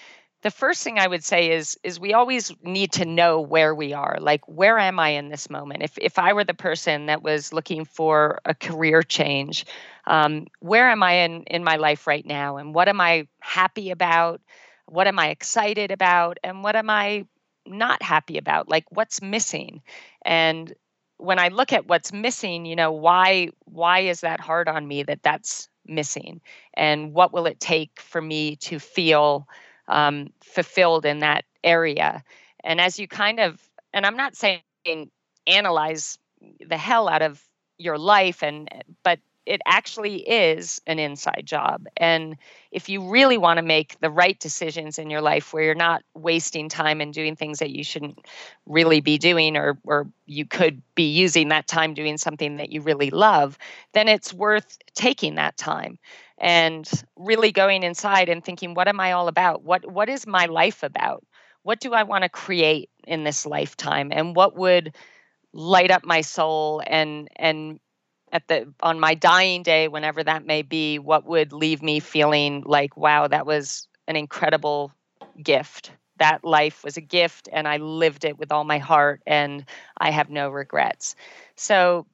the 0.46 0.52
first 0.52 0.84
thing 0.84 1.00
I 1.00 1.08
would 1.08 1.24
say 1.24 1.50
is 1.54 1.76
is 1.84 2.00
we 2.00 2.14
always 2.14 2.54
need 2.62 2.92
to 2.94 3.06
know 3.06 3.42
where 3.42 3.74
we 3.74 3.94
are. 3.94 4.20
Like 4.22 4.48
where 4.48 4.78
am 4.78 5.00
I 5.00 5.10
in 5.10 5.30
this 5.30 5.50
moment? 5.50 5.82
If 5.82 5.98
if 5.98 6.20
I 6.20 6.34
were 6.34 6.44
the 6.44 6.54
person 6.54 7.08
that 7.08 7.24
was 7.24 7.52
looking 7.52 7.84
for 7.84 8.42
a 8.46 8.54
career 8.54 9.02
change, 9.02 9.66
um, 10.06 10.46
where 10.60 10.88
am 10.88 11.02
I 11.02 11.14
in 11.24 11.46
in 11.46 11.64
my 11.64 11.78
life 11.78 12.06
right 12.06 12.24
now? 12.24 12.58
And 12.58 12.76
what 12.76 12.88
am 12.88 13.02
I 13.02 13.28
happy 13.40 13.90
about? 13.90 14.40
What 14.86 15.08
am 15.08 15.18
I 15.18 15.30
excited 15.30 15.90
about? 15.90 16.38
And 16.44 16.64
what 16.64 16.76
am 16.76 16.92
I 16.92 17.26
not 17.66 18.04
happy 18.04 18.38
about? 18.38 18.70
Like 18.70 18.86
what's 18.92 19.24
missing? 19.24 19.82
And 20.24 20.72
when 21.18 21.40
I 21.40 21.48
look 21.48 21.74
at 21.74 21.88
what's 21.88 22.14
missing, 22.14 22.68
you 22.68 22.76
know, 22.76 22.92
why 22.92 23.50
why 23.62 24.02
is 24.02 24.22
that 24.22 24.40
hard 24.40 24.68
on 24.70 24.88
me 24.88 25.02
that 25.02 25.24
that's 25.24 25.70
missing? 25.88 26.40
And 26.76 27.14
what 27.14 27.34
will 27.34 27.48
it 27.48 27.60
take 27.60 28.00
for 28.00 28.22
me 28.22 28.58
to 28.58 28.78
feel 28.78 29.48
um, 29.88 30.30
fulfilled 30.44 31.06
in 31.06 31.20
that 31.20 31.46
area. 31.64 32.24
And 32.64 32.82
as 32.82 33.00
you 33.00 33.08
kind 33.08 33.40
of, 33.40 33.62
and 33.94 34.06
I'm 34.06 34.18
not 34.18 34.36
saying 34.36 34.62
analyze 35.48 36.18
the 36.66 36.78
hell 36.78 37.08
out 37.08 37.22
of 37.22 37.44
your 37.78 37.98
life, 37.98 38.44
and 38.44 38.70
but 39.04 39.20
it 39.46 39.62
actually 39.68 40.28
is 40.28 40.82
an 40.88 40.98
inside 40.98 41.44
job. 41.46 41.86
And 41.98 42.36
if 42.72 42.90
you 42.90 43.08
really 43.08 43.38
want 43.38 43.58
to 43.58 43.64
make 43.64 44.00
the 44.00 44.10
right 44.10 44.40
decisions 44.40 44.98
in 44.98 45.10
your 45.10 45.22
life 45.22 45.54
where 45.54 45.64
you're 45.64 45.76
not 45.76 46.04
wasting 46.16 46.68
time 46.68 47.00
and 47.00 47.14
doing 47.14 47.36
things 47.36 47.60
that 47.60 47.70
you 47.70 47.84
shouldn't 47.84 48.26
really 48.66 49.02
be 49.02 49.18
doing, 49.20 49.56
or, 49.56 49.78
or 49.84 50.08
you 50.26 50.46
could 50.46 50.82
be 50.96 51.12
using 51.12 51.50
that 51.50 51.68
time 51.68 51.94
doing 51.94 52.18
something 52.18 52.58
that 52.58 52.72
you 52.72 52.82
really 52.82 53.12
love, 53.12 53.58
then 53.94 54.08
it's 54.08 54.34
worth 54.34 54.78
taking 54.96 55.36
that 55.36 55.58
time 55.58 56.00
and 56.38 56.90
really 57.16 57.52
going 57.52 57.84
inside 57.84 58.30
and 58.30 58.44
thinking 58.44 58.74
what 58.74 58.88
am 58.88 59.00
i 59.00 59.12
all 59.14 59.28
about? 59.28 59.64
What 59.64 59.90
what 59.92 60.10
is 60.10 60.28
my 60.28 60.46
life 60.46 60.84
about? 60.84 61.24
What 61.64 61.80
do 61.80 61.94
i 61.94 62.04
want 62.04 62.24
to 62.24 62.30
create 62.30 62.90
in 63.08 63.24
this 63.24 63.46
lifetime? 63.46 64.12
And 64.12 64.36
what 64.36 64.56
would 64.58 64.96
light 65.54 65.92
up 65.92 66.04
my 66.04 66.22
soul 66.22 66.82
and 66.86 67.30
and 67.38 67.80
at 68.32 68.48
the 68.48 68.74
on 68.82 69.00
my 69.00 69.14
dying 69.16 69.64
day 69.64 69.88
whenever 69.88 70.24
that 70.24 70.46
may 70.46 70.62
be 70.62 71.00
what 71.00 71.26
would 71.26 71.54
leave 71.54 71.82
me 71.82 72.00
feeling 72.00 72.64
like 72.66 72.98
wow 72.98 73.28
that 73.28 73.46
was 73.46 73.88
an 74.08 74.16
incredible 74.16 74.92
gift. 75.42 75.92
That 76.18 76.44
life 76.44 76.84
was 76.84 76.98
a 76.98 77.02
gift 77.02 77.50
and 77.52 77.68
i 77.68 77.78
lived 77.78 78.26
it 78.26 78.38
with 78.38 78.52
all 78.52 78.64
my 78.64 78.78
heart 78.78 79.22
and 79.26 79.66
i 79.98 80.12
have 80.12 80.30
no 80.30 80.50
regrets. 80.50 81.16
So 81.56 82.06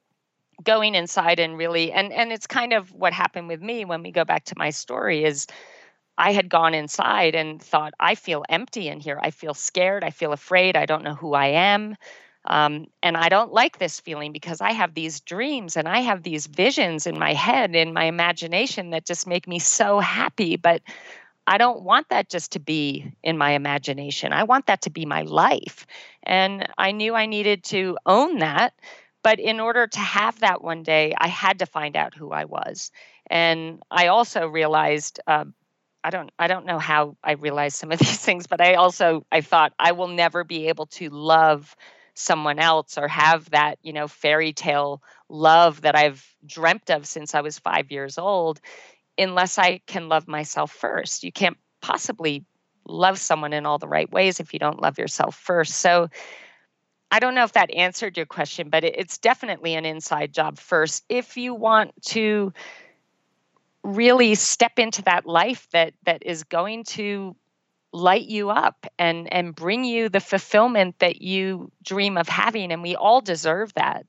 going 0.64 0.96
inside 0.96 1.40
and 1.40 1.58
really 1.58 1.92
and 1.92 2.12
and 2.14 2.32
it's 2.32 2.48
kind 2.48 2.74
of 2.74 2.92
what 2.94 3.14
happened 3.14 3.48
with 3.48 3.62
me 3.62 3.86
when 3.86 4.04
we 4.04 4.12
go 4.12 4.26
back 4.26 4.46
to 4.46 4.56
my 4.58 4.70
story 4.70 5.24
is 5.24 5.48
I 6.18 6.34
had 6.34 6.50
gone 6.50 6.74
inside 6.74 7.36
and 7.36 7.62
thought 7.62 7.94
I 8.00 8.16
feel 8.16 8.44
empty 8.50 8.88
in 8.88 9.00
here. 9.00 9.20
I 9.22 9.32
feel 9.32 9.54
scared. 9.54 10.04
I 10.04 10.12
feel 10.12 10.34
afraid. 10.34 10.76
I 10.76 10.86
don't 10.86 11.04
know 11.04 11.16
who 11.16 11.34
I 11.34 11.48
am. 11.48 11.96
Um, 12.46 12.88
and 13.04 13.16
I 13.16 13.30
don't 13.30 13.54
like 13.54 13.78
this 13.78 14.00
feeling 14.00 14.32
because 14.32 14.62
I 14.62 14.72
have 14.72 14.94
these 14.94 15.20
dreams 15.20 15.78
and 15.78 15.88
I 15.88 16.00
have 16.00 16.24
these 16.24 16.48
visions 16.48 17.06
in 17.06 17.18
my 17.18 17.34
head, 17.34 17.76
in 17.76 17.94
my 17.94 18.06
imagination 18.06 18.92
that 18.92 19.06
just 19.06 19.28
make 19.28 19.48
me 19.48 19.60
so 19.60 20.00
happy. 20.00 20.58
But 20.58 20.82
I 21.48 21.58
don't 21.58 21.84
want 21.84 22.10
that 22.10 22.30
just 22.30 22.52
to 22.54 22.60
be 22.60 23.14
in 23.24 23.38
my 23.38 23.52
imagination. 23.52 24.34
I 24.34 24.44
want 24.44 24.68
that 24.68 24.82
to 24.84 24.90
be 24.90 25.06
my 25.06 25.24
life. 25.24 25.86
And 26.24 26.68
I 26.78 26.92
knew 26.92 27.16
I 27.16 27.26
needed 27.26 27.64
to 27.66 27.98
own 28.06 28.40
that. 28.40 28.74
But 29.24 29.40
in 29.40 29.60
order 29.60 29.88
to 29.88 30.00
have 30.00 30.40
that 30.40 30.64
one 30.64 30.84
day, 30.84 31.14
I 31.18 31.28
had 31.28 31.60
to 31.60 31.66
find 31.66 31.96
out 31.96 32.16
who 32.16 32.32
I 32.32 32.46
was. 32.46 32.92
And 33.28 33.82
I 33.92 34.08
also 34.08 34.48
realized, 34.48 35.20
uh, 35.28 35.46
I 36.04 36.10
don't, 36.10 36.32
I 36.40 36.48
don't 36.48 36.66
know 36.66 36.80
how 36.80 37.18
I 37.24 37.34
realized 37.34 37.78
some 37.78 37.92
of 37.92 38.00
these 38.00 38.20
things, 38.20 38.48
but 38.48 38.62
I 38.62 38.76
also, 38.76 39.26
I 39.32 39.42
thought 39.42 39.74
I 39.78 39.92
will 39.92 40.08
never 40.08 40.44
be 40.44 40.68
able 40.68 40.88
to 40.88 41.10
love 41.10 41.76
someone 42.14 42.60
else 42.60 42.98
or 42.98 43.08
have 43.08 43.50
that, 43.52 43.78
you 43.82 43.94
know, 43.94 44.08
fairy 44.08 44.54
tale 44.54 45.02
love 45.30 45.82
that 45.82 45.96
I've 45.96 46.26
dreamt 46.46 46.90
of 46.90 47.08
since 47.08 47.34
I 47.36 47.42
was 47.42 47.58
five 47.60 47.92
years 47.92 48.18
old 48.18 48.60
unless 49.18 49.58
I 49.58 49.80
can 49.88 50.10
love 50.10 50.28
myself 50.28 50.72
first. 50.72 51.24
You 51.24 51.32
can't 51.32 51.58
possibly 51.82 52.46
love 52.88 53.18
someone 53.18 53.54
in 53.54 53.66
all 53.66 53.78
the 53.78 53.88
right 53.88 54.12
ways 54.12 54.40
if 54.40 54.54
you 54.54 54.60
don't 54.60 54.82
love 54.82 54.98
yourself 54.98 55.36
first. 55.36 55.76
So 55.76 56.10
I 57.12 57.20
don't 57.20 57.36
know 57.36 57.44
if 57.44 57.54
that 57.54 57.72
answered 57.72 58.16
your 58.16 58.26
question, 58.26 58.70
but 58.70 58.84
it's 58.86 59.18
definitely 59.18 59.76
an 59.76 59.86
inside 59.86 60.34
job 60.34 60.58
first. 60.58 61.04
If 61.10 61.36
you 61.36 61.54
want 61.54 61.92
to 62.04 62.54
really 63.84 64.36
step 64.36 64.80
into 64.80 65.02
that 65.04 65.26
life 65.26 65.68
that 65.72 65.94
that 66.06 66.24
is 66.26 66.44
going 66.44 66.84
to 66.84 67.36
light 67.92 68.28
you 68.28 68.50
up 68.50 68.86
and 68.98 69.32
and 69.34 69.56
bring 69.56 69.84
you 69.84 70.08
the 70.08 70.20
fulfillment 70.20 70.98
that 71.00 71.22
you 71.22 71.72
dream 71.84 72.18
of 72.18 72.30
having 72.30 72.72
and 72.72 72.82
we 72.82 72.96
all 72.96 73.22
deserve 73.22 73.74
that 73.74 74.06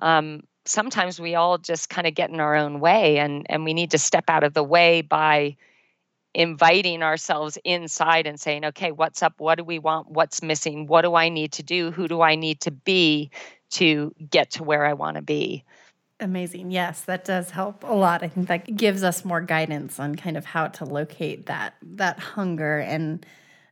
um, 0.00 0.42
sometimes 0.64 1.20
we 1.20 1.34
all 1.34 1.56
just 1.56 1.88
kind 1.88 2.06
of 2.06 2.14
get 2.14 2.30
in 2.30 2.40
our 2.40 2.56
own 2.56 2.80
way 2.80 3.18
and 3.18 3.46
and 3.48 3.64
we 3.64 3.72
need 3.72 3.92
to 3.92 3.98
step 3.98 4.24
out 4.28 4.44
of 4.44 4.54
the 4.54 4.64
way 4.64 5.00
by 5.00 5.56
inviting 6.34 7.02
ourselves 7.02 7.58
inside 7.64 8.26
and 8.26 8.40
saying 8.40 8.64
okay 8.64 8.92
what's 8.92 9.22
up? 9.22 9.34
What 9.38 9.56
do 9.56 9.64
we 9.64 9.78
want? 9.78 10.10
What's 10.10 10.42
missing? 10.42 10.86
What 10.86 11.02
do 11.02 11.14
i 11.14 11.28
need 11.28 11.52
to 11.52 11.62
do? 11.62 11.90
Who 11.90 12.08
do 12.08 12.22
i 12.22 12.34
need 12.34 12.60
to 12.62 12.70
be 12.70 13.30
to 13.72 14.14
get 14.30 14.50
to 14.52 14.64
where 14.64 14.84
i 14.84 14.92
want 14.92 15.16
to 15.16 15.22
be? 15.22 15.64
Amazing. 16.20 16.70
Yes 16.70 17.02
that 17.02 17.24
does 17.24 17.50
help 17.50 17.84
a 17.84 17.94
lot. 17.94 18.22
I 18.22 18.28
think 18.28 18.48
that 18.48 18.76
gives 18.76 19.02
us 19.02 19.24
more 19.24 19.40
guidance 19.40 19.98
on 19.98 20.14
kind 20.14 20.36
of 20.36 20.44
how 20.44 20.68
to 20.68 20.84
locate 20.84 21.46
that 21.46 21.74
that 21.82 22.18
hunger 22.18 22.78
and 22.78 23.24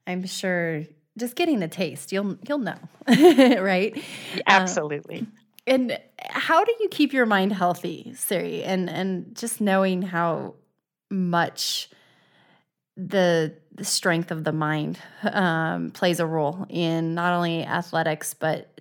i'm 0.06 0.26
sure 0.26 0.84
just 1.18 1.36
getting 1.36 1.62
a 1.62 1.68
taste. 1.68 2.12
You'll 2.12 2.36
you'll 2.48 2.58
know 2.58 2.78
right? 3.08 3.96
Uh, 4.36 4.40
absolutely. 4.46 5.20
um, 5.20 5.32
and 5.66 6.00
how 6.30 6.64
do 6.64 6.74
you 6.80 6.88
keep 6.88 7.12
your 7.12 7.26
mind 7.26 7.52
healthy, 7.52 8.12
Siri? 8.16 8.62
And 8.64 8.90
and 8.90 9.36
just 9.36 9.60
knowing 9.60 10.02
how 10.02 10.54
much 11.10 11.90
the 12.96 13.54
the 13.72 13.84
strength 13.84 14.30
of 14.30 14.44
the 14.44 14.52
mind 14.52 14.98
um, 15.22 15.90
plays 15.90 16.20
a 16.20 16.26
role 16.26 16.66
in 16.68 17.14
not 17.14 17.32
only 17.32 17.64
athletics 17.64 18.34
but 18.34 18.78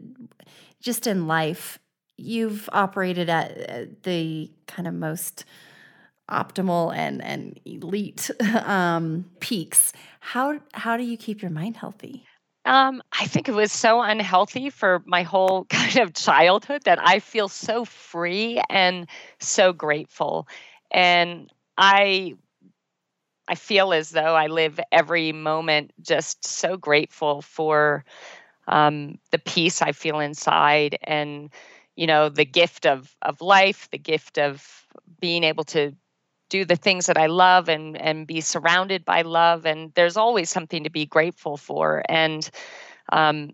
just 0.82 1.08
in 1.08 1.28
life. 1.28 1.80
You've 2.18 2.70
operated 2.74 3.30
at 3.30 4.04
the 4.04 4.52
kind 4.68 4.88
of 4.88 4.94
most 4.94 5.46
optimal 6.30 6.96
and 6.96 7.24
and 7.24 7.60
elite 7.66 8.30
um, 8.66 9.26
peaks. 9.40 9.94
How 10.20 10.60
how 10.74 10.98
do 10.98 11.04
you 11.04 11.18
keep 11.18 11.42
your 11.42 11.52
mind 11.52 11.78
healthy? 11.78 12.26
Um, 12.66 13.02
I 13.18 13.26
think 13.26 13.48
it 13.48 13.54
was 13.54 13.72
so 13.72 14.02
unhealthy 14.02 14.70
for 14.70 15.02
my 15.06 15.24
whole 15.24 15.66
kind 15.70 16.00
of 16.00 16.14
childhood 16.14 16.84
that 16.86 17.00
I 17.02 17.20
feel 17.20 17.48
so 17.48 17.86
free 17.86 18.62
and 18.70 19.08
so 19.40 19.74
grateful. 19.74 20.48
And 20.92 21.52
I 21.78 22.36
I 23.50 23.56
feel 23.56 23.94
as 23.94 24.12
though 24.12 24.36
I 24.36 24.48
live 24.48 24.80
every 24.92 25.34
moment 25.34 25.92
just 26.02 26.46
so 26.46 26.78
grateful 26.78 27.42
for 27.42 28.06
um, 28.68 29.18
the 29.32 29.40
peace 29.40 29.82
I 29.82 29.92
feel 29.92 30.20
inside 30.20 30.98
and 31.04 31.50
you 31.96 32.08
know 32.08 32.30
the 32.30 32.46
gift 32.46 32.86
of 32.86 33.16
of 33.24 33.42
life, 33.42 33.90
the 33.92 33.98
gift 33.98 34.38
of 34.38 34.88
being 35.20 35.44
able 35.44 35.66
to 35.66 35.94
do 36.50 36.66
the 36.66 36.76
things 36.76 37.08
that 37.08 37.18
I 37.18 37.26
love 37.28 37.70
and 37.70 38.00
and 38.00 38.28
be 38.28 38.42
surrounded 38.42 39.04
by 39.04 39.24
love. 39.24 39.66
And 39.66 39.92
there's 39.96 40.18
always 40.18 40.50
something 40.50 40.84
to 40.84 40.92
be 40.92 41.06
grateful 41.08 41.58
for. 41.58 42.04
And 42.08 42.50
um, 43.12 43.54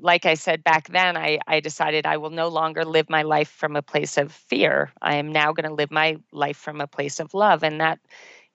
like 0.00 0.26
I 0.26 0.34
said 0.34 0.62
back 0.64 0.88
then, 0.88 1.16
I, 1.16 1.38
I 1.46 1.60
decided 1.60 2.06
I 2.06 2.18
will 2.18 2.30
no 2.30 2.48
longer 2.48 2.84
live 2.84 3.10
my 3.10 3.22
life 3.22 3.48
from 3.48 3.76
a 3.76 3.82
place 3.82 4.16
of 4.16 4.30
fear. 4.32 4.92
I 5.02 5.16
am 5.16 5.32
now 5.32 5.52
going 5.52 5.68
to 5.68 5.74
live 5.74 5.90
my 5.90 6.18
life 6.32 6.56
from 6.56 6.80
a 6.80 6.86
place 6.86 7.18
of 7.20 7.34
love. 7.34 7.64
And 7.64 7.80
that, 7.80 7.98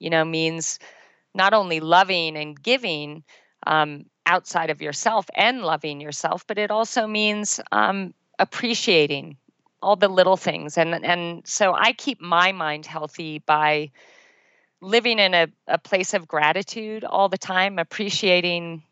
you 0.04 0.10
know, 0.10 0.26
means 0.26 0.80
not 1.34 1.54
only 1.54 1.80
loving 1.80 2.36
and 2.38 2.62
giving 2.62 3.24
um, 3.66 4.06
outside 4.26 4.70
of 4.70 4.82
yourself 4.82 5.30
and 5.36 5.62
loving 5.62 6.01
yourself, 6.01 6.45
but 6.45 6.58
it 6.58 6.72
also 6.72 7.08
means 7.08 7.60
um, 7.72 8.14
appreciating 8.38 9.38
all 9.82 9.95
the 9.95 10.08
little 10.08 10.38
things. 10.38 10.78
And 10.78 10.93
and 11.06 11.45
so 11.45 11.74
i 11.74 11.93
keep 11.93 12.22
my 12.22 12.51
mind 12.51 12.86
healthy 12.86 13.39
by 13.39 13.91
living 14.82 15.20
in 15.20 15.34
a, 15.34 15.47
a 15.68 15.78
place 15.78 16.14
of 16.14 16.28
gratitude 16.28 17.04
all 17.04 17.30
the 17.30 17.38
time 17.38 17.80
appreciating 17.80 18.84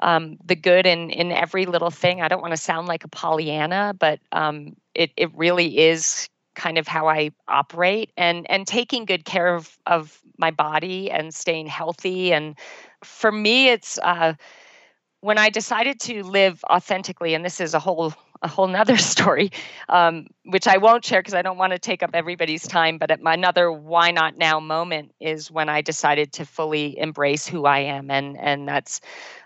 um, 0.00 0.36
the 0.44 0.56
good 0.56 0.86
in 0.86 1.10
in 1.10 1.32
every 1.32 1.66
little 1.66 1.90
thing. 1.90 2.20
I 2.22 2.28
don't 2.28 2.42
want 2.42 2.52
to 2.52 2.60
sound 2.60 2.88
like 2.88 3.04
a 3.04 3.08
pollyanna 3.08 3.94
but 3.98 4.20
um, 4.32 4.76
it, 4.94 5.10
it 5.16 5.34
really 5.36 5.78
is 5.78 6.28
kind 6.54 6.76
of 6.76 6.86
how 6.86 7.08
i 7.08 7.30
operate 7.48 8.10
and 8.16 8.46
and 8.50 8.66
taking 8.66 9.06
good 9.06 9.24
care 9.24 9.54
of 9.54 9.78
of 9.86 10.20
my 10.42 10.50
body 10.50 11.10
and 11.10 11.34
staying 11.34 11.66
healthy 11.66 12.32
and 12.32 12.54
for 13.02 13.32
me 13.32 13.68
it's 13.68 13.98
uh, 14.02 14.34
when 15.20 15.38
i 15.38 15.48
decided 15.48 15.98
to 15.98 16.22
live 16.24 16.62
authentically 16.70 17.32
and 17.32 17.44
this 17.44 17.60
is 17.60 17.72
a 17.72 17.78
whole 17.78 18.12
a 18.42 18.48
whole 18.48 18.66
nother 18.66 18.96
story, 19.12 19.50
um, 19.88 20.26
which 20.44 20.66
I 20.66 20.76
won't 20.76 21.04
share 21.04 21.20
because 21.20 21.34
I 21.34 21.42
don't 21.42 21.56
want 21.56 21.72
to 21.72 21.78
take 21.78 22.02
up 22.02 22.10
everybody's 22.12 22.66
time. 22.66 22.98
But 22.98 23.10
at 23.10 23.22
my 23.22 23.34
another 23.34 23.72
why 23.72 24.10
not 24.10 24.36
now 24.36 24.60
moment 24.60 25.12
is 25.20 25.50
when 25.50 25.68
I 25.68 25.80
decided 25.80 26.32
to 26.34 26.44
fully 26.44 26.98
embrace 26.98 27.46
who 27.46 27.64
I 27.64 27.78
am, 27.80 28.10
and 28.10 28.36
and 28.38 28.68
that's 28.68 29.00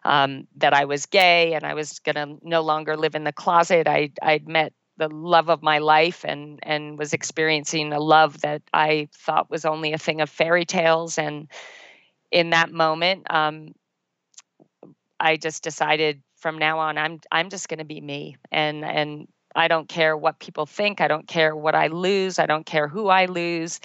um, 0.05 0.47
that 0.57 0.74
I 0.74 0.84
was 0.84 1.07
gay 1.07 1.55
and 1.55 1.64
I 1.64 1.74
was 1.74 1.99
gonna 2.01 2.36
no 2.42 2.62
longer 2.62 2.97
live 2.97 3.14
in 3.14 3.24
the 3.24 3.32
closet. 3.32 3.86
I 3.86 4.11
I'd 4.22 4.49
met 4.49 4.72
the 4.99 5.09
love 5.09 5.51
of 5.51 5.62
my 5.62 5.78
life 5.78 6.24
and 6.26 6.59
and 6.62 6.99
was 6.99 7.12
experiencing 7.12 7.92
a 7.92 8.01
love 8.01 8.40
that 8.40 8.62
I 8.72 9.09
thought 9.12 9.51
was 9.51 9.64
only 9.64 9.92
a 9.92 9.99
thing 9.99 10.20
of 10.20 10.30
fairy 10.30 10.64
tales. 10.64 11.18
And 11.18 11.49
in 12.30 12.51
that 12.51 12.72
moment 12.72 13.26
um, 13.30 13.74
I 15.20 15.36
just 15.36 15.62
decided 15.62 16.22
from 16.36 16.59
now 16.59 16.78
on 16.78 16.99
i'm 16.99 17.20
i'm 17.32 17.49
just 17.51 17.68
going 17.68 17.78
to 17.78 17.84
be 17.84 18.01
me. 18.01 18.36
And 18.53 18.84
and 18.84 19.28
i 19.55 19.68
don't 19.68 19.88
care 19.88 20.16
what 20.16 20.38
people 20.38 20.66
think. 20.66 21.01
I 21.01 21.09
don't 21.09 21.26
care 21.28 21.57
what 21.57 21.74
i 21.74 21.86
lose. 21.88 22.38
I 22.38 22.47
don't 22.47 22.66
care 22.66 22.88
who 22.88 23.09
i 23.09 23.26
lose. 23.26 23.80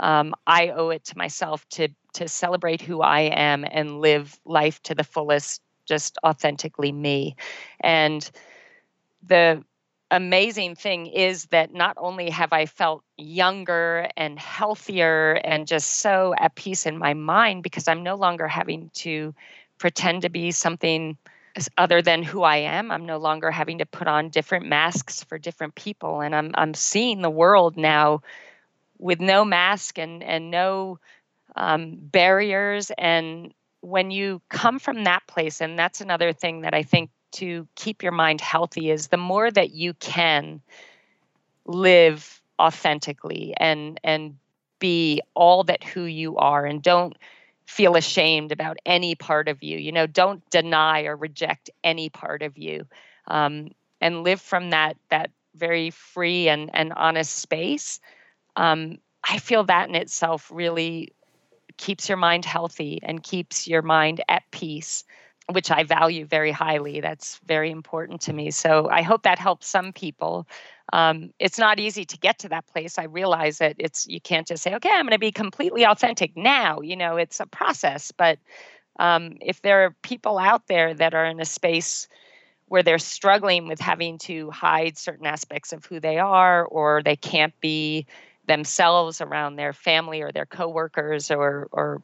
Um, 0.00 0.34
i 0.46 0.68
owe 0.70 0.90
it 0.90 1.04
to 1.04 1.18
myself 1.18 1.68
to 1.70 1.88
to 2.14 2.28
celebrate 2.28 2.80
who 2.80 3.00
i 3.02 3.20
am 3.20 3.64
and 3.70 4.00
live 4.00 4.38
life 4.44 4.82
to 4.84 4.94
the 4.94 5.04
fullest 5.04 5.60
just 5.86 6.18
authentically 6.24 6.92
me. 6.92 7.36
And 7.80 8.30
the 9.26 9.62
amazing 10.14 10.76
thing 10.76 11.06
is 11.06 11.46
that 11.46 11.74
not 11.74 11.96
only 11.98 12.30
have 12.30 12.52
I 12.52 12.66
felt 12.66 13.02
younger 13.16 14.08
and 14.16 14.38
healthier 14.38 15.32
and 15.44 15.66
just 15.66 15.98
so 15.98 16.34
at 16.38 16.54
peace 16.54 16.86
in 16.86 16.98
my 16.98 17.14
mind 17.14 17.64
because 17.64 17.88
I'm 17.88 18.04
no 18.04 18.14
longer 18.14 18.46
having 18.46 18.90
to 18.94 19.34
pretend 19.78 20.22
to 20.22 20.28
be 20.28 20.52
something 20.52 21.18
other 21.76 22.00
than 22.00 22.22
who 22.22 22.42
I 22.42 22.58
am. 22.58 22.92
I'm 22.92 23.06
no 23.06 23.18
longer 23.18 23.50
having 23.50 23.78
to 23.78 23.86
put 23.86 24.06
on 24.06 24.28
different 24.28 24.66
masks 24.66 25.24
for 25.24 25.36
different 25.36 25.74
people, 25.74 26.20
and 26.20 26.34
I'm 26.34 26.52
I'm 26.54 26.74
seeing 26.74 27.20
the 27.20 27.30
world 27.30 27.76
now 27.76 28.22
with 28.98 29.20
no 29.20 29.44
mask 29.44 29.98
and 29.98 30.22
and 30.22 30.50
no 30.50 30.98
um, 31.56 31.96
barriers. 32.00 32.92
And 32.96 33.52
when 33.80 34.10
you 34.10 34.42
come 34.48 34.78
from 34.78 35.04
that 35.04 35.26
place, 35.26 35.60
and 35.60 35.78
that's 35.78 36.00
another 36.00 36.32
thing 36.32 36.62
that 36.62 36.74
I 36.74 36.84
think 36.84 37.10
to 37.34 37.68
keep 37.74 38.02
your 38.02 38.12
mind 38.12 38.40
healthy 38.40 38.90
is 38.90 39.08
the 39.08 39.16
more 39.16 39.50
that 39.50 39.70
you 39.70 39.94
can 39.94 40.60
live 41.66 42.40
authentically 42.60 43.54
and 43.58 43.98
and 44.04 44.36
be 44.78 45.20
all 45.34 45.64
that 45.64 45.82
who 45.82 46.04
you 46.04 46.36
are 46.36 46.66
and 46.66 46.82
don't 46.82 47.16
feel 47.66 47.96
ashamed 47.96 48.52
about 48.52 48.76
any 48.84 49.14
part 49.14 49.48
of 49.48 49.62
you. 49.62 49.78
You 49.78 49.92
know, 49.92 50.06
don't 50.06 50.48
deny 50.50 51.04
or 51.04 51.16
reject 51.16 51.70
any 51.82 52.10
part 52.10 52.42
of 52.42 52.58
you, 52.58 52.86
um, 53.26 53.70
and 54.00 54.22
live 54.22 54.40
from 54.40 54.70
that 54.70 54.96
that 55.10 55.30
very 55.54 55.90
free 55.90 56.48
and 56.48 56.70
and 56.74 56.92
honest 56.92 57.36
space. 57.36 58.00
Um, 58.56 58.98
I 59.28 59.38
feel 59.38 59.64
that 59.64 59.88
in 59.88 59.94
itself 59.94 60.50
really 60.52 61.12
keeps 61.76 62.08
your 62.08 62.18
mind 62.18 62.44
healthy 62.44 63.00
and 63.02 63.22
keeps 63.22 63.66
your 63.66 63.82
mind 63.82 64.22
at 64.28 64.42
peace, 64.50 65.04
which 65.52 65.70
I 65.70 65.84
value 65.84 66.26
very 66.26 66.50
highly. 66.52 67.00
That's 67.00 67.38
very 67.46 67.70
important 67.70 68.20
to 68.22 68.32
me. 68.32 68.50
So 68.50 68.88
I 68.90 69.02
hope 69.02 69.22
that 69.24 69.38
helps 69.38 69.66
some 69.68 69.92
people. 69.92 70.46
um, 70.92 71.30
it's 71.38 71.58
not 71.58 71.80
easy 71.80 72.04
to 72.04 72.18
get 72.18 72.38
to 72.40 72.48
that 72.50 72.66
place. 72.66 72.98
I 72.98 73.04
realize 73.04 73.58
that 73.58 73.76
it's 73.78 74.06
you 74.06 74.20
can't 74.20 74.46
just 74.46 74.62
say, 74.62 74.74
okay, 74.74 74.90
I'm 74.90 75.04
going 75.06 75.12
to 75.12 75.18
be 75.18 75.32
completely 75.32 75.84
authentic 75.84 76.36
now. 76.36 76.80
You 76.80 76.96
know, 76.96 77.16
it's 77.16 77.40
a 77.40 77.46
process. 77.46 78.12
But 78.12 78.38
um, 78.98 79.36
if 79.40 79.62
there 79.62 79.84
are 79.86 79.96
people 80.02 80.38
out 80.38 80.66
there 80.68 80.94
that 80.94 81.14
are 81.14 81.24
in 81.26 81.40
a 81.40 81.44
space 81.44 82.08
where 82.68 82.82
they're 82.82 82.98
struggling 82.98 83.68
with 83.68 83.80
having 83.80 84.18
to 84.18 84.50
hide 84.50 84.98
certain 84.98 85.26
aspects 85.26 85.72
of 85.72 85.84
who 85.86 86.00
they 86.00 86.18
are, 86.18 86.64
or 86.66 87.02
they 87.04 87.16
can't 87.16 87.58
be 87.60 88.06
themselves 88.46 89.20
around 89.20 89.56
their 89.56 89.72
family 89.72 90.22
or 90.22 90.32
their 90.32 90.46
coworkers 90.46 91.30
or 91.30 91.68
or 91.72 92.02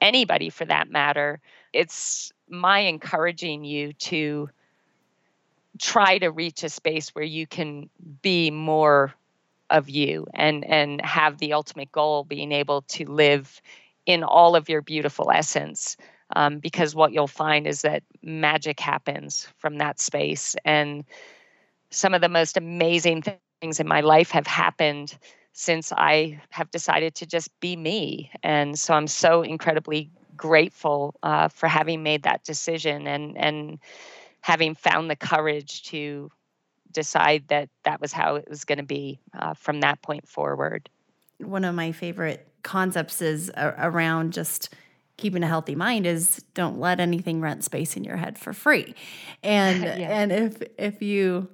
anybody 0.00 0.50
for 0.50 0.64
that 0.66 0.90
matter, 0.90 1.40
it's 1.72 2.32
my 2.48 2.80
encouraging 2.80 3.64
you 3.64 3.92
to 3.94 4.48
try 5.78 6.18
to 6.18 6.30
reach 6.30 6.62
a 6.62 6.68
space 6.68 7.14
where 7.14 7.24
you 7.24 7.46
can 7.46 7.90
be 8.22 8.50
more 8.50 9.14
of 9.68 9.88
you 9.90 10.26
and 10.32 10.64
and 10.64 11.00
have 11.04 11.38
the 11.38 11.52
ultimate 11.52 11.90
goal 11.90 12.22
being 12.24 12.52
able 12.52 12.82
to 12.82 13.04
live 13.10 13.60
in 14.06 14.22
all 14.22 14.54
of 14.54 14.68
your 14.68 14.80
beautiful 14.80 15.30
essence 15.30 15.96
um, 16.34 16.58
because 16.58 16.94
what 16.94 17.12
you'll 17.12 17.26
find 17.26 17.66
is 17.66 17.82
that 17.82 18.02
magic 18.22 18.80
happens 18.80 19.48
from 19.58 19.78
that 19.78 20.00
space. 20.00 20.56
And 20.64 21.04
some 21.90 22.14
of 22.14 22.20
the 22.20 22.28
most 22.28 22.56
amazing 22.56 23.22
things 23.60 23.78
in 23.78 23.86
my 23.86 24.00
life 24.00 24.30
have 24.30 24.46
happened 24.46 25.16
since 25.58 25.90
i 25.96 26.38
have 26.50 26.70
decided 26.70 27.14
to 27.14 27.24
just 27.24 27.48
be 27.60 27.76
me. 27.76 28.30
And 28.42 28.78
so 28.78 28.94
i'm 28.94 29.06
so 29.06 29.42
incredibly 29.42 30.10
grateful 30.36 31.14
uh, 31.22 31.48
for 31.48 31.68
having 31.68 32.02
made 32.02 32.24
that 32.24 32.44
decision 32.44 33.06
and 33.06 33.36
and 33.36 33.78
having 34.40 34.74
found 34.74 35.10
the 35.10 35.16
courage 35.16 35.82
to 35.84 36.30
decide 36.92 37.44
that 37.48 37.68
that 37.84 38.00
was 38.00 38.12
how 38.12 38.36
it 38.36 38.48
was 38.48 38.64
going 38.64 38.78
to 38.78 38.84
be 38.84 39.18
uh, 39.34 39.54
from 39.54 39.80
that 39.80 40.00
point 40.02 40.28
forward. 40.28 40.88
One 41.38 41.64
of 41.64 41.74
my 41.74 41.92
favorite 41.92 42.46
concepts 42.62 43.20
is 43.20 43.50
uh, 43.50 43.72
around 43.78 44.32
just 44.32 44.74
keeping 45.16 45.42
a 45.42 45.46
healthy 45.46 45.74
mind 45.74 46.06
is 46.06 46.44
don't 46.54 46.78
let 46.78 47.00
anything 47.00 47.40
rent 47.40 47.64
space 47.64 47.96
in 47.96 48.04
your 48.04 48.16
head 48.16 48.38
for 48.38 48.52
free. 48.52 48.94
And 49.42 49.82
yeah. 49.84 50.20
and 50.20 50.32
if 50.32 50.62
if 50.78 51.02
you 51.02 51.48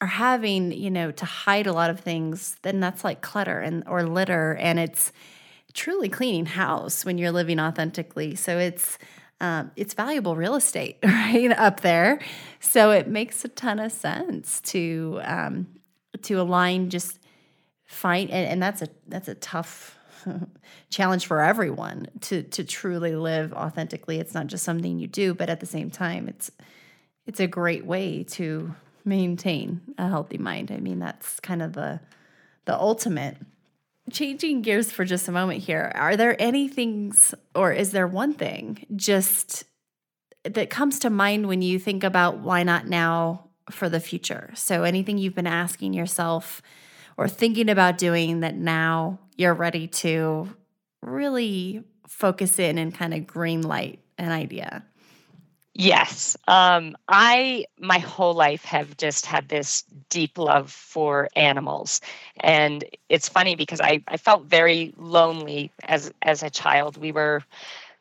are 0.00 0.06
having, 0.06 0.72
you 0.72 0.90
know, 0.90 1.10
to 1.10 1.24
hide 1.24 1.66
a 1.66 1.72
lot 1.72 1.90
of 1.90 2.00
things, 2.00 2.56
then 2.62 2.80
that's 2.80 3.04
like 3.04 3.22
clutter 3.22 3.60
and 3.60 3.84
or 3.86 4.02
litter 4.02 4.54
and 4.54 4.78
it's 4.78 5.12
truly 5.74 6.08
cleaning 6.08 6.46
house 6.46 7.04
when 7.04 7.18
you're 7.18 7.32
living 7.32 7.60
authentically. 7.60 8.34
So 8.34 8.58
it's 8.58 8.98
um, 9.40 9.72
it's 9.76 9.94
valuable 9.94 10.36
real 10.36 10.54
estate 10.54 10.98
right 11.04 11.52
up 11.52 11.80
there. 11.80 12.20
So 12.60 12.92
it 12.92 13.08
makes 13.08 13.44
a 13.44 13.48
ton 13.48 13.80
of 13.80 13.92
sense 13.92 14.60
to 14.62 15.20
um, 15.24 15.66
to 16.22 16.40
align 16.40 16.90
just 16.90 17.18
find 17.84 18.30
and, 18.30 18.48
and 18.48 18.62
that's 18.62 18.82
a 18.82 18.88
that's 19.08 19.28
a 19.28 19.34
tough 19.34 19.98
challenge 20.90 21.26
for 21.26 21.40
everyone 21.40 22.06
to 22.22 22.42
to 22.42 22.64
truly 22.64 23.16
live 23.16 23.52
authentically. 23.52 24.18
It's 24.18 24.34
not 24.34 24.46
just 24.46 24.64
something 24.64 24.98
you 24.98 25.08
do, 25.08 25.34
but 25.34 25.50
at 25.50 25.60
the 25.60 25.66
same 25.66 25.90
time, 25.90 26.28
it's 26.28 26.50
it's 27.26 27.40
a 27.40 27.46
great 27.46 27.84
way 27.84 28.22
to 28.24 28.74
maintain 29.04 29.80
a 29.98 30.08
healthy 30.08 30.38
mind. 30.38 30.70
I 30.70 30.78
mean, 30.78 30.98
that's 30.98 31.40
kind 31.40 31.62
of 31.62 31.72
the 31.72 32.00
the 32.64 32.74
ultimate 32.74 33.36
changing 34.10 34.62
gears 34.62 34.92
for 34.92 35.04
just 35.04 35.28
a 35.28 35.32
moment 35.32 35.62
here, 35.62 35.92
are 35.94 36.16
there 36.16 36.40
any 36.40 36.68
things, 36.68 37.34
or 37.54 37.72
is 37.72 37.90
there 37.90 38.06
one 38.06 38.34
thing 38.34 38.86
just 38.94 39.64
that 40.44 40.70
comes 40.70 40.98
to 41.00 41.10
mind 41.10 41.48
when 41.48 41.62
you 41.62 41.78
think 41.78 42.04
about 42.04 42.38
why 42.38 42.62
not 42.62 42.86
now 42.86 43.48
for 43.70 43.88
the 43.88 44.00
future? 44.00 44.50
So, 44.54 44.84
anything 44.84 45.18
you've 45.18 45.34
been 45.34 45.46
asking 45.46 45.94
yourself 45.94 46.60
or 47.16 47.28
thinking 47.28 47.70
about 47.70 47.98
doing 47.98 48.40
that 48.40 48.56
now 48.56 49.18
you're 49.36 49.54
ready 49.54 49.86
to 49.86 50.54
really 51.02 51.84
focus 52.06 52.58
in 52.58 52.78
and 52.78 52.94
kind 52.94 53.14
of 53.14 53.26
green 53.26 53.62
light 53.62 54.00
an 54.18 54.30
idea? 54.30 54.84
Yes. 55.74 56.36
Um, 56.46 56.96
I, 57.08 57.64
my 57.80 57.98
whole 57.98 58.34
life, 58.34 58.64
have 58.64 58.96
just 58.96 59.26
had 59.26 59.48
this 59.48 59.82
deep 60.08 60.38
love 60.38 60.70
for 60.70 61.28
animals. 61.34 62.00
And 62.38 62.84
it's 63.08 63.28
funny 63.28 63.56
because 63.56 63.80
I, 63.80 64.02
I 64.06 64.16
felt 64.16 64.44
very 64.44 64.94
lonely 64.96 65.72
as, 65.82 66.12
as 66.22 66.44
a 66.44 66.50
child. 66.50 66.96
We 66.96 67.10
were, 67.10 67.42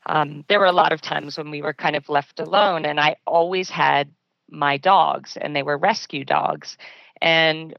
um, 0.05 0.45
there 0.49 0.59
were 0.59 0.67
a 0.67 0.71
lot 0.71 0.93
of 0.93 1.01
times 1.01 1.38
when 1.38 1.49
we 1.49 1.63
were 1.63 1.74
kind 1.74 1.95
of 1.95 2.09
left 2.09 2.39
alone, 2.39 2.86
and 2.86 2.99
I 2.99 3.15
always 3.26 3.69
had 3.71 4.09
my 4.49 4.78
dogs, 4.78 5.36
and 5.39 5.55
they 5.55 5.63
were 5.63 5.78
rescue 5.78 6.26
dogs. 6.26 6.78
And 7.21 7.74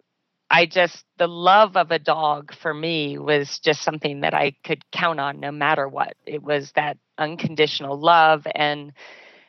I 0.50 0.66
just, 0.66 1.04
the 1.18 1.28
love 1.28 1.76
of 1.76 1.92
a 1.92 1.98
dog 2.00 2.52
for 2.54 2.74
me 2.74 3.18
was 3.18 3.60
just 3.60 3.82
something 3.82 4.22
that 4.22 4.34
I 4.34 4.56
could 4.64 4.82
count 4.90 5.20
on 5.20 5.40
no 5.40 5.52
matter 5.52 5.88
what. 5.88 6.16
It 6.26 6.42
was 6.42 6.72
that 6.72 6.98
unconditional 7.18 7.98
love 7.98 8.46
and, 8.54 8.92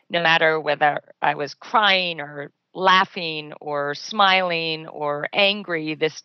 no 0.09 0.21
matter 0.21 0.59
whether 0.59 1.01
I 1.21 1.35
was 1.35 1.53
crying 1.53 2.21
or 2.21 2.51
laughing 2.73 3.53
or 3.59 3.95
smiling 3.95 4.87
or 4.87 5.27
angry, 5.33 5.95
this 5.95 6.21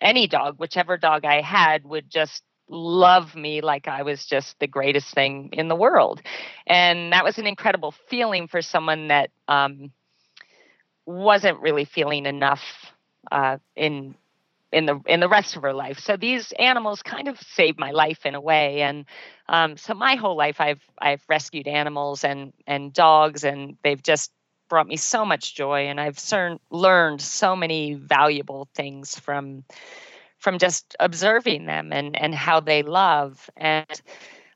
any 0.00 0.26
dog, 0.26 0.58
whichever 0.58 0.96
dog 0.96 1.24
I 1.24 1.40
had, 1.40 1.84
would 1.84 2.10
just 2.10 2.42
love 2.68 3.34
me 3.36 3.60
like 3.60 3.86
I 3.86 4.02
was 4.02 4.24
just 4.24 4.58
the 4.58 4.66
greatest 4.66 5.14
thing 5.14 5.50
in 5.52 5.68
the 5.68 5.76
world. 5.76 6.22
And 6.66 7.12
that 7.12 7.24
was 7.24 7.38
an 7.38 7.46
incredible 7.46 7.94
feeling 8.08 8.48
for 8.48 8.62
someone 8.62 9.08
that 9.08 9.30
um, 9.48 9.92
wasn't 11.06 11.60
really 11.60 11.84
feeling 11.84 12.26
enough 12.26 12.62
uh, 13.30 13.58
in 13.76 14.14
in 14.74 14.86
the 14.86 15.00
in 15.06 15.20
the 15.20 15.28
rest 15.28 15.54
of 15.56 15.62
her 15.62 15.72
life. 15.72 16.00
So 16.00 16.16
these 16.16 16.52
animals 16.58 17.00
kind 17.02 17.28
of 17.28 17.40
saved 17.40 17.78
my 17.78 17.92
life 17.92 18.26
in 18.26 18.34
a 18.34 18.40
way. 18.40 18.82
And 18.82 19.06
um, 19.48 19.76
so 19.76 19.94
my 19.94 20.16
whole 20.16 20.36
life, 20.36 20.60
I've 20.60 20.82
I've 21.00 21.22
rescued 21.28 21.68
animals 21.68 22.24
and 22.24 22.52
and 22.66 22.92
dogs, 22.92 23.44
and 23.44 23.76
they've 23.84 24.02
just 24.02 24.32
brought 24.68 24.88
me 24.88 24.96
so 24.96 25.24
much 25.24 25.54
joy. 25.54 25.86
And 25.86 26.00
I've 26.00 26.16
cern- 26.16 26.58
learned 26.70 27.20
so 27.22 27.54
many 27.54 27.94
valuable 27.94 28.68
things 28.74 29.16
from 29.18 29.64
from 30.38 30.58
just 30.58 30.96
observing 30.98 31.66
them 31.66 31.92
and 31.92 32.20
and 32.20 32.34
how 32.34 32.58
they 32.60 32.82
love 32.82 33.48
and 33.56 34.02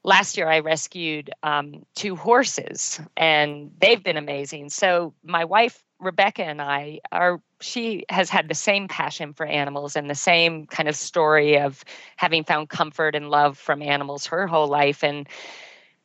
last 0.04 0.36
year 0.36 0.48
I 0.48 0.60
rescued 0.60 1.30
um, 1.42 1.84
two 1.94 2.16
horses, 2.16 3.00
and 3.16 3.70
they've 3.78 4.02
been 4.02 4.16
amazing. 4.16 4.70
So 4.70 5.12
my 5.22 5.44
wife 5.44 5.84
Rebecca 6.00 6.44
and 6.44 6.62
I 6.62 7.00
are 7.10 7.40
she 7.60 8.04
has 8.08 8.30
had 8.30 8.48
the 8.48 8.54
same 8.54 8.88
passion 8.88 9.32
for 9.32 9.44
animals 9.44 9.96
and 9.96 10.08
the 10.08 10.14
same 10.14 10.66
kind 10.66 10.88
of 10.88 10.94
story 10.94 11.58
of 11.58 11.84
having 12.16 12.44
found 12.44 12.68
comfort 12.68 13.14
and 13.14 13.30
love 13.30 13.58
from 13.58 13.82
animals 13.82 14.26
her 14.26 14.46
whole 14.46 14.68
life 14.68 15.02
and 15.02 15.28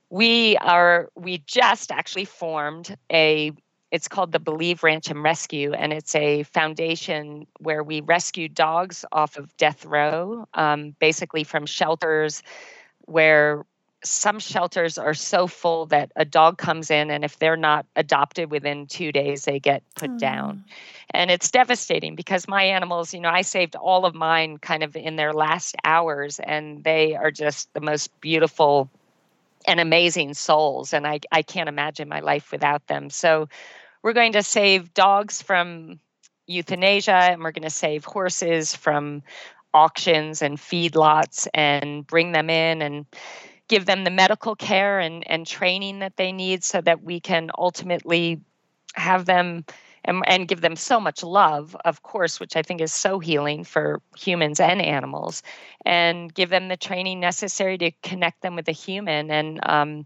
we 0.09 0.57
are 0.57 1.09
we 1.15 1.39
just 1.47 1.91
actually 1.91 2.25
formed 2.25 2.95
a 3.11 3.51
it's 3.93 4.07
called 4.07 4.31
the 4.31 4.39
Believe 4.39 4.81
Ranch 4.81 5.11
and 5.11 5.21
Rescue, 5.21 5.71
and 5.71 5.93
it's 5.93 6.15
a 6.15 6.41
foundation 6.41 7.45
where 7.59 7.83
we 7.83 8.01
rescue 8.01 8.49
dogs 8.49 9.05
off 9.11 9.37
of 9.37 9.55
death 9.57 9.85
row, 9.85 10.47
um, 10.55 10.95
basically 10.99 11.43
from 11.43 11.67
shelters 11.67 12.41
where 13.01 13.67
some 14.03 14.39
shelters 14.39 14.97
are 14.97 15.13
so 15.13 15.47
full 15.47 15.85
that 15.87 16.11
a 16.15 16.25
dog 16.25 16.57
comes 16.57 16.91
in 16.91 17.09
and 17.09 17.23
if 17.23 17.39
they're 17.39 17.57
not 17.57 17.85
adopted 17.95 18.51
within 18.51 18.85
two 18.85 19.11
days 19.11 19.45
they 19.45 19.59
get 19.59 19.83
put 19.95 20.11
mm. 20.11 20.19
down 20.19 20.63
and 21.11 21.31
it's 21.31 21.49
devastating 21.49 22.15
because 22.15 22.47
my 22.47 22.63
animals 22.63 23.13
you 23.13 23.19
know 23.19 23.29
i 23.29 23.41
saved 23.41 23.75
all 23.75 24.05
of 24.05 24.13
mine 24.13 24.57
kind 24.57 24.83
of 24.83 24.95
in 24.95 25.15
their 25.15 25.33
last 25.33 25.75
hours 25.83 26.39
and 26.39 26.83
they 26.83 27.15
are 27.15 27.31
just 27.31 27.73
the 27.73 27.81
most 27.81 28.09
beautiful 28.19 28.89
and 29.65 29.79
amazing 29.79 30.33
souls 30.33 30.93
and 30.93 31.07
i, 31.07 31.19
I 31.31 31.41
can't 31.41 31.69
imagine 31.69 32.09
my 32.09 32.19
life 32.19 32.51
without 32.51 32.85
them 32.87 33.09
so 33.09 33.47
we're 34.01 34.13
going 34.13 34.33
to 34.33 34.43
save 34.43 34.93
dogs 34.93 35.41
from 35.41 35.99
euthanasia 36.45 37.13
and 37.13 37.41
we're 37.41 37.51
going 37.51 37.63
to 37.63 37.69
save 37.69 38.03
horses 38.03 38.75
from 38.75 39.23
auctions 39.73 40.41
and 40.41 40.57
feedlots 40.57 41.47
and 41.53 42.05
bring 42.05 42.31
them 42.31 42.49
in 42.49 42.81
and 42.81 43.05
give 43.67 43.85
them 43.85 44.03
the 44.03 44.11
medical 44.11 44.55
care 44.55 44.99
and, 44.99 45.23
and 45.29 45.47
training 45.47 45.99
that 45.99 46.17
they 46.17 46.31
need 46.31 46.63
so 46.63 46.81
that 46.81 47.03
we 47.03 47.19
can 47.19 47.49
ultimately 47.57 48.41
have 48.95 49.25
them 49.25 49.65
and, 50.05 50.21
and 50.27 50.47
give 50.47 50.61
them 50.61 50.75
so 50.75 50.99
much 50.99 51.23
love, 51.23 51.75
of 51.85 52.03
course, 52.03 52.39
which 52.39 52.55
I 52.55 52.61
think 52.61 52.81
is 52.81 52.93
so 52.93 53.19
healing 53.19 53.63
for 53.63 54.01
humans 54.17 54.59
and 54.59 54.81
animals, 54.81 55.43
and 55.85 56.33
give 56.33 56.49
them 56.49 56.67
the 56.67 56.77
training 56.77 57.19
necessary 57.19 57.77
to 57.77 57.91
connect 58.03 58.41
them 58.41 58.55
with 58.55 58.67
a 58.67 58.73
human 58.73 59.31
and 59.31 59.59
um, 59.63 60.05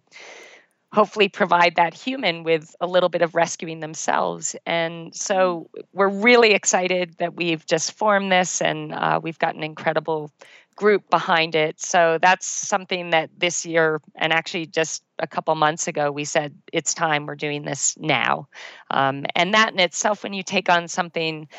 hopefully 0.93 1.27
provide 1.27 1.75
that 1.75 1.93
human 1.93 2.43
with 2.43 2.75
a 2.79 2.87
little 2.87 3.09
bit 3.09 3.21
of 3.21 3.35
rescuing 3.35 3.79
themselves. 3.79 4.55
And 4.65 5.13
so 5.15 5.69
we're 5.93 6.09
really 6.09 6.53
excited 6.53 7.15
that 7.17 7.35
we've 7.35 7.65
just 7.65 7.93
formed 7.93 8.31
this 8.31 8.61
and 8.61 8.93
uh, 8.93 9.19
we've 9.21 9.39
got 9.39 9.55
an 9.55 9.63
incredible 9.63 10.31
group 10.77 11.09
behind 11.09 11.55
it. 11.55 11.81
So 11.81 12.19
that's 12.21 12.47
something 12.47 13.09
that 13.09 13.29
this 13.37 13.65
year, 13.65 13.99
and 14.15 14.31
actually 14.31 14.67
just 14.67 15.03
a 15.19 15.27
couple 15.27 15.53
months 15.55 15.89
ago, 15.89 16.11
we 16.11 16.23
said 16.23 16.55
it's 16.71 16.93
time 16.93 17.25
we're 17.25 17.35
doing 17.35 17.63
this 17.63 17.97
now. 17.97 18.47
Um, 18.91 19.25
and 19.35 19.53
that 19.53 19.73
in 19.73 19.79
itself, 19.79 20.23
when 20.23 20.33
you 20.33 20.43
take 20.43 20.69
on 20.69 20.87
something, 20.87 21.49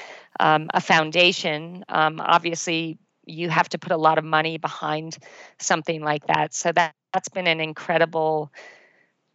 um, 0.41 0.71
a 0.73 0.81
foundation, 0.81 1.85
um, 1.91 2.21
obviously 2.21 2.97
you 3.27 3.51
have 3.51 3.69
to 3.69 3.79
put 3.79 3.93
a 3.93 3.97
lot 3.97 4.17
of 4.17 4.25
money 4.25 4.57
behind 4.57 5.19
something 5.59 6.01
like 6.03 6.27
that. 6.29 6.55
So 6.55 6.73
that 6.73 6.95
that's 7.13 7.29
been 7.29 7.47
an 7.47 7.61
incredible 7.61 8.53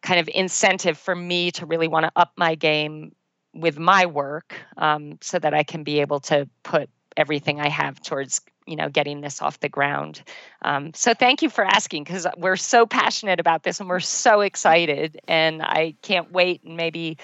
kind 0.02 0.20
of 0.20 0.30
incentive 0.34 0.98
for 0.98 1.16
me 1.16 1.52
to 1.52 1.66
really 1.66 1.88
want 1.88 2.06
to 2.06 2.12
up 2.16 2.32
my 2.38 2.56
game 2.56 3.14
with 3.54 3.78
my 3.78 4.06
work 4.06 4.56
um, 4.78 5.18
so 5.22 5.40
that 5.40 5.54
I 5.54 5.64
can 5.64 5.84
be 5.84 6.02
able 6.02 6.20
to 6.22 6.48
put 6.64 6.90
everything 7.18 7.62
I 7.62 7.70
have 7.70 8.02
towards 8.02 8.42
you 8.66 8.76
know 8.76 8.90
getting 8.90 9.22
this 9.22 9.42
off 9.42 9.60
the 9.60 9.70
ground. 9.70 10.22
Um, 10.62 10.94
so 10.94 11.14
thank 11.14 11.42
you 11.42 11.50
for 11.50 11.64
asking 11.64 12.04
because 12.04 12.28
we're 12.38 12.56
so 12.56 12.86
passionate 12.86 13.40
about 13.40 13.64
this 13.64 13.80
and 13.80 13.90
we're 13.90 14.00
so 14.00 14.42
excited 14.42 15.20
and 15.28 15.62
I 15.62 15.96
can't 16.02 16.32
wait 16.32 16.64
and 16.64 16.78
maybe 16.78 17.18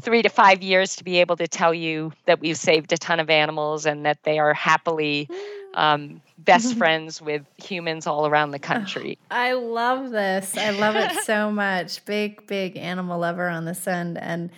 three 0.00 0.22
to 0.22 0.28
five 0.28 0.62
years 0.62 0.96
to 0.96 1.04
be 1.04 1.18
able 1.18 1.36
to 1.36 1.48
tell 1.48 1.74
you 1.74 2.12
that 2.26 2.40
we've 2.40 2.56
saved 2.56 2.92
a 2.92 2.98
ton 2.98 3.20
of 3.20 3.30
animals 3.30 3.86
and 3.86 4.06
that 4.06 4.22
they 4.22 4.38
are 4.38 4.54
happily 4.54 5.28
um, 5.74 6.20
best 6.38 6.74
friends 6.78 7.20
with 7.20 7.42
humans 7.56 8.06
all 8.06 8.26
around 8.26 8.52
the 8.52 8.58
country. 8.58 9.18
I 9.30 9.52
love 9.52 10.10
this. 10.10 10.56
I 10.56 10.70
love 10.70 10.96
it 10.96 11.24
so 11.24 11.50
much. 11.50 12.04
Big, 12.04 12.46
big 12.46 12.76
animal 12.76 13.18
lover 13.18 13.48
on 13.48 13.64
this 13.64 13.86
end, 13.86 14.18
and 14.18 14.50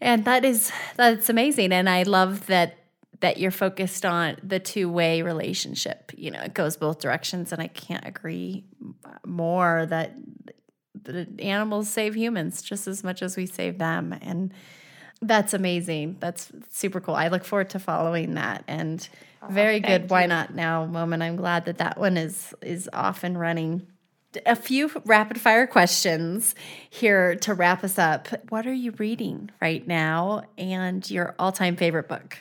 and 0.00 0.24
that 0.24 0.44
is 0.44 0.72
that's 0.96 1.28
amazing. 1.28 1.72
And 1.72 1.88
I 1.88 2.02
love 2.02 2.46
that 2.46 2.76
that 3.22 3.38
you're 3.38 3.52
focused 3.52 4.04
on 4.04 4.36
the 4.42 4.58
two 4.58 4.90
way 4.90 5.22
relationship. 5.22 6.12
You 6.16 6.32
know, 6.32 6.40
it 6.40 6.54
goes 6.54 6.76
both 6.76 6.98
directions, 6.98 7.52
and 7.52 7.62
I 7.62 7.68
can't 7.68 8.04
agree 8.04 8.64
more 9.24 9.86
that 9.86 10.14
the 11.00 11.28
animals 11.38 11.88
save 11.88 12.16
humans 12.16 12.62
just 12.62 12.86
as 12.86 13.02
much 13.02 13.22
as 13.22 13.36
we 13.36 13.46
save 13.46 13.78
them, 13.78 14.12
and 14.20 14.52
that's 15.22 15.54
amazing. 15.54 16.16
That's 16.18 16.50
super 16.70 17.00
cool. 17.00 17.14
I 17.14 17.28
look 17.28 17.44
forward 17.44 17.70
to 17.70 17.78
following 17.78 18.34
that 18.34 18.64
and 18.66 19.08
oh, 19.40 19.46
very 19.48 19.78
good. 19.78 20.10
Why 20.10 20.26
not 20.26 20.54
now 20.54 20.84
moment. 20.84 21.22
I'm 21.22 21.36
glad 21.36 21.66
that 21.66 21.78
that 21.78 21.98
one 21.98 22.16
is 22.16 22.52
is 22.60 22.90
off 22.92 23.22
and 23.22 23.38
running. 23.38 23.86
A 24.46 24.56
few 24.56 24.90
rapid 25.04 25.40
fire 25.40 25.66
questions 25.66 26.56
here 26.90 27.36
to 27.36 27.54
wrap 27.54 27.84
us 27.84 27.98
up. 27.98 28.28
What 28.48 28.66
are 28.66 28.72
you 28.72 28.92
reading 28.92 29.50
right 29.60 29.86
now 29.86 30.42
and 30.56 31.08
your 31.08 31.34
all-time 31.38 31.76
favorite 31.76 32.08
book? 32.08 32.38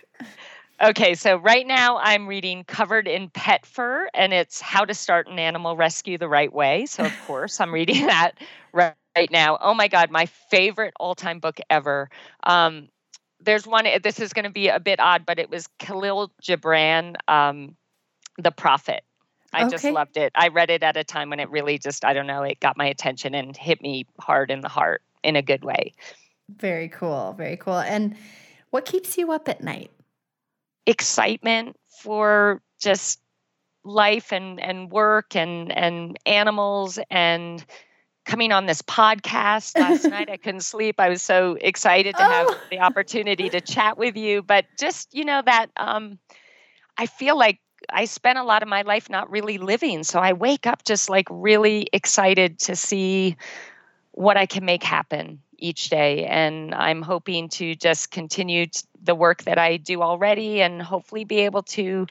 Okay, 0.81 1.13
so 1.13 1.35
right 1.35 1.67
now 1.67 1.97
I'm 1.97 2.25
reading 2.27 2.63
Covered 2.63 3.07
in 3.07 3.29
Pet 3.29 3.67
Fur, 3.67 4.09
and 4.15 4.33
it's 4.33 4.59
How 4.59 4.83
to 4.83 4.95
Start 4.95 5.27
an 5.27 5.37
Animal 5.37 5.77
Rescue 5.77 6.17
the 6.17 6.27
Right 6.27 6.51
Way. 6.51 6.87
So, 6.87 7.05
of 7.05 7.13
course, 7.27 7.61
I'm 7.61 7.71
reading 7.71 8.07
that 8.07 8.31
right, 8.73 8.95
now. 9.29 9.59
Oh 9.61 9.75
my 9.75 9.87
God, 9.87 10.09
my 10.09 10.25
favorite 10.25 10.95
all 10.99 11.13
time 11.13 11.39
book 11.39 11.59
ever. 11.69 12.09
Um, 12.45 12.87
there's 13.39 13.67
one, 13.67 13.85
this 14.03 14.19
is 14.19 14.33
going 14.33 14.45
to 14.45 14.51
be 14.51 14.69
a 14.69 14.79
bit 14.79 14.99
odd, 14.99 15.23
but 15.23 15.37
it 15.37 15.51
was 15.51 15.67
Kahlil 15.79 16.29
Gibran, 16.41 17.15
um, 17.27 17.75
The 18.39 18.51
Prophet. 18.51 19.03
I 19.53 19.65
okay. 19.65 19.69
just 19.69 19.85
loved 19.85 20.17
it. 20.17 20.31
I 20.33 20.47
read 20.47 20.71
it 20.71 20.81
at 20.81 20.97
a 20.97 21.03
time 21.03 21.29
when 21.29 21.39
it 21.39 21.51
really 21.51 21.77
just, 21.77 22.03
I 22.03 22.13
don't 22.13 22.27
know, 22.27 22.41
it 22.41 22.59
got 22.59 22.75
my 22.75 22.87
attention 22.87 23.35
and 23.35 23.55
hit 23.55 23.83
me 23.83 24.07
hard 24.19 24.49
in 24.49 24.61
the 24.61 24.69
heart 24.69 25.03
in 25.23 25.35
a 25.35 25.43
good 25.43 25.63
way. 25.63 25.93
Very 26.49 26.89
cool. 26.89 27.35
Very 27.37 27.57
cool. 27.57 27.77
And 27.77 28.15
what 28.71 28.85
keeps 28.85 29.15
you 29.15 29.31
up 29.31 29.47
at 29.47 29.61
night? 29.61 29.91
Excitement 30.85 31.75
for 32.01 32.61
just 32.81 33.19
life 33.83 34.31
and, 34.31 34.59
and 34.59 34.91
work 34.91 35.35
and, 35.35 35.71
and 35.71 36.17
animals 36.25 36.99
and 37.09 37.63
coming 38.25 38.51
on 38.51 38.65
this 38.65 38.81
podcast 38.81 39.77
last 39.77 40.05
night. 40.05 40.29
I 40.29 40.37
couldn't 40.37 40.61
sleep. 40.61 40.99
I 40.99 41.09
was 41.09 41.21
so 41.21 41.57
excited 41.59 42.15
to 42.15 42.23
have 42.23 42.47
oh. 42.49 42.57
the 42.69 42.79
opportunity 42.79 43.49
to 43.49 43.61
chat 43.61 43.97
with 43.97 44.15
you. 44.15 44.41
But 44.41 44.65
just, 44.79 45.13
you 45.13 45.25
know, 45.25 45.41
that 45.43 45.67
um, 45.77 46.19
I 46.97 47.07
feel 47.07 47.37
like 47.37 47.59
I 47.89 48.05
spent 48.05 48.37
a 48.37 48.43
lot 48.43 48.61
of 48.61 48.69
my 48.69 48.83
life 48.83 49.09
not 49.09 49.31
really 49.31 49.57
living. 49.57 50.03
So 50.03 50.19
I 50.19 50.33
wake 50.33 50.67
up 50.67 50.83
just 50.83 51.09
like 51.09 51.27
really 51.29 51.87
excited 51.93 52.59
to 52.59 52.75
see 52.75 53.37
what 54.11 54.37
I 54.37 54.45
can 54.45 54.65
make 54.65 54.83
happen 54.83 55.41
each 55.61 55.89
day. 55.89 56.25
And 56.25 56.75
I'm 56.75 57.01
hoping 57.01 57.47
to 57.49 57.75
just 57.75 58.11
continue 58.11 58.65
the 59.01 59.15
work 59.15 59.43
that 59.43 59.57
I 59.57 59.77
do 59.77 60.01
already 60.01 60.61
and 60.61 60.81
hopefully 60.81 61.23
be 61.23 61.41
able 61.41 61.63
to 61.63 62.07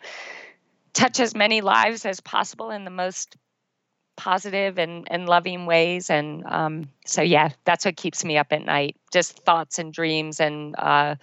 touch 0.95 1.21
as 1.21 1.35
many 1.35 1.61
lives 1.61 2.07
as 2.07 2.21
possible 2.21 2.71
in 2.71 2.85
the 2.85 2.91
most 2.91 3.37
positive 4.17 4.79
and, 4.79 5.07
and 5.11 5.29
loving 5.29 5.67
ways. 5.67 6.11
And 6.11 6.45
um, 6.47 6.89
so, 7.05 7.23
yeah, 7.23 7.51
that's 7.65 7.85
what 7.85 7.97
keeps 7.97 8.25
me 8.25 8.39
up 8.39 8.53
at 8.53 8.65
night. 8.65 8.97
Just 9.13 9.39
thoughts 9.41 9.79
and 9.79 9.93
dreams 9.93 10.41
and 10.41 10.75
uh, 10.79 11.17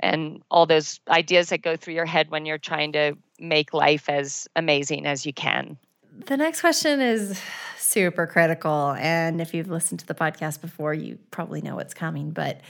and 0.00 0.42
all 0.50 0.66
those 0.66 1.00
ideas 1.08 1.50
that 1.50 1.62
go 1.62 1.76
through 1.76 1.94
your 1.94 2.06
head 2.06 2.30
when 2.30 2.44
you're 2.44 2.58
trying 2.58 2.92
to 2.92 3.16
make 3.38 3.72
life 3.72 4.08
as 4.08 4.48
amazing 4.56 5.06
as 5.06 5.24
you 5.24 5.32
can. 5.32 5.78
The 6.26 6.36
next 6.36 6.60
question 6.60 7.00
is 7.00 7.40
super 7.78 8.26
critical. 8.26 8.92
And 8.98 9.40
if 9.40 9.54
you've 9.54 9.70
listened 9.70 10.00
to 10.00 10.06
the 10.06 10.14
podcast 10.14 10.60
before, 10.60 10.94
you 10.94 11.18
probably 11.30 11.60
know 11.60 11.76
what's 11.76 11.94
coming. 11.94 12.30
But 12.30 12.60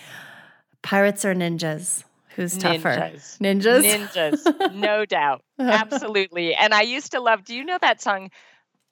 pirates 0.82 1.24
or 1.24 1.34
ninjas? 1.34 2.04
Who's 2.36 2.56
tougher? 2.56 3.12
Ninjas. 3.12 3.38
Ninjas? 3.38 4.42
Ninjas, 4.42 4.74
no 4.74 5.04
doubt. 5.04 5.42
Absolutely. 5.58 6.54
And 6.54 6.72
I 6.72 6.80
used 6.80 7.12
to 7.12 7.20
love, 7.20 7.44
do 7.44 7.54
you 7.54 7.62
know 7.62 7.76
that 7.82 8.00
song? 8.00 8.30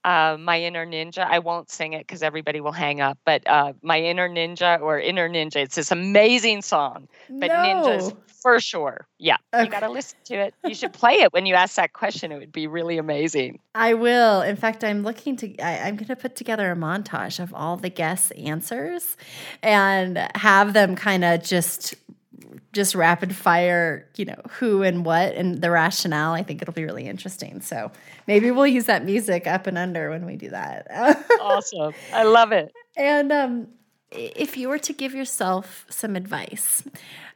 Uh, 0.05 0.37
my 0.39 0.61
inner 0.61 0.87
ninja. 0.87 1.27
I 1.27 1.39
won't 1.39 1.71
sing 1.71 1.93
it 1.93 2.07
because 2.07 2.23
everybody 2.23 2.61
will 2.61 2.73
hang 2.73 3.01
up. 3.01 3.19
But 3.25 3.47
uh, 3.49 3.73
my 3.83 4.01
inner 4.01 4.29
ninja 4.29 4.81
or 4.81 4.99
inner 4.99 5.29
ninja. 5.29 5.57
It's 5.57 5.75
this 5.77 5.91
amazing 5.91 6.63
song. 6.63 7.09
But 7.29 7.49
no. 7.49 7.55
ninjas 7.55 8.17
for 8.41 8.61
sure. 8.61 9.07
Yeah, 9.19 9.37
okay. 9.55 9.65
you 9.65 9.71
got 9.71 9.81
to 9.81 9.91
listen 9.91 10.19
to 10.25 10.35
it. 10.35 10.55
You 10.65 10.75
should 10.75 10.93
play 10.93 11.15
it 11.15 11.33
when 11.33 11.47
you 11.47 11.55
ask 11.55 11.77
that 11.77 11.93
question. 11.93 12.33
It 12.33 12.39
would 12.39 12.53
be 12.53 12.67
really 12.67 12.99
amazing. 12.99 13.61
I 13.75 13.95
will. 13.95 14.41
In 14.43 14.57
fact, 14.57 14.83
I'm 14.83 15.03
looking 15.03 15.37
to. 15.37 15.59
I, 15.59 15.89
I'm 15.89 15.97
going 15.97 16.09
to 16.09 16.17
put 16.17 16.37
together 16.37 16.71
a 16.73 16.77
montage 16.77 17.39
of 17.39 17.53
all 17.55 17.77
the 17.77 17.91
guests' 17.91 18.31
answers 18.33 19.17
and 19.63 20.29
have 20.35 20.73
them 20.73 20.97
kind 20.97 21.25
of 21.25 21.43
just 21.43 21.95
just 22.73 22.95
rapid 22.95 23.35
fire, 23.35 24.09
you 24.17 24.25
know, 24.25 24.41
who 24.51 24.83
and 24.83 25.05
what 25.05 25.35
and 25.35 25.61
the 25.61 25.71
rationale. 25.71 26.33
I 26.33 26.43
think 26.43 26.63
it'll 26.63 26.75
be 26.75 26.85
really 26.85 27.07
interesting. 27.07 27.61
So 27.61 27.91
maybe 28.27 28.51
we'll 28.51 28.67
use 28.67 28.87
that 28.87 29.05
music 29.05 29.47
up 29.47 29.67
and 29.67 29.79
under 29.79 30.11
when 30.11 30.27
we 30.27 30.37
do 30.37 30.51
that. 30.51 30.87
awesome. 31.41 31.95
I 32.13 32.25
love 32.25 32.53
it. 32.53 32.73
And 32.97 33.33
um, 33.33 33.69
if 34.11 34.57
you 34.57 34.69
were 34.69 34.79
to 34.79 34.93
give 34.93 35.15
yourself 35.15 35.87
some 35.89 36.17
advice 36.17 36.83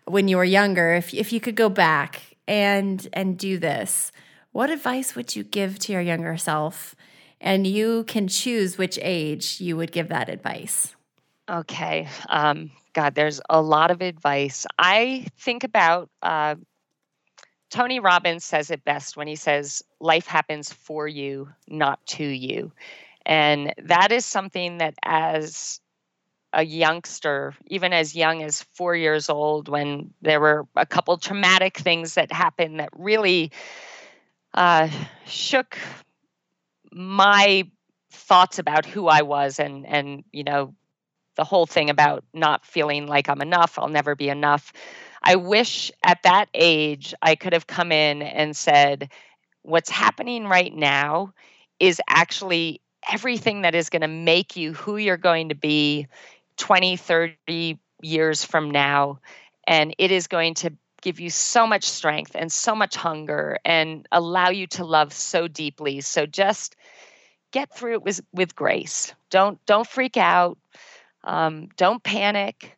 when 0.05 0.29
you 0.29 0.37
were 0.37 0.45
younger, 0.45 0.95
if 0.95 1.15
if 1.15 1.33
you 1.33 1.41
could 1.41 1.57
go 1.57 1.69
back 1.69 2.37
and 2.47 3.07
and 3.13 3.39
do 3.39 3.59
this, 3.59 4.13
what 4.53 4.71
advice 4.71 5.15
would 5.15 5.35
you 5.35 5.45
give 5.45 5.79
to 5.81 5.93
your 5.93 6.03
younger 6.03 6.37
self? 6.37 6.95
And 7.41 7.67
you 7.67 8.05
can 8.05 8.27
choose 8.29 8.79
which 8.79 8.99
age 9.03 9.61
you 9.61 9.77
would 9.77 9.93
give 9.93 10.09
that 10.09 10.29
advice. 10.29 10.95
Okay. 11.49 12.09
Um, 12.29 12.71
God, 12.95 13.15
there's 13.15 13.41
a 13.51 13.61
lot 13.61 13.91
of 13.91 14.01
advice. 14.01 14.67
I 14.79 15.27
think 15.39 15.65
about 15.65 16.09
uh, 16.23 16.55
Tony 17.71 18.01
Robbins 18.01 18.45
says 18.45 18.71
it 18.71 18.85
best 18.85 19.17
when 19.17 19.27
he 19.27 19.37
says, 19.37 19.83
Life 20.01 20.27
happens 20.27 20.73
for 20.73 21.07
you, 21.07 21.49
not 21.69 22.05
to 22.07 22.25
you. 22.25 22.73
And 23.27 23.75
that 23.83 24.13
is 24.13 24.25
something 24.25 24.79
that, 24.79 24.95
as 25.03 25.81
a 26.53 26.65
youngster, 26.65 27.55
even 27.67 27.93
as 27.93 28.15
young 28.15 28.43
as 28.43 28.63
four 28.75 28.95
years 28.95 29.29
old, 29.29 29.69
when 29.69 30.15
there 30.23 30.41
were 30.41 30.67
a 30.77 30.87
couple 30.87 31.17
traumatic 31.19 31.77
things 31.77 32.15
that 32.15 32.31
happened 32.31 32.79
that 32.79 32.91
really 32.93 33.51
uh, 34.55 34.89
shook 35.27 35.77
my 36.93 37.69
thoughts 38.13 38.61
about 38.61 38.87
who 38.87 39.09
I 39.09 39.23
was 39.23 39.59
and 39.59 39.85
and 39.85 40.23
you 40.31 40.45
know 40.45 40.75
the 41.37 41.45
whole 41.45 41.67
thing 41.67 41.91
about 41.91 42.25
not 42.33 42.65
feeling 42.65 43.07
like 43.07 43.29
I'm 43.29 43.41
enough, 43.41 43.79
I'll 43.79 43.89
never 43.89 44.15
be 44.15 44.29
enough. 44.29 44.73
I 45.23 45.37
wish 45.37 45.91
at 46.05 46.23
that 46.25 46.49
age 46.55 47.15
I 47.23 47.35
could 47.35 47.53
have 47.53 47.67
come 47.67 47.91
in 47.93 48.23
and 48.23 48.57
said, 48.57 49.11
what's 49.63 49.91
happening 49.91 50.47
right 50.47 50.75
now 50.75 51.33
is 51.81 52.01
actually 52.09 52.81
everything 53.11 53.63
that 53.63 53.75
is 53.75 53.91
going 53.91 54.03
to 54.03 54.09
make 54.09 54.57
you 54.57 54.73
who 54.73 54.97
you're 54.97 55.17
going 55.17 55.49
to 55.49 55.55
be 55.55 56.07
20, 56.59 56.97
30 56.97 57.79
years 58.03 58.45
from 58.45 58.71
now. 58.71 59.19
And 59.67 59.95
it 59.99 60.11
is 60.11 60.27
going 60.27 60.55
to 60.55 60.73
give 61.03 61.21
you 61.21 61.31
so 61.31 61.67
much 61.67 61.85
strength 61.85 62.33
and 62.35 62.51
so 62.51 62.75
much 62.75 62.97
hunger 62.97 63.59
and 63.65 64.07
allow 64.13 64.51
you 64.51 64.67
to 64.67 64.85
love 64.85 65.13
so 65.13 65.49
deeply. 65.49 66.01
So 66.01 66.27
just 66.27 66.77
get 67.53 67.75
through 67.75 67.95
it 67.95 68.03
with, 68.03 68.21
with 68.33 68.57
grace. 68.57 69.15
Don't 69.31 69.65
don't 69.67 69.87
freak 69.87 70.17
out. 70.17 70.59
Um, 71.25 71.69
don't 71.77 72.03
panic. 72.03 72.77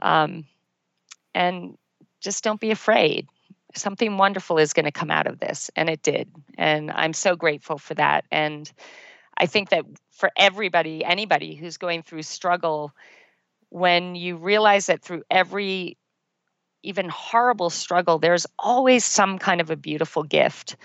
Um, 0.00 0.46
and 1.34 1.76
just 2.20 2.44
don't 2.44 2.60
be 2.60 2.70
afraid. 2.70 3.28
something 3.74 4.18
wonderful 4.18 4.58
is 4.58 4.74
going 4.74 4.84
to 4.84 4.92
come 4.92 5.10
out 5.10 5.26
of 5.26 5.40
this. 5.40 5.70
And 5.76 5.88
it 5.88 6.02
did. 6.02 6.28
And 6.58 6.90
I'm 6.90 7.14
so 7.14 7.36
grateful 7.36 7.78
for 7.78 7.94
that. 7.94 8.24
And 8.30 8.70
I 9.38 9.46
think 9.46 9.70
that 9.70 9.84
for 10.10 10.30
everybody, 10.36 11.04
anybody 11.04 11.54
who's 11.54 11.78
going 11.78 12.02
through 12.02 12.22
struggle, 12.22 12.92
when 13.70 14.14
you 14.14 14.36
realize 14.36 14.86
that 14.86 15.02
through 15.02 15.22
every 15.30 15.96
even 16.82 17.08
horrible 17.08 17.70
struggle, 17.70 18.18
there's 18.18 18.46
always 18.58 19.04
some 19.04 19.38
kind 19.38 19.60
of 19.60 19.70
a 19.70 19.76
beautiful 19.76 20.22
gift. 20.22 20.76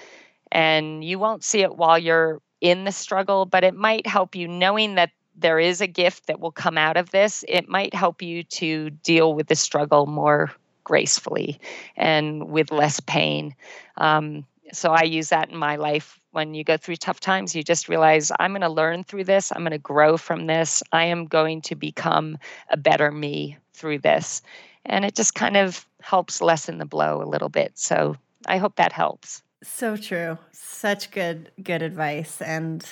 And 0.52 1.04
you 1.04 1.20
won't 1.20 1.44
see 1.44 1.62
it 1.62 1.76
while 1.76 1.98
you're 2.00 2.42
in 2.62 2.86
the 2.86 2.92
struggle, 2.92 3.46
but 3.46 3.64
it 3.64 3.76
might 3.76 4.08
help 4.08 4.36
you 4.36 4.48
knowing 4.48 4.96
that 4.96 5.12
there 5.38 5.60
is 5.60 5.82
a 5.82 5.88
gift 5.88 6.28
that 6.28 6.40
will 6.40 6.52
come 6.52 6.78
out 6.78 6.98
of 6.98 7.12
this. 7.12 7.46
It 7.48 7.70
might 7.70 7.94
help 7.94 8.22
you 8.22 8.44
to 8.44 8.90
deal 8.90 9.34
with 9.34 9.48
the 9.48 9.56
struggle 9.56 10.06
more 10.08 10.52
gracefully 10.84 11.60
and 11.96 12.50
with 12.50 12.72
less 12.72 13.00
pain. 13.00 13.56
Um, 13.98 14.46
so 14.74 14.92
I 14.92 15.04
use 15.04 15.30
that 15.30 15.50
in 15.50 15.58
my 15.58 15.76
life. 15.76 16.20
When 16.32 16.54
you 16.54 16.64
go 16.64 16.78
through 16.78 16.98
tough 16.98 17.20
times, 17.20 17.56
you 17.56 17.64
just 17.64 17.88
realize 17.88 18.32
I'm 18.40 18.52
going 18.52 18.62
to 18.62 18.70
learn 18.70 19.04
through 19.04 19.26
this. 19.26 19.52
I'm 19.52 19.62
going 19.62 19.72
to 19.72 19.78
grow 19.78 20.18
from 20.18 20.48
this. 20.48 20.84
I 20.92 21.06
am 21.06 21.26
going 21.26 21.62
to 21.64 21.76
become 21.76 22.38
a 22.70 22.78
better 22.78 23.12
me 23.12 23.58
through 23.74 24.00
this. 24.00 24.42
And 24.86 25.06
it 25.06 25.16
just 25.16 25.36
kind 25.36 25.58
of 25.58 25.86
helps 26.02 26.42
lessen 26.42 26.78
the 26.78 26.86
blow 26.86 27.22
a 27.22 27.26
little 27.26 27.50
bit. 27.50 27.74
So 27.76 28.16
I 28.46 28.58
hope 28.58 28.76
that 28.76 28.92
helps. 28.92 29.44
So 29.64 29.98
true. 29.98 30.38
Such 30.52 31.12
good 31.12 31.52
good 31.62 31.82
advice 31.82 32.42
and 32.42 32.86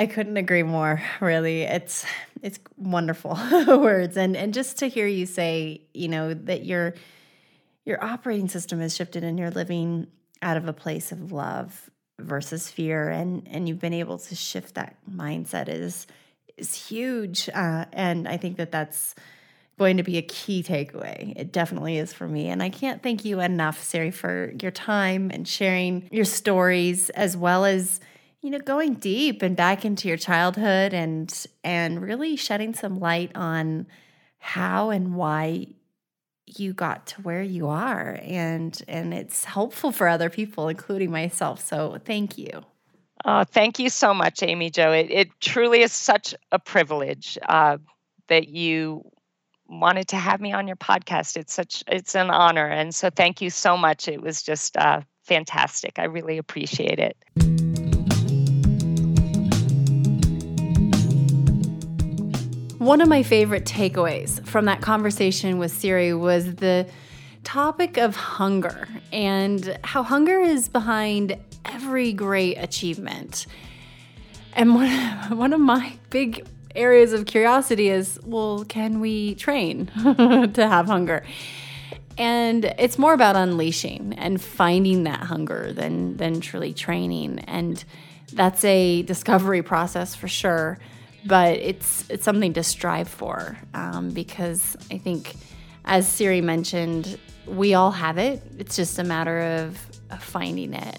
I 0.00 0.06
couldn't 0.06 0.38
agree 0.38 0.62
more, 0.62 1.02
really. 1.20 1.60
It's 1.60 2.06
it's 2.40 2.58
wonderful 2.78 3.38
words 3.66 4.16
and 4.16 4.34
and 4.34 4.54
just 4.54 4.78
to 4.78 4.86
hear 4.86 5.06
you 5.06 5.26
say, 5.26 5.82
you 5.92 6.08
know, 6.08 6.32
that 6.32 6.64
your 6.64 6.94
your 7.84 8.02
operating 8.02 8.48
system 8.48 8.80
has 8.80 8.96
shifted 8.96 9.24
and 9.24 9.38
you're 9.38 9.50
living 9.50 10.06
out 10.40 10.56
of 10.56 10.66
a 10.66 10.72
place 10.72 11.12
of 11.12 11.32
love 11.32 11.90
versus 12.18 12.70
fear 12.70 13.10
and 13.10 13.46
and 13.50 13.68
you've 13.68 13.78
been 13.78 13.92
able 13.92 14.16
to 14.16 14.34
shift 14.34 14.76
that 14.76 14.96
mindset 15.06 15.68
is 15.68 16.06
is 16.56 16.74
huge 16.74 17.50
uh, 17.52 17.84
and 17.92 18.26
I 18.26 18.38
think 18.38 18.56
that 18.56 18.72
that's 18.72 19.14
going 19.78 19.98
to 19.98 20.02
be 20.02 20.16
a 20.16 20.22
key 20.22 20.62
takeaway. 20.62 21.34
It 21.36 21.52
definitely 21.52 21.98
is 21.98 22.14
for 22.14 22.26
me. 22.26 22.48
And 22.48 22.62
I 22.62 22.70
can't 22.70 23.02
thank 23.02 23.26
you 23.26 23.40
enough, 23.40 23.82
Siri, 23.82 24.12
for 24.12 24.54
your 24.62 24.70
time 24.70 25.30
and 25.30 25.46
sharing 25.46 26.08
your 26.10 26.24
stories 26.24 27.10
as 27.10 27.36
well 27.36 27.66
as 27.66 28.00
you 28.42 28.50
know 28.50 28.58
going 28.58 28.94
deep 28.94 29.42
and 29.42 29.56
back 29.56 29.84
into 29.84 30.08
your 30.08 30.16
childhood 30.16 30.94
and 30.94 31.46
and 31.62 32.00
really 32.02 32.36
shedding 32.36 32.74
some 32.74 32.98
light 32.98 33.30
on 33.34 33.86
how 34.38 34.90
and 34.90 35.14
why 35.14 35.66
you 36.46 36.72
got 36.72 37.06
to 37.06 37.20
where 37.22 37.42
you 37.42 37.68
are. 37.68 38.18
And 38.22 38.80
and 38.88 39.14
it's 39.14 39.44
helpful 39.44 39.92
for 39.92 40.08
other 40.08 40.30
people 40.30 40.68
including 40.68 41.10
myself. 41.10 41.64
So 41.64 41.98
thank 42.04 42.38
you. 42.38 42.64
Uh, 43.24 43.44
thank 43.44 43.78
you 43.78 43.90
so 43.90 44.14
much 44.14 44.42
amy 44.42 44.70
jo. 44.70 44.92
It, 44.92 45.10
it 45.10 45.28
truly 45.40 45.82
is 45.82 45.92
such 45.92 46.34
a 46.50 46.58
privilege 46.58 47.36
uh, 47.46 47.76
that 48.28 48.48
you 48.48 49.04
wanted 49.68 50.08
to 50.08 50.16
have 50.16 50.40
me 50.40 50.52
on 50.52 50.66
your 50.66 50.76
podcast. 50.76 51.36
It's 51.36 51.52
such 51.52 51.84
it's 51.86 52.14
an 52.14 52.30
honor. 52.30 52.66
And 52.66 52.94
so 52.94 53.10
thank 53.10 53.42
you 53.42 53.50
so 53.50 53.76
much. 53.76 54.08
It 54.08 54.22
was 54.22 54.42
just 54.42 54.78
uh, 54.78 55.02
fantastic. 55.24 55.98
I 55.98 56.04
really 56.04 56.38
appreciate 56.38 56.98
it 56.98 57.59
One 62.80 63.02
of 63.02 63.08
my 63.08 63.22
favorite 63.22 63.66
takeaways 63.66 64.42
from 64.46 64.64
that 64.64 64.80
conversation 64.80 65.58
with 65.58 65.70
Siri 65.70 66.14
was 66.14 66.54
the 66.54 66.88
topic 67.44 67.98
of 67.98 68.16
hunger 68.16 68.88
and 69.12 69.78
how 69.84 70.02
hunger 70.02 70.40
is 70.40 70.70
behind 70.70 71.36
every 71.66 72.14
great 72.14 72.54
achievement. 72.54 73.46
And 74.54 74.74
one, 74.74 74.88
one 75.36 75.52
of 75.52 75.60
my 75.60 75.92
big 76.08 76.46
areas 76.74 77.12
of 77.12 77.26
curiosity 77.26 77.90
is 77.90 78.18
well, 78.24 78.64
can 78.64 79.00
we 79.00 79.34
train 79.34 79.88
to 80.02 80.66
have 80.66 80.86
hunger? 80.86 81.22
And 82.16 82.64
it's 82.78 82.98
more 82.98 83.12
about 83.12 83.36
unleashing 83.36 84.14
and 84.14 84.40
finding 84.40 85.04
that 85.04 85.20
hunger 85.20 85.74
than, 85.74 86.16
than 86.16 86.40
truly 86.40 86.72
training. 86.72 87.40
And 87.40 87.84
that's 88.32 88.64
a 88.64 89.02
discovery 89.02 89.60
process 89.60 90.14
for 90.14 90.28
sure 90.28 90.78
but 91.26 91.58
it's 91.58 92.08
it's 92.10 92.24
something 92.24 92.52
to 92.54 92.62
strive 92.62 93.08
for 93.08 93.58
um, 93.74 94.10
because 94.10 94.76
I 94.90 94.98
think, 94.98 95.34
as 95.84 96.08
Siri 96.08 96.40
mentioned, 96.40 97.18
we 97.46 97.74
all 97.74 97.90
have 97.90 98.18
it. 98.18 98.42
It's 98.58 98.76
just 98.76 98.98
a 98.98 99.04
matter 99.04 99.40
of, 99.40 99.78
of 100.10 100.22
finding 100.22 100.74
it, 100.74 100.98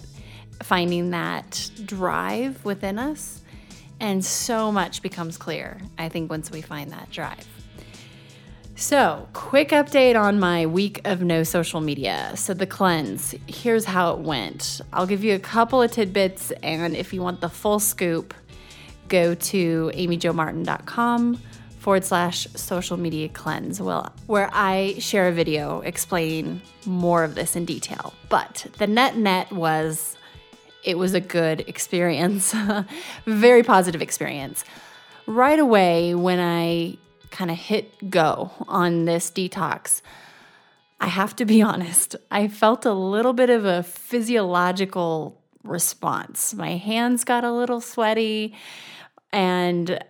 finding 0.63 1.11
that 1.11 1.69
drive 1.86 2.63
within 2.65 2.99
us, 2.99 3.41
and 3.99 4.24
so 4.24 4.72
much 4.72 5.01
becomes 5.01 5.38
clear. 5.38 5.80
I 5.97 6.09
think 6.09 6.30
once 6.30 6.51
we 6.51 6.61
find 6.61 6.91
that 6.91 7.09
drive. 7.11 7.47
So, 8.82 9.28
quick 9.34 9.69
update 9.69 10.19
on 10.19 10.39
my 10.39 10.65
week 10.65 11.01
of 11.05 11.22
no 11.22 11.43
social 11.43 11.82
media. 11.82 12.32
So, 12.36 12.55
the 12.55 12.65
cleanse, 12.65 13.36
here's 13.45 13.86
how 13.86 14.13
it 14.13 14.22
went. 14.22 14.82
I'll 14.91 15.05
give 15.05 15.24
you 15.24 15.36
a 15.36 15.39
couple 15.39 15.84
of 15.84 15.91
tidbits, 15.91 16.49
and 16.63 16.95
if 16.95 17.13
you 17.13 17.22
want 17.22 17.41
the 17.41 17.49
full 17.49 17.80
scoop, 17.80 18.34
go 19.12 19.36
to 19.36 19.91
amyjomartin.com 19.93 21.39
forward 21.78 22.03
slash 22.03 22.47
social 22.55 22.97
media 22.97 23.28
cleanse, 23.30 23.82
well, 23.82 24.12
where 24.28 24.49
I 24.53 24.95
share 24.99 25.28
a 25.28 25.32
video 25.32 25.82
explaining 25.82 26.62
more 26.86 27.24
of 27.24 27.36
this 27.36 27.55
in 27.55 27.66
detail. 27.66 28.14
But 28.30 28.68
the 28.78 28.88
net 28.88 29.18
net 29.18 29.51
was 29.51 30.16
it 30.84 30.97
was 30.97 31.14
a 31.14 31.20
good 31.20 31.62
experience, 31.68 32.55
very 33.26 33.62
positive 33.62 34.01
experience. 34.01 34.64
Right 35.28 35.59
away, 35.59 36.16
when 36.16 36.39
I 36.39 36.97
kind 37.30 37.51
of 37.51 37.57
hit 37.57 38.09
go 38.09 38.51
on 38.68 39.05
this 39.05 39.30
detox, 39.30 40.01
I 40.99 41.07
have 41.07 41.36
to 41.38 41.45
be 41.45 41.62
honest, 41.72 42.16
I 42.32 42.47
felt 42.47 42.86
a 42.86 42.93
little 42.93 43.34
bit 43.34 43.49
of 43.49 43.66
a 43.66 43.84
physiological 43.84 45.41
response. 45.64 46.53
My 46.53 46.76
hands 46.78 47.24
got 47.24 47.43
a 47.43 47.51
little 47.51 47.82
sweaty. 47.82 48.55
And 49.34 50.03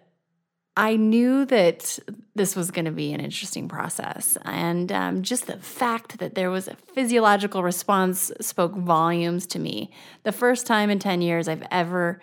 I 0.78 0.96
knew 0.96 1.46
that 1.46 2.00
this 2.34 2.56
was 2.56 2.72
going 2.72 2.86
to 2.86 2.92
be 2.92 3.12
an 3.14 3.20
interesting 3.20 3.68
process. 3.68 4.38
And 4.46 4.92
um, 4.92 5.22
just 5.22 5.48
the 5.48 5.58
fact 5.58 6.20
that 6.20 6.36
there 6.36 6.50
was 6.50 6.68
a 6.68 6.76
physiological 6.76 7.62
response 7.62 8.32
spoke 8.40 8.76
volumes 8.76 9.46
to 9.48 9.60
me. 9.60 9.92
The 10.24 10.32
first 10.32 10.66
time 10.66 10.90
in 10.90 11.00
10 11.00 11.22
years 11.22 11.48
I've 11.48 11.68
ever 11.72 12.22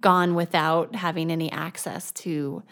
gone 0.00 0.34
without 0.34 0.94
having 0.94 1.30
any 1.30 1.52
access 1.52 2.10
to 2.12 2.62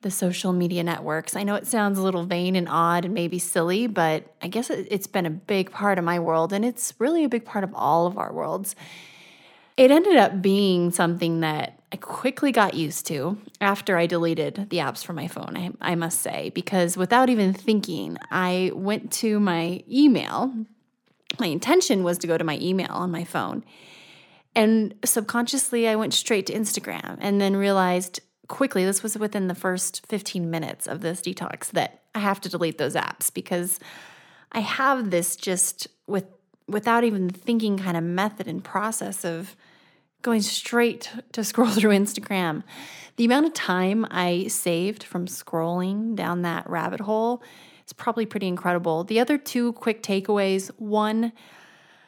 the 0.00 0.10
social 0.10 0.52
media 0.52 0.82
networks. 0.82 1.36
I 1.36 1.42
know 1.42 1.54
it 1.56 1.66
sounds 1.66 1.98
a 1.98 2.02
little 2.02 2.24
vain 2.24 2.56
and 2.56 2.68
odd 2.68 3.04
and 3.04 3.12
maybe 3.12 3.38
silly, 3.38 3.86
but 3.86 4.34
I 4.40 4.48
guess 4.48 4.70
it's 4.70 5.06
been 5.06 5.26
a 5.26 5.30
big 5.30 5.70
part 5.70 5.98
of 5.98 6.04
my 6.04 6.20
world 6.20 6.52
and 6.52 6.64
it's 6.64 6.94
really 6.98 7.24
a 7.24 7.28
big 7.28 7.44
part 7.44 7.64
of 7.64 7.74
all 7.74 8.06
of 8.06 8.16
our 8.16 8.32
worlds. 8.32 8.76
It 9.76 9.90
ended 9.90 10.16
up 10.16 10.40
being 10.40 10.90
something 10.90 11.40
that 11.40 11.85
I 11.92 11.96
quickly 11.96 12.50
got 12.50 12.74
used 12.74 13.06
to 13.06 13.38
after 13.60 13.96
I 13.96 14.06
deleted 14.06 14.68
the 14.70 14.78
apps 14.78 15.04
from 15.04 15.16
my 15.16 15.28
phone, 15.28 15.56
I, 15.56 15.92
I 15.92 15.94
must 15.94 16.20
say, 16.20 16.50
because 16.54 16.96
without 16.96 17.30
even 17.30 17.52
thinking, 17.52 18.18
I 18.30 18.72
went 18.74 19.12
to 19.14 19.38
my 19.38 19.84
email. 19.90 20.52
My 21.38 21.46
intention 21.46 22.02
was 22.02 22.18
to 22.18 22.26
go 22.26 22.36
to 22.36 22.44
my 22.44 22.58
email 22.60 22.90
on 22.90 23.10
my 23.10 23.24
phone. 23.24 23.64
And 24.56 24.94
subconsciously, 25.04 25.86
I 25.86 25.96
went 25.96 26.14
straight 26.14 26.46
to 26.46 26.54
Instagram 26.54 27.18
and 27.20 27.40
then 27.40 27.54
realized 27.56 28.20
quickly, 28.48 28.84
this 28.84 29.02
was 29.02 29.18
within 29.18 29.48
the 29.48 29.54
first 29.54 30.06
15 30.06 30.50
minutes 30.50 30.86
of 30.86 31.00
this 31.00 31.20
detox, 31.20 31.70
that 31.72 32.02
I 32.14 32.20
have 32.20 32.40
to 32.42 32.48
delete 32.48 32.78
those 32.78 32.94
apps 32.94 33.32
because 33.32 33.78
I 34.52 34.60
have 34.60 35.10
this 35.10 35.36
just 35.36 35.88
with 36.06 36.26
without 36.68 37.04
even 37.04 37.30
thinking 37.30 37.78
kind 37.78 37.96
of 37.96 38.02
method 38.02 38.48
and 38.48 38.62
process 38.62 39.24
of 39.24 39.54
going 40.26 40.42
straight 40.42 41.08
to 41.30 41.44
scroll 41.44 41.70
through 41.70 41.92
Instagram. 41.92 42.64
The 43.14 43.24
amount 43.24 43.46
of 43.46 43.54
time 43.54 44.04
I 44.10 44.48
saved 44.48 45.04
from 45.04 45.26
scrolling 45.26 46.16
down 46.16 46.42
that 46.42 46.68
rabbit 46.68 46.98
hole 47.00 47.44
is 47.86 47.92
probably 47.92 48.26
pretty 48.26 48.48
incredible. 48.48 49.04
The 49.04 49.20
other 49.20 49.38
two 49.38 49.72
quick 49.74 50.02
takeaways 50.02 50.68
one, 50.78 51.32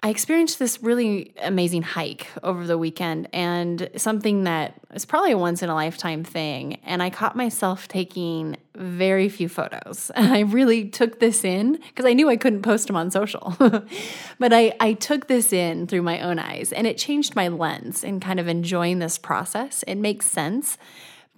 I 0.01 0.11
experienced 0.11 0.61
this 0.61 0.81
really 0.81 1.35
amazing 1.43 1.83
hike 1.83 2.29
over 2.45 2.67
the 2.67 2.79
weekend 2.79 3.29
and 3.33 3.91
something 3.97 4.45
that 4.45 4.75
is 4.95 5.05
probably 5.05 5.33
a 5.33 5.39
once 5.39 5.61
in 5.61 5.69
a 5.69 5.75
lifetime 5.75 6.23
thing. 6.23 6.79
And 6.85 7.03
I 7.03 7.11
caught 7.11 7.35
myself 7.35 7.89
taking 7.89 8.57
very 8.77 9.29
few 9.29 9.49
photos. 9.49 10.13
I 10.17 10.41
really 10.41 10.89
took 10.89 11.19
this 11.19 11.45
in 11.45 11.73
because 11.73 12.05
I 12.05 12.13
knew 12.13 12.29
I 12.29 12.37
couldn't 12.37 12.63
post 12.63 12.87
them 12.87 12.95
on 12.95 13.11
social. 13.11 13.57
but 14.39 14.53
I, 14.53 14.73
I 14.79 14.93
took 14.93 15.27
this 15.27 15.53
in 15.53 15.89
through 15.89 16.03
my 16.03 16.21
own 16.21 16.39
eyes 16.39 16.73
and 16.73 16.87
it 16.87 16.97
changed 16.97 17.35
my 17.35 17.49
lens 17.49 18.05
in 18.05 18.21
kind 18.21 18.39
of 18.39 18.47
enjoying 18.47 19.01
this 19.01 19.19
process. 19.19 19.83
It 19.89 19.97
makes 19.97 20.27
sense. 20.27 20.79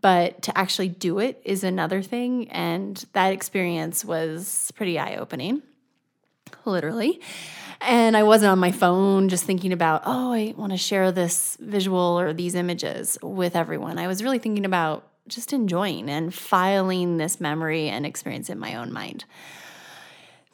But 0.03 0.43
to 0.43 0.57
actually 0.57 0.89
do 0.89 1.19
it 1.19 1.41
is 1.45 1.65
another 1.65 2.03
thing. 2.03 2.51
And 2.51 3.03
that 3.15 3.33
experience 3.33 4.05
was 4.05 4.71
pretty 4.77 4.99
eye 4.99 5.17
opening. 5.17 5.63
Literally. 6.65 7.21
And 7.81 8.17
I 8.17 8.23
wasn't 8.23 8.53
on 8.53 8.59
my 8.59 8.73
phone 8.73 9.29
just 9.29 9.45
thinking 9.45 9.73
about, 9.73 10.03
oh, 10.05 10.33
I 10.33 10.55
want 10.57 10.73
to 10.73 10.79
share 10.79 11.13
this 11.13 11.57
visual 11.61 12.21
or 12.21 12.33
these 12.33 12.55
images 12.55 13.17
with 13.23 13.57
everyone. 13.57 13.99
I 13.99 14.07
was 14.07 14.23
really 14.23 14.39
thinking 14.39 14.67
about 14.67 15.07
just 15.29 15.53
enjoying 15.53 16.11
and 16.11 16.35
filing 16.35 17.17
this 17.17 17.41
memory 17.41 17.89
and 17.89 18.05
experience 18.05 18.51
in 18.51 18.59
my 18.59 18.75
own 18.75 18.93
mind. 18.93 19.25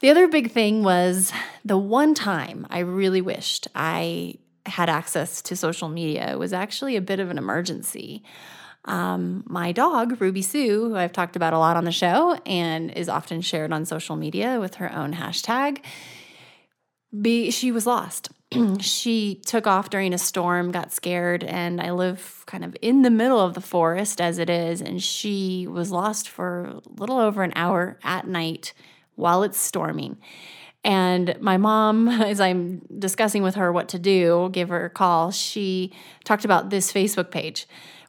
The 0.01 0.11
other 0.11 0.28
big 0.28 0.53
thing 0.53 0.84
was 0.84 1.32
the 1.64 1.78
one 1.78 2.14
time 2.14 2.66
I 2.70 2.80
really 2.80 3.22
wished 3.22 3.66
I 3.74 4.34
had 4.66 4.91
access 4.91 5.41
to 5.43 5.57
social 5.57 5.89
media. 5.89 6.30
It 6.30 6.39
was 6.39 6.53
actually 6.53 6.97
a 6.97 7.01
bit 7.01 7.18
of 7.18 7.30
an 7.30 7.39
emergency. 7.39 8.22
Um, 8.87 9.43
my 9.47 9.72
dog, 9.72 10.20
Ruby 10.20 10.43
Sue, 10.43 10.89
who 10.89 10.97
I've 10.97 11.12
talked 11.12 11.37
about 11.37 11.53
a 11.53 11.59
lot 11.59 11.76
on 11.76 11.84
the 11.84 11.93
show 11.93 12.39
and 12.47 12.93
is 12.93 13.09
often 13.09 13.41
shared 13.41 13.72
on 13.72 13.84
social 13.84 14.16
media 14.16 14.61
with 14.61 14.76
her 14.76 14.93
own 14.93 15.14
hashtag, 15.14 15.80
be, 17.20 17.51
she 17.51 17.72
was 17.72 17.87
lost. 17.87 18.28
she 18.80 19.41
took 19.45 19.66
off 19.66 19.91
during 19.91 20.14
a 20.14 20.18
storm, 20.18 20.70
got 20.70 20.93
scared, 20.93 21.43
and 21.43 21.80
I 21.80 21.91
live 21.91 22.45
kind 22.47 22.64
of 22.64 22.76
in 22.80 23.03
the 23.03 23.11
middle 23.11 23.41
of 23.41 23.55
the 23.55 23.61
forest 23.61 24.20
as 24.20 24.39
it 24.39 24.49
is. 24.49 24.80
And 24.80 25.03
she 25.03 25.66
was 25.66 25.91
lost 25.91 26.28
for 26.28 26.64
a 26.64 26.80
little 27.01 27.18
over 27.18 27.43
an 27.43 27.53
hour 27.57 27.99
at 28.05 28.28
night 28.28 28.72
while 29.16 29.43
it's 29.43 29.59
storming. 29.59 30.18
And 30.84 31.37
my 31.41 31.57
mom, 31.57 32.09
as 32.09 32.41
I'm 32.41 32.82
discussing 32.97 33.43
with 33.43 33.57
her 33.57 33.72
what 33.72 33.89
to 33.89 33.99
do, 33.99 34.51
give 34.53 34.68
her 34.68 34.84
a 34.84 34.91
call, 34.91 35.32
she 35.32 35.93
talked 36.24 36.45
about 36.45 36.70
this 36.70 36.93
Facebook 36.93 37.32
page 37.32 37.66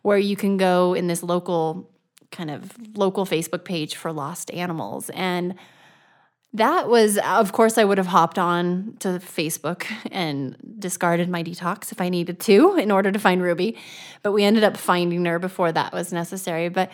where 0.08 0.18
you 0.18 0.38
can 0.38 0.56
go 0.56 0.94
in 0.94 1.08
this 1.08 1.22
local 1.22 1.92
kind 2.32 2.50
of 2.50 2.72
local 2.96 3.26
Facebook 3.26 3.66
page 3.66 3.98
for 3.98 4.14
lost 4.14 4.50
animals. 4.52 5.10
And 5.10 5.56
that 6.54 6.88
was, 6.88 7.18
of 7.18 7.52
course, 7.52 7.78
I 7.78 7.84
would 7.84 7.98
have 7.98 8.08
hopped 8.08 8.40
on 8.40 8.96
to 9.00 9.20
Facebook 9.20 9.86
and 10.10 10.56
discarded 10.80 11.28
my 11.28 11.44
detox 11.44 11.92
if 11.92 12.00
I 12.00 12.08
needed 12.08 12.40
to 12.40 12.78
in 12.78 12.90
order 12.90 13.12
to 13.12 13.20
find 13.20 13.44
Ruby. 13.44 13.76
But 14.24 14.32
we 14.32 14.46
ended 14.46 14.64
up 14.64 14.78
finding 14.78 15.26
her 15.26 15.40
before 15.40 15.74
that 15.74 15.92
was 15.92 16.14
necessary. 16.14 16.70
But 16.70 16.90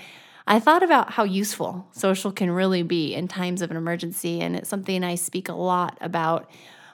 I 0.48 0.60
thought 0.60 0.82
about 0.82 1.12
how 1.12 1.24
useful 1.24 1.88
social 1.92 2.32
can 2.32 2.50
really 2.50 2.82
be 2.82 3.14
in 3.14 3.28
times 3.28 3.62
of 3.62 3.70
an 3.70 3.78
emergency. 3.78 4.42
And 4.42 4.56
it's 4.56 4.70
something 4.70 5.04
I 5.04 5.14
speak 5.14 5.50
a 5.50 5.54
lot 5.54 6.00
about 6.02 6.50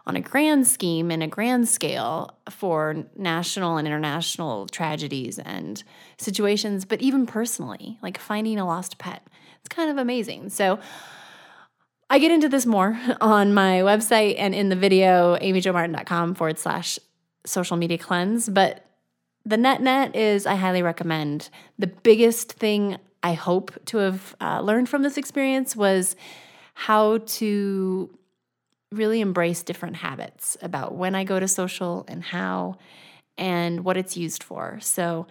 on 0.06 0.16
a 0.16 0.22
grand 0.22 0.68
scheme 0.68 1.12
and 1.12 1.22
a 1.22 1.28
grand 1.28 1.70
scale 1.70 2.38
for 2.50 3.06
national 3.16 3.78
and 3.78 3.88
international 3.88 4.68
tragedies 4.68 5.40
and 5.40 5.84
situations, 6.18 6.86
but 6.86 7.02
even 7.02 7.26
personally, 7.26 7.98
like 8.02 8.18
finding 8.18 8.60
a 8.60 8.66
lost 8.66 8.98
pet. 8.98 9.26
It's 9.60 9.70
kind 9.70 9.92
of 9.92 9.98
amazing. 9.98 10.50
So, 10.50 10.80
I 12.12 12.18
get 12.18 12.32
into 12.32 12.50
this 12.50 12.66
more 12.66 13.00
on 13.22 13.54
my 13.54 13.80
website 13.80 14.36
and 14.38 14.56
in 14.56 14.70
the 14.70 14.76
video, 14.76 15.38
amyjomartin.com 15.38 16.36
forward 16.36 16.58
slash 16.58 16.98
social 17.46 17.78
media 17.78 17.98
cleanse. 17.98 18.50
But 18.50 18.86
the 19.46 19.58
net 19.58 19.82
net 19.82 20.16
is 20.16 20.46
I 20.46 20.56
highly 20.56 20.82
recommend. 20.82 21.50
The 21.78 21.88
biggest 21.88 22.54
thing 22.54 22.98
I 23.22 23.34
hope 23.34 23.74
to 23.86 23.98
have 23.98 24.36
uh, 24.42 24.62
learned 24.62 24.90
from 24.90 25.04
this 25.04 25.18
experience 25.18 25.76
was 25.76 26.16
how 26.74 27.18
to 27.18 28.10
really 28.92 29.22
embrace 29.22 29.64
different 29.64 29.98
habits 29.98 30.58
about 30.62 30.96
when 30.96 31.16
I 31.16 31.24
go 31.24 31.40
to 31.40 31.48
social 31.48 32.06
and 32.08 32.24
how 32.24 32.78
and 33.38 33.84
what 33.84 33.98
it's 33.98 34.18
used 34.18 34.44
for. 34.44 34.80
So, 34.82 35.28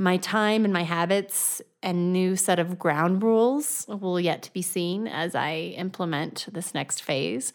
my 0.00 0.16
time 0.16 0.64
and 0.64 0.72
my 0.72 0.84
habits 0.84 1.60
and 1.82 2.12
new 2.12 2.36
set 2.36 2.60
of 2.60 2.78
ground 2.78 3.20
rules 3.20 3.84
will 3.88 4.20
yet 4.20 4.42
to 4.42 4.52
be 4.52 4.62
seen 4.62 5.08
as 5.08 5.34
I 5.34 5.74
implement 5.76 6.46
this 6.52 6.72
next 6.72 7.02
phase, 7.02 7.52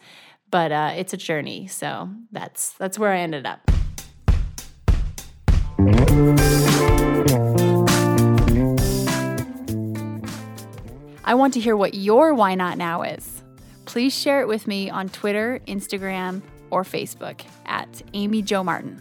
but 0.50 0.70
uh, 0.70 0.92
it's 0.94 1.14
a 1.14 1.16
journey. 1.16 1.66
So 1.66 2.10
that's 2.32 2.72
that's 2.74 2.98
where 2.98 3.12
I 3.12 3.20
ended 3.20 3.46
up. 3.46 3.70
I 11.24 11.34
want 11.34 11.54
to 11.54 11.60
hear 11.60 11.76
what 11.76 11.94
your 11.94 12.34
why 12.34 12.54
not 12.54 12.76
now 12.76 13.02
is. 13.02 13.33
Please 13.94 14.12
share 14.12 14.40
it 14.40 14.48
with 14.48 14.66
me 14.66 14.90
on 14.90 15.08
Twitter, 15.08 15.60
Instagram, 15.68 16.42
or 16.72 16.82
Facebook 16.82 17.42
at 17.64 18.02
Amy 18.12 18.42
Jo 18.42 18.64
Martin. 18.64 19.00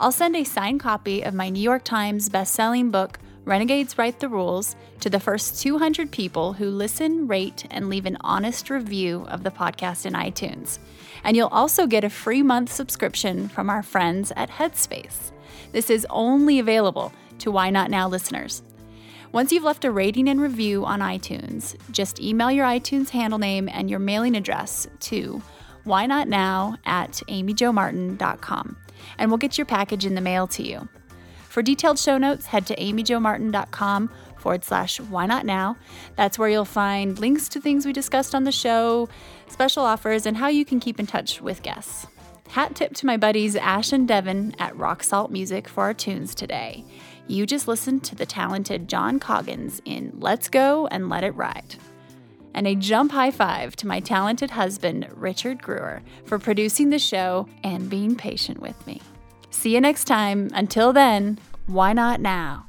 I'll 0.00 0.10
send 0.10 0.34
a 0.34 0.42
signed 0.42 0.80
copy 0.80 1.22
of 1.22 1.32
my 1.32 1.48
New 1.48 1.62
York 1.62 1.84
Times 1.84 2.28
best-selling 2.28 2.90
book 2.90 3.20
Renegades 3.44 3.96
Write 3.96 4.18
the 4.18 4.28
Rules 4.28 4.74
to 4.98 5.08
the 5.08 5.20
first 5.20 5.62
200 5.62 6.10
people 6.10 6.54
who 6.54 6.70
listen, 6.70 7.28
rate, 7.28 7.66
and 7.70 7.88
leave 7.88 8.04
an 8.04 8.16
honest 8.22 8.68
review 8.68 9.24
of 9.28 9.44
the 9.44 9.52
podcast 9.52 10.04
in 10.04 10.14
iTunes. 10.14 10.80
And 11.22 11.36
you'll 11.36 11.46
also 11.46 11.86
get 11.86 12.02
a 12.02 12.10
free 12.10 12.42
month 12.42 12.72
subscription 12.72 13.46
from 13.46 13.70
our 13.70 13.84
friends 13.84 14.32
at 14.34 14.50
Headspace. 14.50 15.30
This 15.70 15.88
is 15.88 16.04
only 16.10 16.58
available 16.58 17.12
to 17.38 17.52
Why 17.52 17.70
Not 17.70 17.90
Now 17.90 18.08
listeners. 18.08 18.64
Once 19.32 19.52
you've 19.52 19.64
left 19.64 19.84
a 19.84 19.90
rating 19.90 20.28
and 20.28 20.40
review 20.40 20.84
on 20.84 21.00
iTunes, 21.00 21.76
just 21.90 22.20
email 22.20 22.50
your 22.50 22.66
iTunes 22.66 23.10
handle 23.10 23.38
name 23.38 23.68
and 23.70 23.90
your 23.90 23.98
mailing 23.98 24.36
address 24.36 24.86
to 25.00 25.42
whynotnow 25.84 26.76
at 26.86 27.12
amyjomartin.com, 27.28 28.76
and 29.18 29.30
we'll 29.30 29.38
get 29.38 29.58
your 29.58 29.64
package 29.64 30.06
in 30.06 30.14
the 30.14 30.20
mail 30.20 30.46
to 30.46 30.62
you. 30.62 30.88
For 31.48 31.62
detailed 31.62 31.98
show 31.98 32.18
notes, 32.18 32.46
head 32.46 32.66
to 32.66 32.76
amyjomartin.com 32.76 34.10
forward 34.38 34.64
slash 34.64 35.00
why 35.00 35.26
not 35.26 35.46
now. 35.46 35.76
That's 36.14 36.38
where 36.38 36.48
you'll 36.48 36.64
find 36.64 37.18
links 37.18 37.48
to 37.50 37.60
things 37.60 37.86
we 37.86 37.92
discussed 37.92 38.34
on 38.34 38.44
the 38.44 38.52
show, 38.52 39.08
special 39.48 39.82
offers, 39.82 40.26
and 40.26 40.36
how 40.36 40.48
you 40.48 40.64
can 40.64 40.80
keep 40.80 41.00
in 41.00 41.06
touch 41.06 41.40
with 41.40 41.62
guests. 41.62 42.06
Hat 42.50 42.74
tip 42.74 42.94
to 42.94 43.06
my 43.06 43.16
buddies 43.16 43.56
Ash 43.56 43.92
and 43.92 44.06
Devin 44.06 44.54
at 44.58 44.76
Rock 44.76 45.02
Salt 45.02 45.30
Music 45.30 45.66
for 45.66 45.84
our 45.84 45.94
tunes 45.94 46.34
today. 46.34 46.84
You 47.28 47.46
just 47.46 47.66
listened 47.66 48.04
to 48.04 48.14
the 48.14 48.26
talented 48.26 48.88
John 48.88 49.18
Coggins 49.18 49.82
in 49.84 50.12
Let's 50.18 50.48
Go 50.48 50.86
and 50.88 51.08
Let 51.08 51.24
It 51.24 51.34
Ride. 51.34 51.76
And 52.54 52.66
a 52.66 52.74
jump 52.74 53.12
high 53.12 53.32
five 53.32 53.76
to 53.76 53.86
my 53.86 54.00
talented 54.00 54.52
husband, 54.52 55.08
Richard 55.12 55.62
Greer, 55.62 56.02
for 56.24 56.38
producing 56.38 56.90
the 56.90 56.98
show 56.98 57.48
and 57.62 57.90
being 57.90 58.14
patient 58.14 58.60
with 58.60 58.86
me. 58.86 59.02
See 59.50 59.74
you 59.74 59.80
next 59.80 60.04
time. 60.04 60.50
Until 60.54 60.92
then, 60.92 61.38
why 61.66 61.92
not 61.92 62.20
now? 62.20 62.65